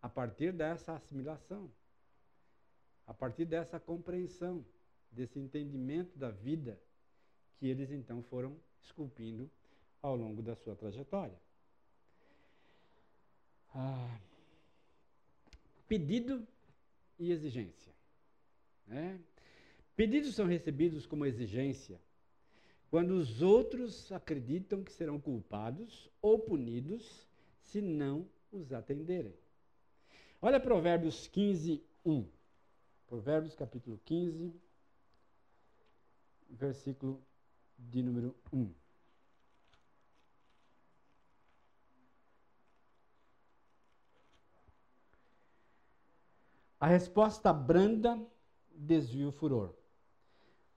a 0.00 0.08
partir 0.08 0.52
dessa 0.52 0.94
assimilação 0.94 1.70
a 3.06 3.14
partir 3.14 3.44
dessa 3.44 3.78
compreensão, 3.78 4.64
desse 5.10 5.38
entendimento 5.38 6.18
da 6.18 6.30
vida 6.30 6.80
que 7.58 7.66
eles 7.66 7.90
então 7.90 8.22
foram 8.24 8.56
esculpindo 8.80 9.50
ao 10.00 10.16
longo 10.16 10.42
da 10.42 10.56
sua 10.56 10.74
trajetória. 10.74 11.38
Ah, 13.74 14.18
pedido 15.88 16.46
e 17.18 17.30
exigência. 17.30 17.92
Né? 18.86 19.20
Pedidos 19.94 20.34
são 20.34 20.46
recebidos 20.46 21.06
como 21.06 21.24
exigência 21.24 22.00
quando 22.90 23.12
os 23.12 23.40
outros 23.40 24.12
acreditam 24.12 24.84
que 24.84 24.92
serão 24.92 25.18
culpados 25.18 26.10
ou 26.20 26.38
punidos 26.38 27.26
se 27.62 27.80
não 27.80 28.28
os 28.50 28.72
atenderem. 28.72 29.32
Olha 30.42 30.60
Provérbios 30.60 31.26
15, 31.28 31.82
1. 32.04 32.26
Provérbios 33.12 33.54
capítulo 33.54 34.00
15, 34.06 34.58
versículo 36.48 37.22
de 37.78 38.02
número 38.02 38.34
1. 38.50 38.72
A 46.80 46.86
resposta 46.86 47.52
branda 47.52 48.18
desvia 48.70 49.28
o 49.28 49.30
furor, 49.30 49.76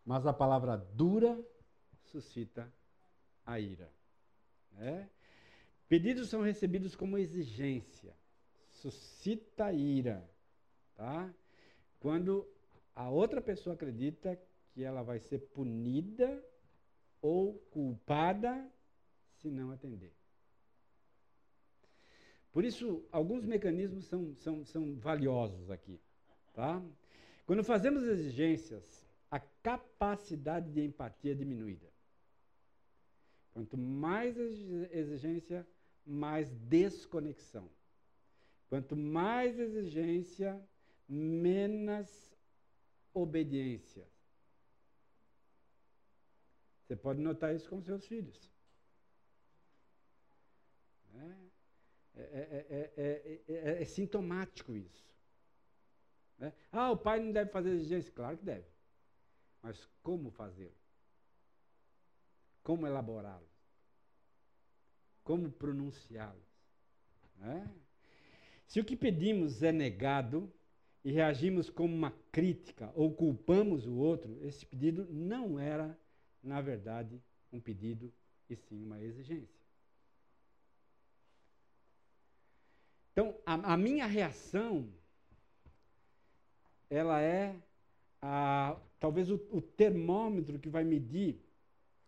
mas 0.05 0.27
a 0.27 0.33
palavra 0.33 0.75
dura 0.75 1.41
suscita 2.03 2.69
a 3.45 3.61
ira. 3.61 3.89
Né? 4.73 5.09
Pedidos 5.87 6.27
são 6.27 6.41
recebidos 6.41 6.97
como 6.97 7.17
exigência, 7.17 8.13
suscita 8.73 9.71
ira, 9.71 10.29
tá? 10.95 11.33
Quando 12.05 12.47
a 12.93 13.09
outra 13.09 13.41
pessoa 13.41 13.73
acredita 13.73 14.39
que 14.71 14.83
ela 14.83 15.01
vai 15.01 15.17
ser 15.17 15.39
punida 15.39 16.39
ou 17.19 17.55
culpada 17.71 18.63
se 19.37 19.49
não 19.49 19.71
atender. 19.71 20.13
Por 22.51 22.63
isso, 22.63 23.03
alguns 23.11 23.43
mecanismos 23.43 24.05
são, 24.05 24.35
são, 24.35 24.63
são 24.63 24.93
valiosos 24.99 25.71
aqui. 25.71 25.99
Tá? 26.53 26.79
Quando 27.43 27.63
fazemos 27.63 28.03
exigências, 28.03 29.03
a 29.31 29.39
capacidade 29.39 30.69
de 30.71 30.85
empatia 30.85 31.31
é 31.31 31.35
diminuída. 31.35 31.87
Quanto 33.51 33.75
mais 33.75 34.37
exigência, 34.37 35.65
mais 36.05 36.51
desconexão. 36.51 37.67
Quanto 38.69 38.95
mais 38.95 39.57
exigência, 39.57 40.63
menos 41.07 42.35
obediência. 43.13 44.07
Você 46.81 46.95
pode 46.95 47.19
notar 47.19 47.55
isso 47.55 47.69
com 47.69 47.81
seus 47.81 48.05
filhos. 48.07 48.51
É, 52.17 52.91
é, 52.97 53.43
é, 53.47 53.81
é 53.81 53.85
sintomático 53.85 54.75
isso. 54.75 55.05
Né? 56.37 56.53
Ah, 56.71 56.91
o 56.91 56.97
pai 56.97 57.19
não 57.19 57.31
deve 57.31 57.51
fazer 57.51 57.71
exigência. 57.71 58.11
Claro 58.11 58.37
que 58.37 58.45
deve. 58.45 58.67
Mas 59.61 59.85
como 60.03 60.29
fazê-lo? 60.31 60.85
como 62.65 62.87
elaborá-los, 62.87 63.47
como 65.23 65.51
pronunciá-los. 65.51 66.43
Né? 67.37 67.71
Se 68.65 68.79
o 68.79 68.83
que 68.83 68.97
pedimos 68.97 69.61
é 69.61 69.71
negado 69.71 70.51
e 71.05 71.11
reagimos 71.11 71.69
como 71.69 71.95
uma 71.95 72.11
crítica 72.31 72.91
ou 72.95 73.13
culpamos 73.13 73.85
o 73.85 73.93
outro, 73.93 74.35
esse 74.41 74.65
pedido 74.65 75.07
não 75.11 75.59
era, 75.59 75.95
na 76.41 76.59
verdade, 76.61 77.21
um 77.53 77.59
pedido 77.59 78.11
e 78.49 78.55
sim 78.55 78.83
uma 78.83 78.99
exigência. 78.99 79.61
Então, 83.11 83.35
a, 83.45 83.73
a 83.73 83.77
minha 83.77 84.07
reação, 84.07 84.89
ela 86.89 87.21
é 87.21 87.55
a, 88.19 88.75
talvez 88.99 89.29
o, 89.29 89.35
o 89.51 89.61
termômetro 89.61 90.57
que 90.57 90.69
vai 90.69 90.83
medir 90.83 91.39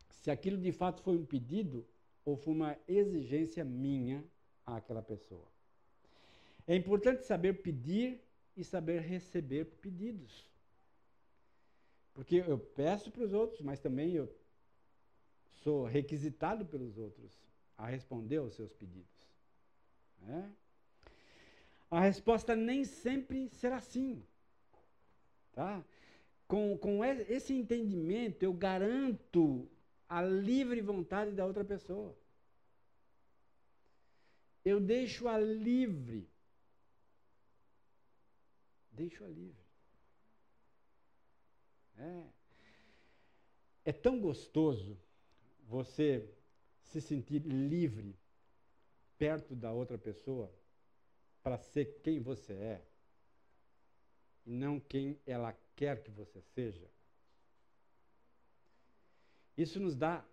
se 0.09 0.31
aquilo 0.31 0.57
de 0.57 0.71
fato 0.71 1.03
foi 1.03 1.15
um 1.15 1.25
pedido 1.25 1.85
ou 2.25 2.35
foi 2.35 2.51
uma 2.51 2.75
exigência 2.87 3.63
minha 3.63 4.23
àquela 4.65 5.03
pessoa. 5.03 5.47
É 6.65 6.75
importante 6.75 7.23
saber 7.25 7.61
pedir 7.61 8.26
e 8.57 8.63
saber 8.63 9.01
receber 9.01 9.65
pedidos. 9.65 10.43
Porque 12.13 12.37
eu 12.47 12.57
peço 12.57 13.11
para 13.11 13.23
os 13.23 13.31
outros, 13.31 13.61
mas 13.61 13.79
também 13.79 14.13
eu 14.13 14.27
sou 15.63 15.85
requisitado 15.85 16.65
pelos 16.65 16.97
outros 16.97 17.31
a 17.77 17.85
responder 17.85 18.37
aos 18.37 18.55
seus 18.55 18.73
pedidos. 18.73 19.29
Né? 20.19 20.51
A 21.91 21.99
resposta 21.99 22.55
nem 22.55 22.83
sempre 22.83 23.49
será 23.49 23.79
sim. 23.79 24.23
Tá? 25.53 25.83
Com, 26.47 26.75
com 26.77 27.05
esse 27.05 27.53
entendimento, 27.53 28.41
eu 28.41 28.53
garanto 28.53 29.69
a 30.09 30.21
livre 30.23 30.81
vontade 30.81 31.31
da 31.31 31.45
outra 31.45 31.63
pessoa. 31.63 32.17
Eu 34.65 34.79
deixo-a 34.79 35.37
livre. 35.37 36.27
Deixo-a 38.97 39.27
livre. 39.27 39.63
É. 41.99 42.23
é 43.85 43.93
tão 43.93 44.19
gostoso 44.19 44.97
você 45.63 46.27
se 46.83 46.99
sentir 46.99 47.43
livre 47.43 48.15
perto 49.17 49.55
da 49.55 49.71
outra 49.71 49.97
pessoa 49.97 50.51
para 51.43 51.59
ser 51.59 52.01
quem 52.03 52.19
você 52.19 52.53
é 52.53 52.85
e 54.45 54.51
não 54.51 54.79
quem 54.79 55.19
ela 55.25 55.55
quer 55.75 56.03
que 56.03 56.09
você 56.09 56.41
seja. 56.41 56.89
Isso 59.55 59.79
nos 59.79 59.95
dá 59.95 60.25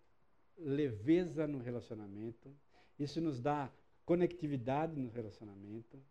leveza 0.56 1.46
no 1.46 1.58
relacionamento, 1.58 2.54
isso 2.98 3.20
nos 3.20 3.40
dá 3.40 3.70
conectividade 4.06 4.98
no 4.98 5.10
relacionamento, 5.10 6.02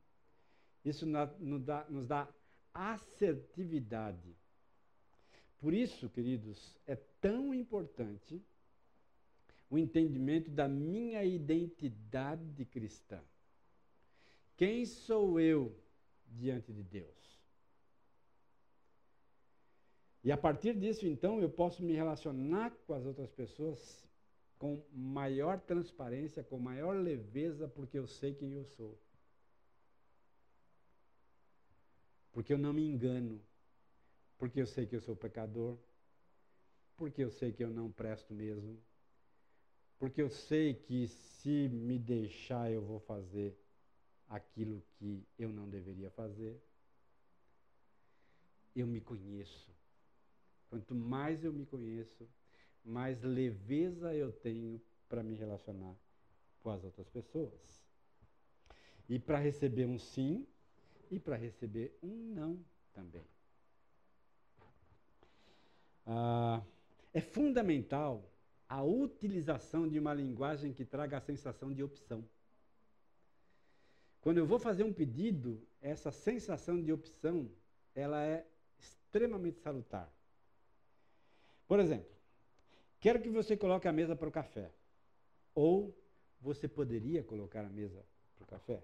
isso 0.85 1.05
nos 1.05 1.63
dá, 1.63 1.85
nos 1.89 2.07
dá 2.07 2.27
assertividade. 2.74 4.36
Por 5.59 5.74
isso, 5.74 6.09
queridos, 6.09 6.78
é 6.86 6.95
tão 7.21 7.53
importante 7.53 8.41
o 9.69 9.78
entendimento 9.78 10.51
da 10.51 10.67
minha 10.67 11.24
identidade 11.24 12.65
cristã. 12.65 13.19
Quem 14.57 14.86
sou 14.86 15.39
eu 15.39 15.76
diante 16.28 16.71
de 16.71 16.84
Deus? 16.84 17.24
E 20.24 20.32
a 20.32 20.38
partir 20.38 20.78
disso, 20.78 21.05
então, 21.05 21.41
eu 21.41 21.49
posso 21.49 21.84
me 21.84 21.93
relacionar 21.93 22.71
com 22.86 22.93
as 22.93 23.05
outras 23.05 23.30
pessoas 23.32 24.03
com 24.57 24.82
maior 24.93 25.59
transparência, 25.59 26.43
com 26.43 26.57
maior 26.57 26.95
leveza, 26.95 27.67
porque 27.67 27.99
eu 27.99 28.07
sei 28.07 28.34
quem 28.34 28.53
eu 28.53 28.63
sou. 28.63 28.97
Porque 32.34 32.51
eu 32.51 32.57
não 32.57 32.73
me 32.73 32.86
engano. 32.86 33.39
Porque 34.38 34.59
eu 34.59 34.67
sei 34.67 34.86
que 34.86 34.95
eu 34.95 35.01
sou 35.01 35.15
pecador. 35.15 35.77
Porque 36.97 37.23
eu 37.23 37.31
sei 37.31 37.53
que 37.53 37.63
eu 37.63 37.69
não 37.69 37.91
presto 37.91 38.34
mesmo. 38.34 38.77
Porque 39.97 40.21
eu 40.21 40.29
sei 40.29 40.73
que 40.73 41.07
se 41.07 41.69
me 41.69 41.97
deixar 41.97 42.69
eu 42.69 42.81
vou 42.81 42.99
fazer 42.99 43.57
aquilo 44.27 44.84
que 44.97 45.25
eu 45.38 45.49
não 45.53 45.69
deveria 45.69 46.09
fazer. 46.09 46.61
Eu 48.75 48.88
me 48.88 48.99
conheço. 48.99 49.71
Quanto 50.69 50.95
mais 50.95 51.43
eu 51.43 51.53
me 51.53 51.65
conheço, 51.65 52.27
mais 52.84 53.21
leveza 53.21 54.13
eu 54.15 54.31
tenho 54.31 54.81
para 55.07 55.21
me 55.21 55.36
relacionar 55.36 55.95
com 56.61 56.71
as 56.71 56.84
outras 56.84 57.07
pessoas. 57.09 57.86
E 59.07 59.19
para 59.19 59.38
receber 59.38 59.86
um 59.86 59.99
sim 59.99 60.47
e 61.14 61.20
para 61.20 61.36
receber 61.36 61.95
um 62.01 62.34
não 62.34 62.59
também. 62.91 63.26
Ah, 66.05 66.61
é 67.14 67.22
fundamental 67.22 68.28
a 68.68 68.82
utilização 68.82 69.88
de 69.88 69.99
uma 69.99 70.14
linguagem 70.14 70.74
que 70.74 70.84
traga 70.84 71.18
a 71.18 71.22
sensação 71.22 71.72
de 71.72 71.84
opção. 71.84 72.28
Quando 74.22 74.39
eu 74.39 74.45
vou 74.45 74.57
fazer 74.57 74.84
um 74.84 74.93
pedido, 74.93 75.61
essa 75.82 76.11
sensação 76.11 76.82
de 76.82 76.91
opção, 76.91 77.49
ela 77.93 78.24
é 78.26 78.47
extremamente 78.80 79.59
salutar. 79.59 80.11
Por 81.68 81.80
exemplo, 81.80 82.09
quero 82.99 83.22
que 83.22 83.30
você 83.30 83.55
coloque 83.55 83.88
a 83.88 83.93
mesa 83.93 84.16
para 84.16 84.30
o 84.30 84.32
café. 84.32 84.72
Ou 85.53 85.95
você 86.41 86.68
poderia 86.68 87.24
colocar 87.24 87.64
a 87.64 87.70
mesa 87.70 88.03
para 88.36 88.43
o 88.43 88.47
café? 88.47 88.82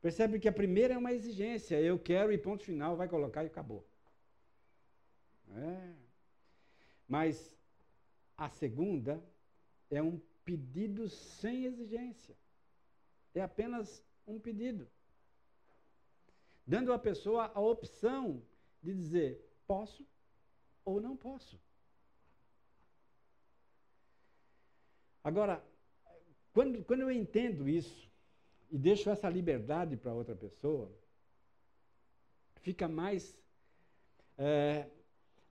Percebe 0.00 0.38
que 0.38 0.48
a 0.48 0.52
primeira 0.52 0.94
é 0.94 0.98
uma 0.98 1.12
exigência, 1.12 1.80
eu 1.80 1.98
quero 1.98 2.32
e 2.32 2.38
ponto 2.38 2.62
final, 2.62 2.96
vai 2.96 3.08
colocar 3.08 3.42
e 3.44 3.48
acabou. 3.48 3.84
É. 5.54 5.94
Mas 7.08 7.56
a 8.36 8.48
segunda 8.48 9.22
é 9.90 10.02
um 10.02 10.20
pedido 10.44 11.08
sem 11.08 11.64
exigência. 11.64 12.36
É 13.34 13.42
apenas 13.42 14.02
um 14.26 14.38
pedido. 14.38 14.88
dando 16.66 16.92
à 16.92 16.98
pessoa 16.98 17.52
a 17.54 17.60
opção 17.60 18.42
de 18.82 18.92
dizer 18.92 19.40
posso 19.66 20.04
ou 20.84 21.00
não 21.00 21.16
posso. 21.16 21.60
Agora, 25.22 25.64
quando, 26.52 26.84
quando 26.84 27.02
eu 27.02 27.10
entendo 27.10 27.68
isso 27.68 28.10
e 28.70 28.78
deixo 28.78 29.10
essa 29.10 29.28
liberdade 29.28 29.96
para 29.96 30.12
outra 30.12 30.34
pessoa, 30.34 30.90
fica 32.62 32.88
mais. 32.88 33.36
É, 34.36 34.86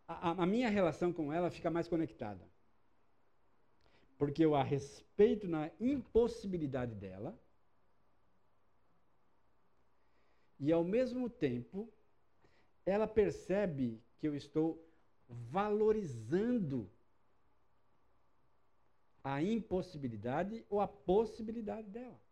a, 0.08 0.44
a 0.44 0.46
minha 0.46 0.70
relação 0.70 1.12
com 1.12 1.32
ela 1.32 1.50
fica 1.50 1.70
mais 1.72 1.88
conectada. 1.88 2.44
Porque 4.18 4.46
eu 4.46 4.56
a 4.56 4.64
respeito 4.64 5.48
na 5.48 5.70
impossibilidade 5.80 6.96
dela 6.96 7.38
e, 10.60 10.72
ao 10.72 10.84
mesmo 10.84 11.30
tempo, 11.30 11.90
ela 12.86 13.08
percebe 13.08 14.02
que 14.18 14.28
eu 14.28 14.36
estou 14.36 14.82
valorizando 15.28 16.90
a 19.24 19.42
impossibilidade 19.42 20.64
ou 20.70 20.80
a 20.80 20.88
possibilidade 20.88 21.90
dela. 21.90 22.25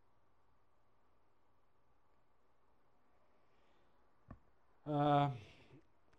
Ah, 4.85 5.31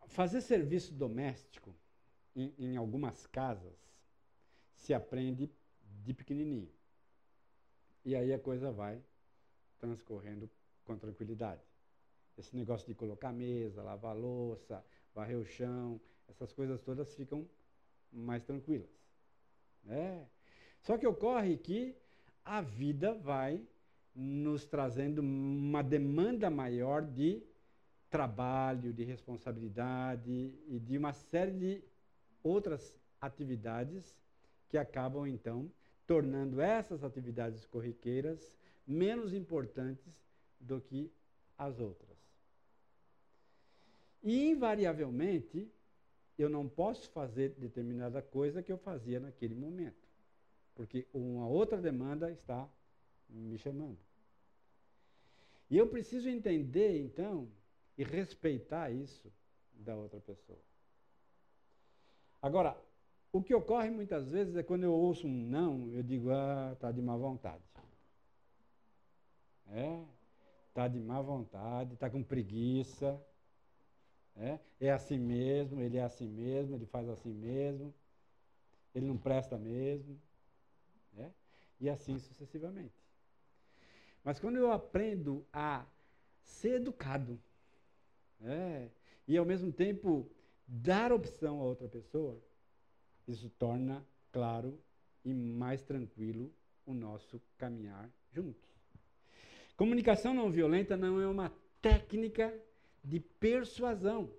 fazer 0.06 0.40
serviço 0.40 0.92
doméstico 0.94 1.74
em, 2.34 2.54
em 2.58 2.76
algumas 2.76 3.26
casas 3.26 3.74
se 4.74 4.94
aprende 4.94 5.50
de 6.02 6.14
pequenininho. 6.14 6.70
E 8.04 8.14
aí 8.14 8.32
a 8.32 8.38
coisa 8.38 8.70
vai 8.70 9.02
transcorrendo 9.78 10.50
com 10.84 10.96
tranquilidade. 10.96 11.62
Esse 12.36 12.56
negócio 12.56 12.86
de 12.86 12.94
colocar 12.94 13.32
mesa, 13.32 13.82
lavar 13.82 14.16
louça, 14.16 14.84
varrer 15.14 15.38
o 15.38 15.44
chão, 15.44 16.00
essas 16.28 16.52
coisas 16.52 16.80
todas 16.82 17.14
ficam 17.14 17.48
mais 18.12 18.44
tranquilas. 18.44 18.90
É. 19.88 20.24
Só 20.82 20.98
que 20.98 21.06
ocorre 21.06 21.56
que 21.56 21.96
a 22.44 22.60
vida 22.60 23.14
vai 23.14 23.66
nos 24.14 24.64
trazendo 24.64 25.20
uma 25.20 25.82
demanda 25.82 26.50
maior 26.50 27.02
de 27.02 27.42
trabalho, 28.14 28.92
de 28.92 29.02
responsabilidade 29.02 30.54
e 30.68 30.78
de 30.78 30.96
uma 30.96 31.12
série 31.12 31.50
de 31.50 31.82
outras 32.44 32.94
atividades 33.20 34.16
que 34.68 34.78
acabam 34.78 35.26
então 35.26 35.68
tornando 36.06 36.60
essas 36.60 37.02
atividades 37.02 37.66
corriqueiras 37.66 38.54
menos 38.86 39.34
importantes 39.34 40.12
do 40.60 40.80
que 40.80 41.10
as 41.58 41.80
outras. 41.80 42.16
E 44.22 44.50
invariavelmente 44.50 45.68
eu 46.38 46.48
não 46.48 46.68
posso 46.68 47.10
fazer 47.10 47.54
determinada 47.58 48.22
coisa 48.22 48.62
que 48.62 48.70
eu 48.70 48.78
fazia 48.78 49.18
naquele 49.18 49.56
momento 49.56 50.04
porque 50.74 51.06
uma 51.12 51.46
outra 51.46 51.80
demanda 51.80 52.30
está 52.30 52.68
me 53.28 53.56
chamando. 53.58 53.98
E 55.70 55.78
eu 55.78 55.88
preciso 55.88 56.28
entender, 56.28 57.00
então, 57.00 57.48
e 57.97 58.05
respeitar 58.05 58.90
isso 58.90 59.32
da 59.72 59.95
outra 59.95 60.20
pessoa. 60.20 60.59
Agora, 62.40 62.76
o 63.32 63.42
que 63.42 63.55
ocorre 63.55 63.90
muitas 63.90 64.30
vezes 64.30 64.57
é 64.57 64.62
quando 64.62 64.84
eu 64.84 64.92
ouço 64.92 65.26
um 65.26 65.47
não, 65.47 65.90
eu 65.92 66.03
digo, 66.03 66.30
ah, 66.30 66.70
está 66.72 66.92
de 66.92 67.01
má 67.01 67.16
vontade. 67.16 67.62
É, 69.70 70.05
está 70.68 70.86
de 70.86 71.01
má 71.01 71.20
vontade, 71.20 71.95
está 71.95 72.11
com 72.11 72.22
preguiça. 72.22 73.20
É, 74.36 74.59
é 74.80 74.90
assim 74.90 75.18
mesmo, 75.18 75.80
ele 75.80 75.97
é 75.97 76.03
assim 76.03 76.28
mesmo, 76.28 76.74
ele 76.74 76.86
faz 76.86 77.09
assim 77.09 77.32
mesmo, 77.32 77.95
ele 78.95 79.07
não 79.07 79.16
presta 79.16 79.57
mesmo. 79.57 80.20
Né? 81.12 81.32
E 81.80 81.88
assim 81.88 82.18
sucessivamente. 82.18 82.95
Mas 84.22 84.38
quando 84.38 84.57
eu 84.57 84.72
aprendo 84.72 85.47
a 85.53 85.84
ser 86.42 86.76
educado, 86.76 87.40
né? 88.45 88.90
e 89.26 89.36
ao 89.36 89.45
mesmo 89.45 89.72
tempo 89.72 90.30
dar 90.66 91.12
opção 91.12 91.61
a 91.61 91.64
outra 91.64 91.88
pessoa, 91.88 92.38
isso 93.26 93.51
torna 93.59 94.05
claro 94.30 94.78
e 95.24 95.32
mais 95.32 95.82
tranquilo 95.82 96.53
o 96.86 96.92
nosso 96.92 97.40
caminhar 97.57 98.11
juntos. 98.30 98.70
Comunicação 99.76 100.34
não 100.34 100.51
violenta 100.51 100.97
não 100.97 101.20
é 101.20 101.26
uma 101.26 101.53
técnica 101.80 102.55
de 103.03 103.18
persuasão 103.18 104.30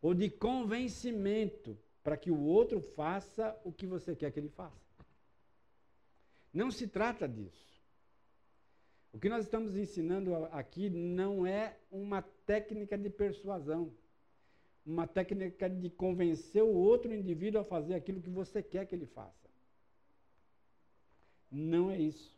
ou 0.00 0.14
de 0.14 0.28
convencimento 0.30 1.78
para 2.02 2.16
que 2.16 2.30
o 2.30 2.40
outro 2.40 2.80
faça 2.80 3.56
o 3.64 3.72
que 3.72 3.86
você 3.86 4.16
quer 4.16 4.32
que 4.32 4.40
ele 4.40 4.48
faça. 4.48 4.82
Não 6.52 6.70
se 6.70 6.88
trata 6.88 7.28
disso. 7.28 7.71
O 9.12 9.18
que 9.18 9.28
nós 9.28 9.44
estamos 9.44 9.76
ensinando 9.76 10.34
aqui 10.52 10.88
não 10.88 11.46
é 11.46 11.76
uma 11.90 12.22
técnica 12.22 12.96
de 12.96 13.10
persuasão, 13.10 13.92
uma 14.84 15.06
técnica 15.06 15.68
de 15.68 15.90
convencer 15.90 16.62
o 16.62 16.72
outro 16.72 17.12
indivíduo 17.12 17.60
a 17.60 17.64
fazer 17.64 17.94
aquilo 17.94 18.22
que 18.22 18.30
você 18.30 18.62
quer 18.62 18.86
que 18.86 18.94
ele 18.94 19.06
faça. 19.06 19.50
Não 21.50 21.90
é 21.90 21.98
isso. 21.98 22.34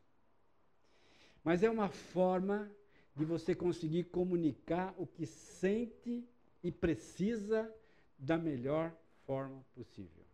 Mas 1.44 1.62
é 1.62 1.70
uma 1.70 1.88
forma 1.88 2.68
de 3.14 3.24
você 3.24 3.54
conseguir 3.54 4.04
comunicar 4.04 4.92
o 4.98 5.06
que 5.06 5.24
sente 5.24 6.26
e 6.62 6.72
precisa 6.72 7.72
da 8.18 8.36
melhor 8.36 8.92
forma 9.24 9.64
possível. 9.74 10.24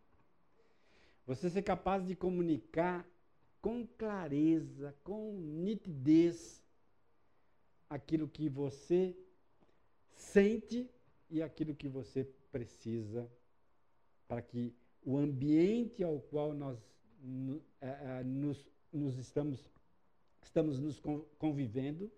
Você 1.26 1.50
ser 1.50 1.62
capaz 1.62 2.06
de 2.06 2.16
comunicar 2.16 3.06
com 3.60 3.86
clareza, 3.86 4.94
com 5.04 5.32
nitidez, 5.34 6.62
aquilo 7.88 8.28
que 8.28 8.48
você 8.48 9.16
sente 10.14 10.88
e 11.28 11.42
aquilo 11.42 11.74
que 11.74 11.88
você 11.88 12.24
precisa 12.52 13.30
para 14.26 14.42
que 14.42 14.74
o 15.02 15.16
ambiente 15.16 16.02
ao 16.04 16.20
qual 16.20 16.52
nós 16.54 16.78
é, 17.80 17.88
é, 17.88 18.24
nos, 18.24 18.66
nos 18.92 19.18
estamos, 19.18 19.64
estamos 20.42 20.78
nos 20.78 21.00
convivendo 21.38 22.10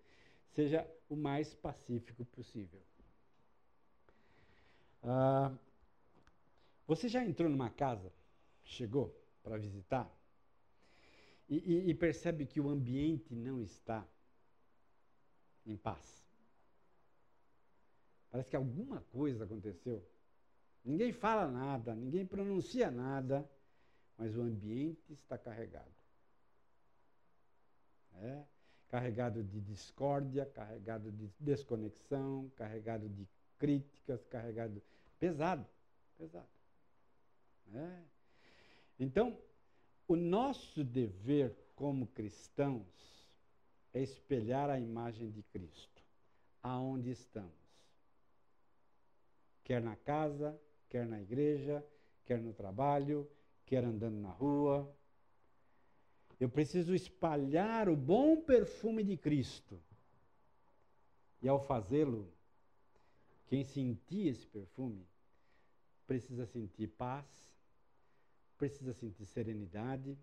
seja 0.51 0.87
o 1.09 1.15
mais 1.15 1.53
pacífico 1.55 2.23
possível. 2.25 2.79
Ah, 5.01 5.51
você 6.87 7.09
já 7.09 7.23
entrou 7.25 7.49
numa 7.49 7.69
casa? 7.69 8.11
Chegou 8.63 9.13
para 9.43 9.57
visitar? 9.57 10.09
E, 11.53 11.57
e, 11.57 11.89
e 11.91 11.93
percebe 11.93 12.45
que 12.45 12.59
o 12.59 12.67
ambiente 12.67 13.35
não 13.35 13.61
está 13.61 14.07
em 15.65 15.77
paz. 15.77 16.23
Parece 18.31 18.49
que 18.49 18.55
alguma 18.55 19.01
coisa 19.11 19.43
aconteceu. 19.43 20.03
Ninguém 20.83 21.13
fala 21.13 21.47
nada, 21.47 21.93
ninguém 21.93 22.25
pronuncia 22.25 22.89
nada, 22.89 23.47
mas 24.17 24.35
o 24.35 24.41
ambiente 24.41 25.13
está 25.13 25.37
carregado. 25.37 25.93
É? 28.15 28.43
Carregado 28.89 29.43
de 29.43 29.61
discórdia, 29.61 30.45
carregado 30.47 31.11
de 31.11 31.29
desconexão, 31.39 32.51
carregado 32.55 33.07
de 33.07 33.27
críticas, 33.59 34.25
carregado. 34.25 34.81
pesado. 35.19 35.65
Pesado. 36.17 36.49
É? 37.73 38.03
Então, 38.99 39.37
o 40.07 40.15
nosso 40.15 40.83
dever 40.83 41.55
como 41.75 42.07
cristãos 42.07 42.85
é 43.93 44.01
espelhar 44.01 44.69
a 44.69 44.79
imagem 44.79 45.29
de 45.31 45.43
Cristo, 45.43 46.01
aonde 46.61 47.11
estamos. 47.11 47.51
Quer 49.63 49.81
na 49.81 49.95
casa, 49.95 50.59
quer 50.89 51.05
na 51.05 51.21
igreja, 51.21 51.85
quer 52.25 52.41
no 52.41 52.53
trabalho, 52.53 53.29
quer 53.65 53.83
andando 53.83 54.19
na 54.19 54.31
rua. 54.31 54.93
Eu 56.39 56.49
preciso 56.49 56.93
espalhar 56.93 57.87
o 57.87 57.95
bom 57.95 58.41
perfume 58.41 59.03
de 59.03 59.15
Cristo. 59.15 59.79
E 61.41 61.47
ao 61.47 61.59
fazê-lo, 61.59 62.31
quem 63.47 63.63
sentir 63.63 64.27
esse 64.27 64.47
perfume 64.47 65.05
precisa 66.07 66.45
sentir 66.45 66.87
paz, 66.87 67.25
precisa 68.63 68.93
sentir 68.93 69.25
serenidade, 69.25 70.17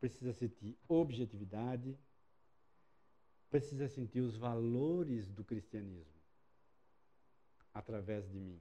precisa 0.00 0.32
sentir 0.32 0.74
objetividade, 0.88 1.94
precisa 3.50 3.88
sentir 3.88 4.20
os 4.20 4.38
valores 4.38 5.30
do 5.30 5.44
cristianismo 5.44 6.18
através 7.74 8.26
de 8.30 8.40
mim, 8.40 8.58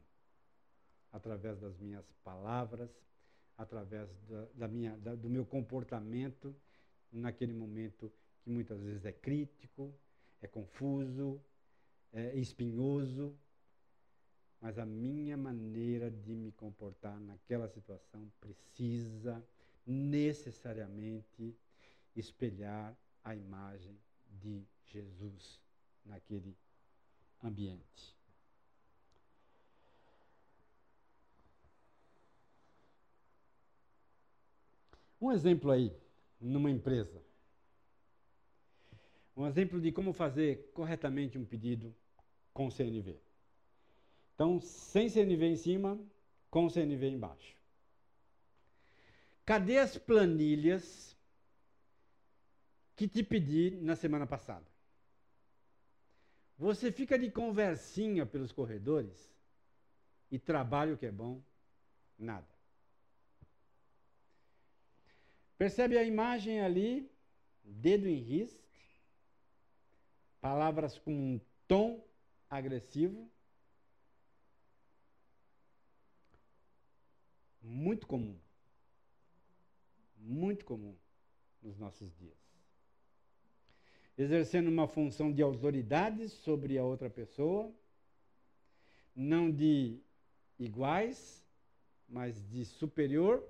através 1.09 1.57
das 1.57 1.77
minhas 1.77 2.05
palavras, 2.21 2.91
através 3.57 4.09
da, 4.27 4.45
da 4.55 4.67
minha, 4.67 4.97
da, 4.97 5.15
do 5.15 5.29
meu 5.29 5.45
comportamento 5.45 6.53
naquele 7.09 7.53
momento 7.53 8.11
que 8.43 8.49
muitas 8.49 8.81
vezes 8.81 9.05
é 9.05 9.13
crítico, 9.13 9.97
é 10.41 10.47
confuso, 10.47 11.41
é, 12.11 12.35
espinhoso, 12.37 13.33
mas 14.61 14.77
a 14.77 14.85
minha 14.85 15.35
maneira 15.35 16.11
de 16.11 16.35
me 16.35 16.51
comportar 16.51 17.19
naquela 17.19 17.67
situação 17.67 18.31
precisa 18.39 19.43
necessariamente 19.87 21.57
espelhar 22.15 22.95
a 23.23 23.35
imagem 23.35 23.97
de 24.29 24.63
Jesus 24.85 25.59
naquele 26.05 26.55
ambiente. 27.43 28.15
Um 35.19 35.31
exemplo 35.31 35.71
aí, 35.71 35.95
numa 36.39 36.69
empresa. 36.69 37.21
Um 39.35 39.47
exemplo 39.47 39.79
de 39.79 39.91
como 39.91 40.13
fazer 40.13 40.71
corretamente 40.73 41.37
um 41.37 41.45
pedido 41.45 41.95
com 42.53 42.69
CNV. 42.69 43.30
Então, 44.41 44.59
sem 44.59 45.07
CNV 45.07 45.49
em 45.49 45.55
cima, 45.55 45.99
com 46.49 46.67
CNV 46.67 47.09
embaixo. 47.09 47.55
Cadê 49.45 49.77
as 49.77 49.99
planilhas 49.99 51.15
que 52.95 53.07
te 53.07 53.21
pedi 53.21 53.77
na 53.83 53.95
semana 53.95 54.25
passada? 54.25 54.65
Você 56.57 56.91
fica 56.91 57.19
de 57.19 57.29
conversinha 57.29 58.25
pelos 58.25 58.51
corredores 58.51 59.31
e 60.31 60.39
trabalho 60.39 60.97
que 60.97 61.05
é 61.05 61.11
bom, 61.11 61.39
nada. 62.17 62.49
Percebe 65.55 65.99
a 65.99 66.03
imagem 66.03 66.61
ali, 66.61 67.07
dedo 67.63 68.07
em 68.07 68.17
risco, 68.17 68.67
palavras 70.41 70.97
com 70.97 71.13
um 71.13 71.41
tom 71.67 72.03
agressivo, 72.49 73.29
muito 77.61 78.07
comum. 78.07 78.37
Muito 80.17 80.65
comum 80.65 80.95
nos 81.61 81.77
nossos 81.77 82.13
dias. 82.15 82.37
Exercendo 84.17 84.67
uma 84.67 84.87
função 84.87 85.31
de 85.31 85.41
autoridade 85.41 86.29
sobre 86.29 86.77
a 86.77 86.83
outra 86.83 87.09
pessoa, 87.09 87.73
não 89.15 89.51
de 89.51 89.99
iguais, 90.59 91.43
mas 92.07 92.47
de 92.49 92.65
superior 92.65 93.43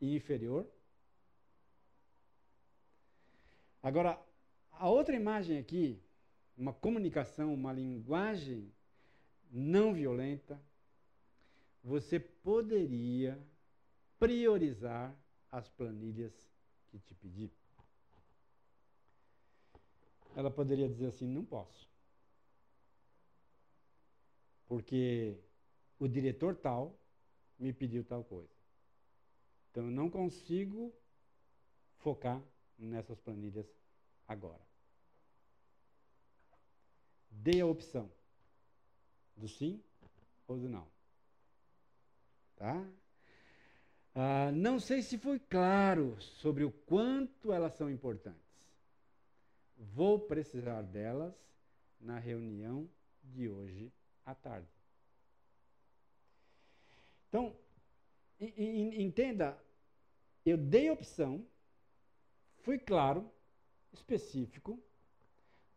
e 0.00 0.14
inferior. 0.14 0.66
Agora, 3.82 4.18
a 4.72 4.88
outra 4.88 5.14
imagem 5.14 5.58
aqui, 5.58 6.00
uma 6.56 6.72
comunicação, 6.72 7.54
uma 7.54 7.72
linguagem 7.72 8.72
não 9.50 9.94
violenta, 9.94 10.60
você 11.84 12.18
poderia 12.18 13.38
priorizar 14.18 15.14
as 15.52 15.68
planilhas 15.68 16.32
que 16.90 16.98
te 16.98 17.14
pedi. 17.14 17.52
Ela 20.34 20.50
poderia 20.50 20.88
dizer 20.88 21.06
assim: 21.06 21.28
não 21.28 21.44
posso. 21.44 21.86
Porque 24.66 25.38
o 25.98 26.08
diretor 26.08 26.56
tal 26.56 26.98
me 27.58 27.72
pediu 27.72 28.02
tal 28.02 28.24
coisa. 28.24 28.54
Então 29.70 29.84
eu 29.84 29.90
não 29.90 30.08
consigo 30.08 30.92
focar 31.98 32.42
nessas 32.78 33.20
planilhas 33.20 33.66
agora. 34.26 34.64
Dê 37.30 37.60
a 37.60 37.66
opção 37.66 38.10
do 39.36 39.46
sim 39.46 39.82
ou 40.46 40.58
do 40.58 40.68
não. 40.68 40.93
Tá? 42.64 42.82
Ah, 44.14 44.50
não 44.50 44.80
sei 44.80 45.02
se 45.02 45.18
foi 45.18 45.38
claro 45.38 46.18
sobre 46.18 46.64
o 46.64 46.70
quanto 46.70 47.52
elas 47.52 47.74
são 47.74 47.90
importantes. 47.90 48.40
Vou 49.76 50.18
precisar 50.18 50.80
delas 50.80 51.34
na 52.00 52.18
reunião 52.18 52.88
de 53.22 53.50
hoje 53.50 53.92
à 54.24 54.34
tarde. 54.34 54.66
Então, 57.28 57.54
entenda, 58.40 59.62
eu 60.46 60.56
dei 60.56 60.88
opção, 60.88 61.46
fui 62.62 62.78
claro, 62.78 63.30
específico, 63.92 64.82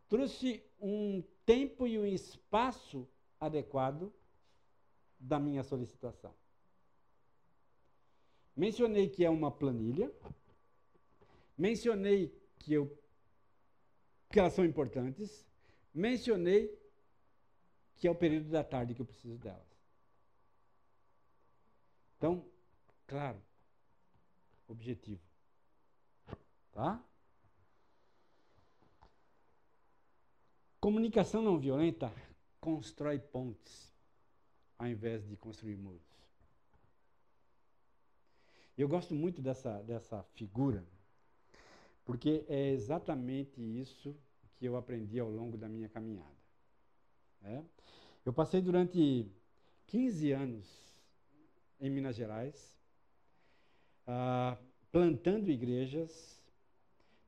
trouxe 0.08 0.64
um 0.80 1.22
tempo 1.46 1.86
e 1.86 2.00
um 2.00 2.06
espaço 2.06 3.06
adequado 3.42 4.10
da 5.20 5.38
minha 5.38 5.64
solicitação. 5.64 6.34
Mencionei 8.58 9.08
que 9.08 9.24
é 9.24 9.30
uma 9.30 9.52
planilha. 9.52 10.12
Mencionei 11.56 12.36
que, 12.58 12.74
eu, 12.74 12.92
que 14.32 14.40
elas 14.40 14.54
são 14.54 14.66
importantes. 14.66 15.46
Mencionei 15.94 16.76
que 17.96 18.08
é 18.08 18.12
o 18.12 18.16
período 18.16 18.50
da 18.50 18.64
tarde 18.64 18.96
que 18.96 19.02
eu 19.02 19.06
preciso 19.06 19.38
delas. 19.38 19.68
Então, 22.18 22.44
claro, 23.06 23.40
objetivo. 24.68 25.22
Tá? 26.72 27.04
Comunicação 30.80 31.44
não 31.44 31.60
violenta 31.60 32.12
constrói 32.60 33.20
pontes 33.20 33.96
ao 34.80 34.88
invés 34.88 35.28
de 35.28 35.36
construir 35.38 35.76
muros. 35.76 36.17
Eu 38.78 38.88
gosto 38.88 39.16
muito 39.16 39.42
dessa, 39.42 39.82
dessa 39.82 40.22
figura, 40.36 40.86
porque 42.06 42.46
é 42.48 42.70
exatamente 42.70 43.60
isso 43.60 44.16
que 44.56 44.66
eu 44.66 44.76
aprendi 44.76 45.20
ao 45.20 45.30
longo 45.30 45.58
da 45.58 45.68
minha 45.68 45.90
caminhada. 45.90 46.38
É? 47.44 47.62
Eu 48.24 48.32
passei 48.32 48.62
durante 48.62 49.26
15 49.88 50.32
anos 50.32 50.88
em 51.80 51.90
Minas 51.90 52.16
Gerais, 52.16 52.78
ah, 54.06 54.58
plantando 54.92 55.50
igrejas 55.50 56.42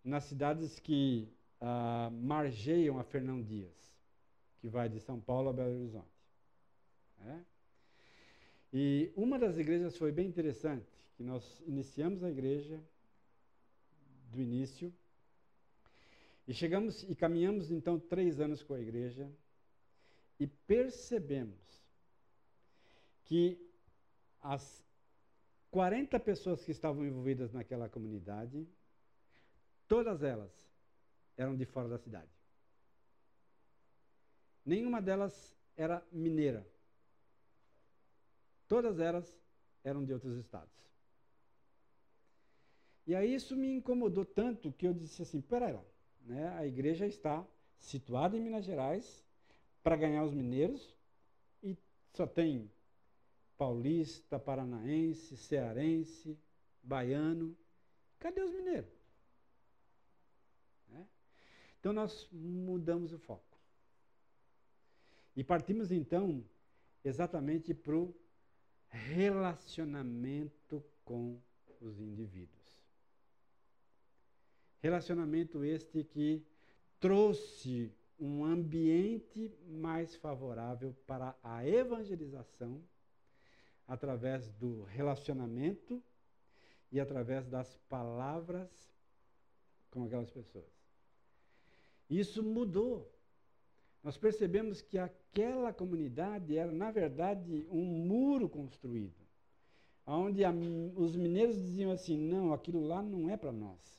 nas 0.04 0.26
cidades 0.26 0.80
que 0.80 1.28
ah, 1.62 2.10
margeiam 2.12 3.00
a 3.00 3.04
Fernão 3.04 3.42
Dias, 3.42 3.76
que 4.60 4.68
vai 4.68 4.88
de 4.88 5.00
São 5.00 5.20
Paulo 5.20 5.50
a 5.50 5.54
Belo 5.54 5.76
Horizonte. 5.76 6.08
É? 7.26 7.40
E 8.72 9.12
uma 9.16 9.40
das 9.40 9.58
igrejas 9.58 9.98
foi 9.98 10.12
bem 10.12 10.28
interessante, 10.28 10.89
que 11.20 11.24
nós 11.26 11.44
iniciamos 11.68 12.24
a 12.24 12.30
igreja 12.30 12.82
do 14.32 14.40
início 14.40 14.90
e 16.48 16.54
chegamos 16.54 17.04
e 17.04 17.14
caminhamos 17.14 17.70
então 17.72 18.00
três 18.00 18.40
anos 18.40 18.64
com 18.64 18.74
a 18.74 18.80
igreja 18.80 19.30
e 20.40 20.48
percebemos 20.48 21.60
que 23.26 23.60
as 24.40 24.82
40 25.72 26.18
pessoas 26.22 26.64
que 26.64 26.72
estavam 26.72 27.06
envolvidas 27.06 27.52
naquela 27.52 27.90
comunidade, 27.90 28.66
todas 29.90 30.24
elas 30.24 30.54
eram 31.36 31.58
de 31.58 31.66
fora 31.66 31.90
da 31.90 31.98
cidade. 31.98 32.32
Nenhuma 34.66 35.02
delas 35.02 35.54
era 35.76 36.02
mineira. 36.14 36.66
Todas 38.70 39.02
elas 39.02 39.38
eram 39.84 40.06
de 40.06 40.14
outros 40.14 40.38
estados. 40.38 40.89
E 43.10 43.16
aí 43.16 43.34
isso 43.34 43.56
me 43.56 43.74
incomodou 43.74 44.24
tanto 44.24 44.72
que 44.72 44.86
eu 44.86 44.94
disse 44.94 45.24
assim, 45.24 45.42
peraí, 45.42 45.76
né, 46.28 46.48
a 46.50 46.68
igreja 46.68 47.08
está 47.08 47.44
situada 47.80 48.38
em 48.38 48.40
Minas 48.40 48.64
Gerais 48.64 49.26
para 49.82 49.96
ganhar 49.96 50.24
os 50.24 50.32
mineiros 50.32 50.96
e 51.64 51.76
só 52.14 52.28
tem 52.28 52.70
paulista, 53.58 54.38
paranaense, 54.38 55.36
cearense, 55.36 56.38
baiano. 56.84 57.58
Cadê 58.20 58.44
os 58.44 58.54
mineiros? 58.54 58.94
Né? 60.90 61.04
Então 61.80 61.92
nós 61.92 62.30
mudamos 62.32 63.12
o 63.12 63.18
foco. 63.18 63.58
E 65.36 65.44
partimos 65.44 65.92
então 65.92 66.46
exatamente 67.04 67.74
para 67.74 67.96
o 67.96 68.16
relacionamento 68.88 70.86
com 71.04 71.42
os 71.82 72.00
indivíduos. 72.00 72.59
Relacionamento 74.82 75.64
este 75.64 76.04
que 76.04 76.44
trouxe 77.00 77.92
um 78.20 78.44
ambiente 78.44 79.52
mais 79.68 80.16
favorável 80.16 80.96
para 81.08 81.36
a 81.44 81.66
evangelização 81.68 82.82
através 83.88 84.50
do 84.54 84.84
relacionamento 84.84 86.02
e 86.92 87.00
através 87.00 87.48
das 87.48 87.78
palavras 87.90 88.70
com 89.90 90.04
aquelas 90.04 90.30
pessoas. 90.30 90.66
Isso 92.10 92.44
mudou 92.44 93.10
nós 94.04 94.18
percebemos 94.18 94.82
que 94.82 94.98
aquela 94.98 95.74
comunidade 95.74 96.58
era, 96.58 96.72
na 96.72 96.90
verdade, 96.90 97.68
um 97.70 97.84
muro 97.84 98.48
construído, 98.48 99.14
onde 100.06 100.44
a, 100.44 100.52
os 100.96 101.16
mineiros 101.16 101.58
diziam 101.58 101.92
assim: 101.92 102.18
não, 102.18 102.54
aquilo 102.54 102.86
lá 102.86 103.02
não 103.02 103.30
é 103.30 103.36
para 103.36 103.52
nós. 103.52 103.99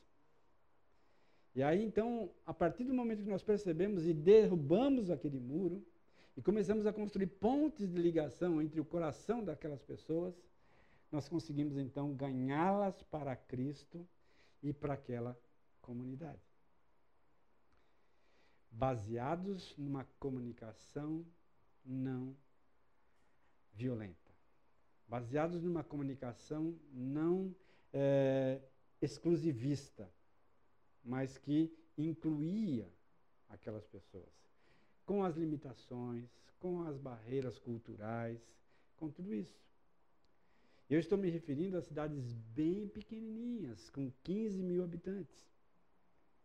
E 1.53 1.61
aí, 1.61 1.83
então, 1.83 2.31
a 2.45 2.53
partir 2.53 2.85
do 2.85 2.93
momento 2.93 3.23
que 3.23 3.29
nós 3.29 3.43
percebemos 3.43 4.05
e 4.05 4.13
derrubamos 4.13 5.09
aquele 5.09 5.39
muro, 5.39 5.85
e 6.35 6.41
começamos 6.41 6.85
a 6.85 6.93
construir 6.93 7.27
pontes 7.27 7.91
de 7.91 8.01
ligação 8.01 8.61
entre 8.61 8.79
o 8.79 8.85
coração 8.85 9.43
daquelas 9.43 9.83
pessoas, 9.83 10.33
nós 11.11 11.27
conseguimos 11.27 11.77
então 11.77 12.13
ganhá-las 12.13 13.03
para 13.03 13.35
Cristo 13.35 14.07
e 14.63 14.71
para 14.71 14.93
aquela 14.93 15.37
comunidade. 15.81 16.39
Baseados 18.71 19.75
numa 19.77 20.05
comunicação 20.17 21.25
não 21.83 22.33
violenta, 23.73 24.31
baseados 25.05 25.61
numa 25.61 25.83
comunicação 25.83 26.79
não 26.93 27.53
é, 27.91 28.61
exclusivista, 29.01 30.09
mas 31.03 31.37
que 31.37 31.71
incluía 31.97 32.87
aquelas 33.49 33.85
pessoas, 33.85 34.31
com 35.05 35.23
as 35.23 35.35
limitações, 35.35 36.29
com 36.59 36.83
as 36.83 36.97
barreiras 36.97 37.57
culturais, 37.59 38.39
com 38.97 39.09
tudo 39.09 39.33
isso. 39.33 39.59
Eu 40.89 40.99
estou 40.99 41.17
me 41.17 41.29
referindo 41.29 41.77
a 41.77 41.81
cidades 41.81 42.33
bem 42.33 42.87
pequenininhas, 42.87 43.89
com 43.89 44.11
15 44.23 44.61
mil 44.61 44.83
habitantes, 44.83 45.47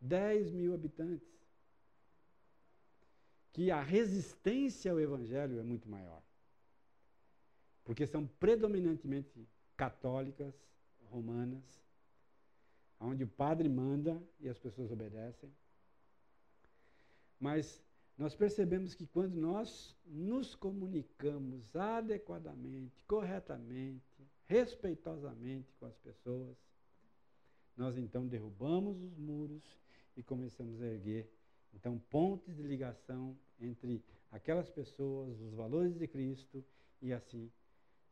10 0.01 0.53
mil 0.53 0.73
habitantes 0.75 1.37
que 3.57 3.71
a 3.71 3.81
resistência 3.81 4.93
ao 4.93 5.01
evangelho 5.01 5.59
é 5.59 5.63
muito 5.63 5.89
maior. 5.89 6.23
Porque 7.85 8.07
são 8.07 8.27
predominantemente 8.27 9.49
católicas, 9.75 10.55
romanas, 11.11 11.65
onde 13.01 13.25
o 13.25 13.29
padre 13.29 13.69
manda 13.69 14.21
e 14.41 14.49
as 14.49 14.59
pessoas 14.59 14.91
obedecem. 14.91 15.51
Mas 17.39 17.83
nós 18.17 18.35
percebemos 18.35 18.95
que 18.95 19.07
quando 19.07 19.35
nós 19.35 19.95
nos 20.07 20.55
comunicamos 20.55 21.75
adequadamente, 21.77 23.05
corretamente, 23.05 24.27
respeitosamente 24.47 25.75
com 25.79 25.87
as 25.87 25.97
pessoas, 25.99 26.57
nós 27.77 27.99
então 27.99 28.27
derrubamos 28.27 29.03
os 29.03 29.17
muros 29.19 29.63
e 30.17 30.23
começamos 30.23 30.81
a 30.81 30.87
erguer 30.87 31.31
então, 31.77 31.99
pontes 32.11 32.57
de 32.57 32.63
ligação 32.63 33.37
entre 33.61 34.03
aquelas 34.33 34.71
pessoas, 34.71 35.39
os 35.41 35.53
valores 35.53 35.95
de 35.95 36.09
Cristo 36.09 36.65
e 37.03 37.13
assim 37.13 37.53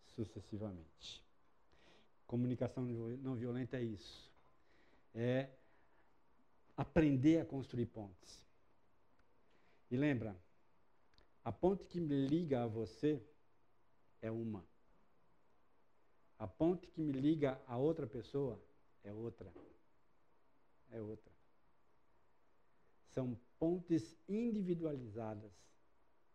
sucessivamente. 0.04 1.24
Comunicação 2.26 2.84
não 2.84 3.34
violenta 3.34 3.78
é 3.78 3.82
isso. 3.82 4.30
É 5.14 5.48
aprender 6.76 7.40
a 7.40 7.44
construir 7.44 7.86
pontes. 7.86 8.44
E 9.90 9.96
lembra, 9.96 10.36
a 11.44 11.52
ponte 11.52 11.84
que 11.84 12.00
me 12.00 12.26
liga 12.26 12.64
a 12.64 12.66
você 12.66 13.22
é 14.20 14.30
uma. 14.30 14.64
A 16.38 16.46
ponte 16.46 16.88
que 16.88 17.00
me 17.00 17.12
liga 17.12 17.60
a 17.66 17.76
outra 17.76 18.06
pessoa 18.06 18.60
é 19.04 19.12
outra. 19.12 19.52
É 20.90 21.00
outra. 21.00 21.32
São 23.10 23.38
pontes 23.58 24.16
individualizadas 24.28 25.52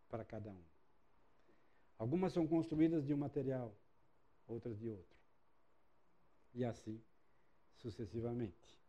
para 0.07 0.23
cada 0.23 0.49
um. 0.51 0.63
Algumas 1.97 2.31
são 2.31 2.47
construídas 2.47 3.05
de 3.05 3.13
um 3.13 3.17
material, 3.17 3.75
outras 4.47 4.79
de 4.79 4.89
outro. 4.89 5.17
E 6.53 6.63
assim 6.63 7.01
sucessivamente. 7.81 8.79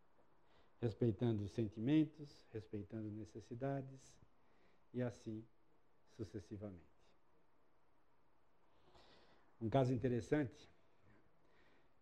Respeitando 0.80 1.44
os 1.44 1.52
sentimentos, 1.52 2.46
respeitando 2.52 3.10
necessidades 3.10 4.00
e 4.94 5.02
assim 5.02 5.44
sucessivamente. 6.16 6.90
Um 9.60 9.68
caso 9.68 9.92
interessante 9.92 10.68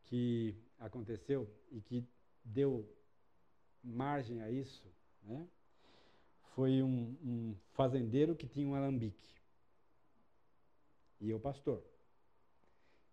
que 0.04 0.54
aconteceu 0.78 1.48
e 1.72 1.80
que 1.80 2.06
deu 2.44 2.88
margem 3.82 4.40
a 4.40 4.50
isso, 4.50 4.86
né? 5.22 5.48
foi 6.54 6.82
um, 6.82 7.16
um 7.22 7.56
fazendeiro 7.72 8.34
que 8.34 8.46
tinha 8.46 8.66
um 8.66 8.74
alambique. 8.74 9.28
E 11.20 11.30
eu, 11.30 11.38
pastor. 11.38 11.84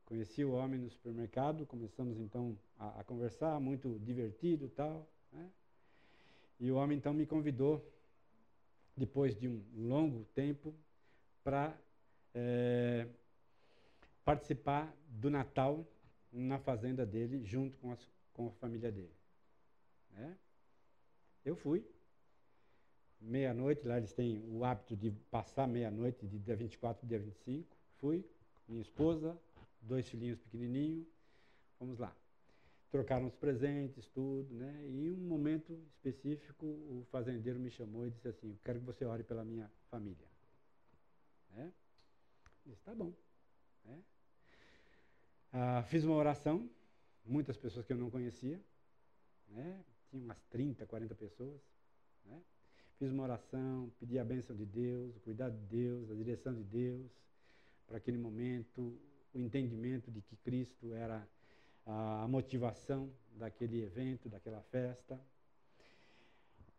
Conheci 0.05 0.45
o 0.45 0.51
homem 0.51 0.79
no 0.79 0.89
supermercado, 0.89 1.65
começamos 1.65 2.19
então 2.19 2.55
a, 2.77 2.99
a 2.99 3.03
conversar, 3.03 3.59
muito 3.59 3.99
divertido 3.99 4.69
tal. 4.69 5.07
Né? 5.31 5.49
E 6.59 6.71
o 6.71 6.75
homem 6.75 6.97
então 6.97 7.13
me 7.13 7.25
convidou, 7.25 7.83
depois 8.95 9.35
de 9.35 9.47
um 9.47 9.61
longo 9.75 10.23
tempo, 10.35 10.73
para 11.43 11.75
é, 12.33 13.07
participar 14.23 14.95
do 15.07 15.29
Natal 15.29 15.85
na 16.31 16.59
fazenda 16.59 17.05
dele, 17.05 17.43
junto 17.43 17.77
com, 17.77 17.91
as, 17.91 18.07
com 18.33 18.47
a 18.47 18.51
família 18.51 18.91
dele. 18.91 19.13
Né? 20.11 20.37
Eu 21.43 21.55
fui, 21.55 21.83
meia-noite, 23.19 23.87
lá 23.87 23.97
eles 23.97 24.13
têm 24.13 24.43
o 24.47 24.63
hábito 24.63 24.95
de 24.95 25.11
passar 25.31 25.67
meia-noite, 25.67 26.27
de 26.27 26.37
dia 26.37 26.55
24 26.55 26.99
para 26.99 27.07
dia 27.07 27.19
25. 27.19 27.75
Fui, 27.97 28.23
minha 28.67 28.81
esposa, 28.81 29.37
dois 29.85 30.07
filhinhos 30.09 30.39
pequenininhos, 30.39 31.07
vamos 31.79 31.99
lá. 31.99 32.15
Trocaram 32.91 33.27
os 33.27 33.35
presentes, 33.35 34.07
tudo, 34.07 34.53
né? 34.53 34.85
E 34.87 35.07
em 35.07 35.11
um 35.11 35.27
momento 35.27 35.73
específico, 35.89 36.65
o 36.65 37.05
fazendeiro 37.11 37.59
me 37.59 37.69
chamou 37.69 38.07
e 38.07 38.11
disse 38.11 38.27
assim: 38.27 38.51
Eu 38.51 38.59
quero 38.63 38.79
que 38.79 38.85
você 38.85 39.05
ore 39.05 39.23
pela 39.23 39.43
minha 39.43 39.69
família. 39.89 40.27
Né? 41.51 41.71
Disse: 42.65 42.81
Tá 42.83 42.95
bom. 42.95 43.13
Né? 43.83 44.03
Ah, 45.51 45.83
fiz 45.83 46.03
uma 46.03 46.15
oração, 46.15 46.69
muitas 47.25 47.57
pessoas 47.57 47.85
que 47.85 47.93
eu 47.93 47.97
não 47.97 48.09
conhecia, 48.09 48.61
né? 49.49 49.83
Tinha 50.09 50.23
umas 50.23 50.41
30, 50.49 50.85
40 50.85 51.15
pessoas, 51.15 51.61
né? 52.25 52.41
Fiz 52.97 53.11
uma 53.11 53.23
oração, 53.23 53.91
pedi 53.99 54.17
a 54.17 54.23
bênção 54.23 54.55
de 54.55 54.65
Deus, 54.65 55.15
o 55.17 55.19
cuidado 55.19 55.57
de 55.57 55.65
Deus, 55.65 56.09
a 56.09 56.15
direção 56.15 56.53
de 56.53 56.63
Deus, 56.63 57.11
para 57.85 57.97
aquele 57.97 58.17
momento, 58.17 58.97
o 59.37 59.41
entendimento 59.41 60.11
de 60.11 60.21
que 60.21 60.35
Cristo 60.37 60.93
era 60.93 61.27
a 61.85 62.27
motivação 62.27 63.11
daquele 63.31 63.83
evento, 63.83 64.29
daquela 64.29 64.61
festa. 64.63 65.19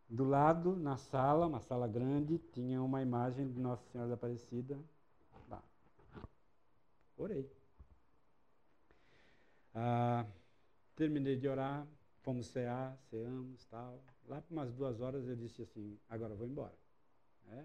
Do 0.09 0.24
lado, 0.24 0.77
na 0.77 0.97
sala, 0.97 1.47
uma 1.47 1.61
sala 1.61 1.89
grande, 1.89 2.39
tinha 2.53 2.83
uma 2.83 3.03
imagem 3.03 3.51
de 3.51 3.59
Nossa 3.59 3.85
Senhora 3.91 4.09
da 4.09 4.15
Aparecida. 4.15 4.78
Lá. 5.49 5.62
Orei. 7.16 7.51
Ah, 9.74 10.24
terminei 10.95 11.37
de 11.37 11.49
orar, 11.49 11.87
Fomos 12.27 12.49
cear, 12.49 12.99
ceamos 13.09 13.65
tal. 13.66 14.03
Lá 14.27 14.43
por 14.43 14.53
umas 14.53 14.73
duas 14.73 15.01
horas 15.01 15.28
eu 15.28 15.37
disse 15.37 15.62
assim, 15.62 15.97
agora 16.09 16.35
vou 16.35 16.45
embora. 16.45 16.74
É? 17.53 17.65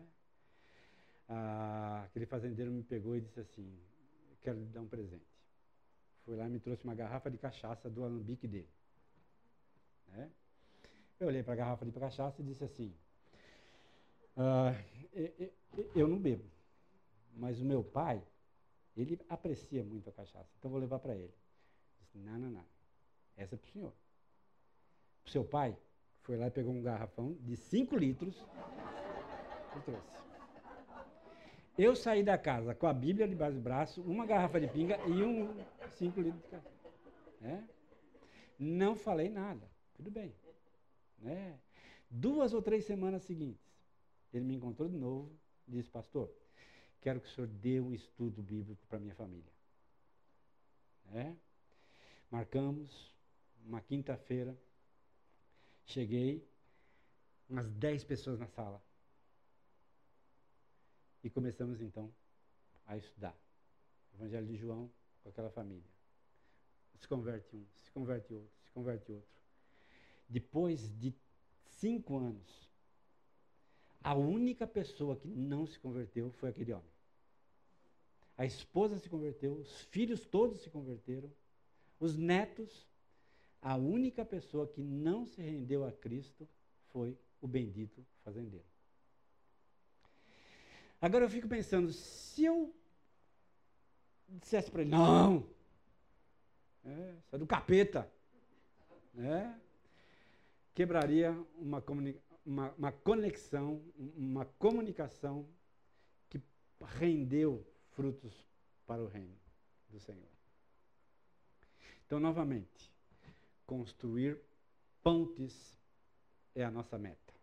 Ah, 1.28 2.04
aquele 2.06 2.28
fazendeiro 2.28 2.70
me 2.70 2.84
pegou 2.84 3.18
e 3.18 3.22
disse 3.22 3.40
assim, 3.40 3.76
quero 4.42 4.60
lhe 4.60 4.66
dar 4.66 4.82
um 4.82 4.88
presente. 4.88 5.26
Foi 6.26 6.36
lá 6.36 6.46
e 6.46 6.50
me 6.50 6.60
trouxe 6.60 6.84
uma 6.84 6.96
garrafa 6.96 7.30
de 7.30 7.38
cachaça 7.38 7.90
do 7.90 8.04
alambique 8.04 8.48
dele. 8.48 8.70
É? 10.14 10.28
Eu 11.20 11.28
olhei 11.28 11.44
para 11.44 11.54
a 11.54 11.56
garrafa 11.56 11.86
de 11.86 11.92
cachaça 11.92 12.42
e 12.42 12.46
disse 12.46 12.64
assim, 12.64 12.94
ah, 14.36 14.74
eu, 15.96 16.08
não 16.08 16.20
bebo, 16.20 16.44
mas 17.34 17.62
o 17.62 17.66
meu 17.66 17.84
pai, 17.84 18.22
ele 18.96 19.20
aprecia 19.30 19.84
muito 19.84 20.10
a 20.10 20.14
cachaça, 20.14 20.50
então 20.58 20.70
vou 20.70 20.80
levar 20.80 21.00
para 21.00 21.16
ele. 21.16 21.34
Disse, 22.00 22.18
não, 22.18 22.38
não, 22.38 22.50
não, 22.50 22.66
essa 23.38 23.56
é 23.56 23.58
para 23.58 23.68
o 23.68 23.72
senhor 23.72 23.94
seu 25.32 25.46
pai 25.46 25.76
foi 26.24 26.38
lá 26.38 26.48
e 26.48 26.52
pegou 26.52 26.74
um 26.74 26.82
garrafão 26.82 27.34
de 27.40 27.56
5 27.56 27.96
litros 27.96 28.36
e 29.76 29.80
trouxe. 29.82 30.31
Eu 31.78 31.96
saí 31.96 32.24
da 32.24 32.38
casa 32.38 32.76
com 32.76 32.88
a 32.88 32.94
Bíblia 32.94 33.28
debaixo 33.28 33.56
do 33.56 33.62
braço, 33.62 34.02
uma 34.02 34.26
garrafa 34.26 34.60
de 34.60 34.68
pinga 34.68 34.98
e 35.08 35.24
um 35.24 35.54
5 35.98 36.22
litros 36.22 36.44
de 36.44 36.50
café. 36.50 36.70
É? 37.42 37.64
Não 38.60 38.96
falei 38.96 39.30
nada. 39.30 39.70
Tudo 39.96 40.12
bem. 40.12 40.36
É. 41.26 41.56
Duas 42.10 42.54
ou 42.54 42.62
três 42.62 42.86
semanas 42.86 43.24
seguintes, 43.24 43.64
ele 44.34 44.44
me 44.44 44.56
encontrou 44.56 44.90
de 44.90 44.98
novo 44.98 45.32
e 45.68 45.72
disse, 45.72 45.90
pastor, 45.90 46.30
quero 47.00 47.22
que 47.22 47.28
o 47.28 47.32
senhor 47.32 47.48
dê 47.48 47.80
um 47.80 47.94
estudo 47.94 48.42
bíblico 48.42 48.86
para 48.88 49.00
minha 49.00 49.16
família. 49.16 49.52
É? 51.14 51.34
Marcamos 52.30 53.14
uma 53.66 53.82
quinta-feira 53.82 54.58
Cheguei, 55.86 56.48
umas 57.50 57.70
10 57.70 58.06
pessoas 58.06 58.40
na 58.40 58.48
sala. 58.48 58.82
E 61.24 61.30
começamos 61.30 61.82
então 61.82 62.12
a 62.86 62.98
estudar. 62.98 63.36
O 64.14 64.18
Evangelho 64.18 64.48
de 64.48 64.58
João 64.58 64.90
com 65.24 65.30
aquela 65.30 65.50
família. 65.50 65.90
Se 66.96 67.08
converte 67.08 67.56
um, 67.56 67.66
se 67.76 67.92
converte 67.92 68.34
outro, 68.34 68.52
se 68.64 68.72
converte 68.72 69.12
outro. 69.12 69.42
Depois 70.28 70.90
de 71.00 71.14
cinco 71.66 72.18
anos, 72.18 72.70
a 74.04 74.16
única 74.16 74.66
pessoa 74.66 75.16
que 75.16 75.28
não 75.28 75.66
se 75.66 75.80
converteu 75.80 76.32
foi 76.32 76.50
aquele 76.50 76.74
homem. 76.74 76.92
A 78.38 78.46
esposa 78.46 78.98
se 78.98 79.10
converteu, 79.10 79.54
os 79.54 79.82
filhos 79.84 80.26
todos 80.26 80.62
se 80.62 80.70
converteram, 80.70 81.32
os 82.00 82.16
netos. 82.16 82.88
A 83.62 83.76
única 83.76 84.26
pessoa 84.26 84.66
que 84.66 84.82
não 84.82 85.28
se 85.28 85.40
rendeu 85.40 85.86
a 85.86 85.92
Cristo 85.92 86.48
foi 86.88 87.16
o 87.40 87.48
bendito 87.48 88.04
fazendeiro. 88.24 88.66
Agora 91.02 91.26
eu 91.26 91.30
fico 91.30 91.48
pensando, 91.48 91.92
se 91.92 92.46
eu 92.46 92.74
dissesse 94.30 94.70
para 94.70 94.82
ele, 94.82 94.92
não, 94.92 95.50
é, 96.86 97.16
isso 97.26 97.36
é 97.36 97.40
do 97.40 97.48
capeta, 97.48 98.10
é, 99.18 99.52
quebraria 100.76 101.32
uma, 101.58 101.84
uma, 102.46 102.72
uma 102.78 102.92
conexão, 102.92 103.82
uma 104.16 104.46
comunicação 104.46 105.48
que 106.30 106.40
rendeu 107.00 107.66
frutos 107.90 108.48
para 108.86 109.02
o 109.02 109.08
reino 109.08 109.36
do 109.90 110.00
Senhor. 110.00 110.30
Então, 112.06 112.20
novamente, 112.20 112.94
construir 113.66 114.40
pontes 115.02 115.80
é 116.54 116.64
a 116.64 116.72
nossa 116.72 116.98
meta. 116.98 117.34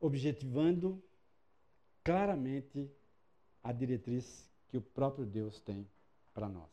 Objetivando 0.00 1.02
claramente 2.06 2.88
a 3.64 3.72
diretriz 3.72 4.48
que 4.68 4.76
o 4.76 4.80
próprio 4.80 5.26
Deus 5.26 5.60
tem 5.60 5.84
para 6.32 6.48
nós. 6.48 6.70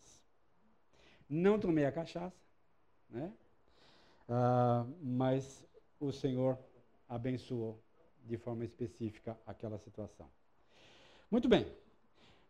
Não 1.27 1.59
tomei 1.59 1.85
a 1.85 1.91
cachaça, 1.91 2.39
né? 3.09 3.33
Uh, 4.29 4.93
mas 5.01 5.65
o 5.99 6.11
Senhor 6.11 6.55
abençoou 7.09 7.81
de 8.23 8.37
forma 8.37 8.63
específica 8.63 9.35
aquela 9.43 9.79
situação. 9.79 10.29
Muito 11.31 11.49
bem. 11.49 11.65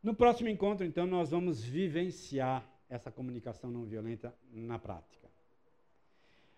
No 0.03 0.13
próximo 0.13 0.49
encontro, 0.49 0.85
então, 0.85 1.07
nós 1.07 1.31
vamos 1.31 1.63
vivenciar 1.63 2.69
essa 2.89 3.09
comunicação 3.09 3.71
não 3.71 3.85
violenta 3.85 4.35
na 4.51 4.77
prática. 4.77 5.29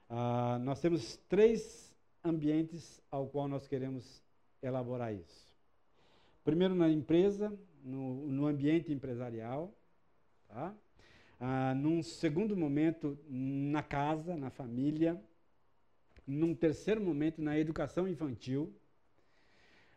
Uh, 0.09 0.57
nós 0.63 0.81
temos 0.81 1.17
três 1.29 1.95
ambientes 2.23 2.99
ao 3.11 3.27
qual 3.27 3.47
nós 3.47 3.67
queremos 3.67 4.23
elaborar 4.63 5.13
isso. 5.13 5.54
Primeiro 6.45 6.75
na 6.75 6.87
empresa, 6.87 7.51
no, 7.83 8.27
no 8.27 8.45
ambiente 8.45 8.93
empresarial, 8.93 9.73
tá? 10.47 10.75
Ah, 11.39 11.73
num 11.73 12.03
segundo 12.03 12.55
momento 12.55 13.17
na 13.27 13.81
casa, 13.81 14.37
na 14.37 14.51
família, 14.51 15.19
num 16.25 16.53
terceiro 16.53 17.01
momento 17.01 17.41
na 17.41 17.57
educação 17.57 18.07
infantil, 18.07 18.71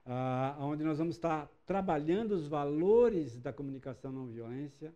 ah, 0.06 0.56
onde 0.60 0.82
nós 0.82 0.96
vamos 0.96 1.16
estar 1.16 1.50
trabalhando 1.66 2.32
os 2.32 2.48
valores 2.48 3.38
da 3.38 3.52
comunicação 3.52 4.10
não 4.10 4.26
violência, 4.28 4.94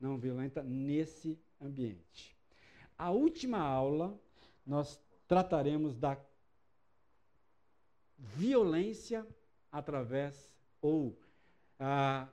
não 0.00 0.16
violenta 0.16 0.62
nesse 0.62 1.38
ambiente. 1.60 2.34
A 2.96 3.10
última 3.10 3.58
aula 3.58 4.18
nós 4.66 4.98
trataremos 5.28 5.94
da 5.98 6.16
violência 8.18 9.26
através 9.70 10.53
ou 10.84 11.18
ah, 11.80 12.28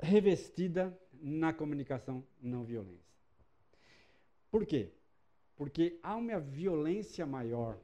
revestida 0.00 0.92
na 1.12 1.52
comunicação 1.52 2.26
não 2.42 2.64
violência. 2.64 3.14
Por 4.50 4.66
quê? 4.66 4.90
Porque 5.56 5.96
há 6.02 6.16
uma 6.16 6.40
violência 6.40 7.24
maior 7.24 7.78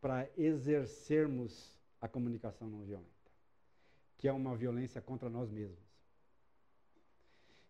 para 0.00 0.26
exercermos 0.34 1.78
a 2.00 2.08
comunicação 2.08 2.70
não 2.70 2.82
violenta, 2.82 3.30
que 4.16 4.26
é 4.26 4.32
uma 4.32 4.56
violência 4.56 5.02
contra 5.02 5.28
nós 5.28 5.50
mesmos. 5.50 5.78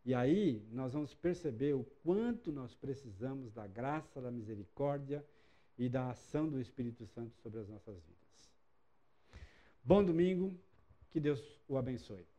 E 0.05 0.15
aí 0.15 0.65
nós 0.71 0.93
vamos 0.93 1.13
perceber 1.13 1.75
o 1.75 1.83
quanto 2.05 2.53
nós 2.53 2.73
precisamos 2.73 3.53
da 3.53 3.67
graça, 3.67 4.21
da 4.21 4.31
misericórdia 4.31 5.27
e 5.77 5.89
da 5.89 6.11
ação 6.11 6.49
do 6.49 6.61
Espírito 6.61 7.05
Santo 7.09 7.37
sobre 7.43 7.59
as 7.59 7.69
nossas 7.69 7.97
vidas. 7.97 8.21
Bom 9.83 10.05
domingo, 10.05 10.57
que 11.11 11.21
Deus 11.21 11.43
o 11.69 11.77
abençoe. 11.77 12.30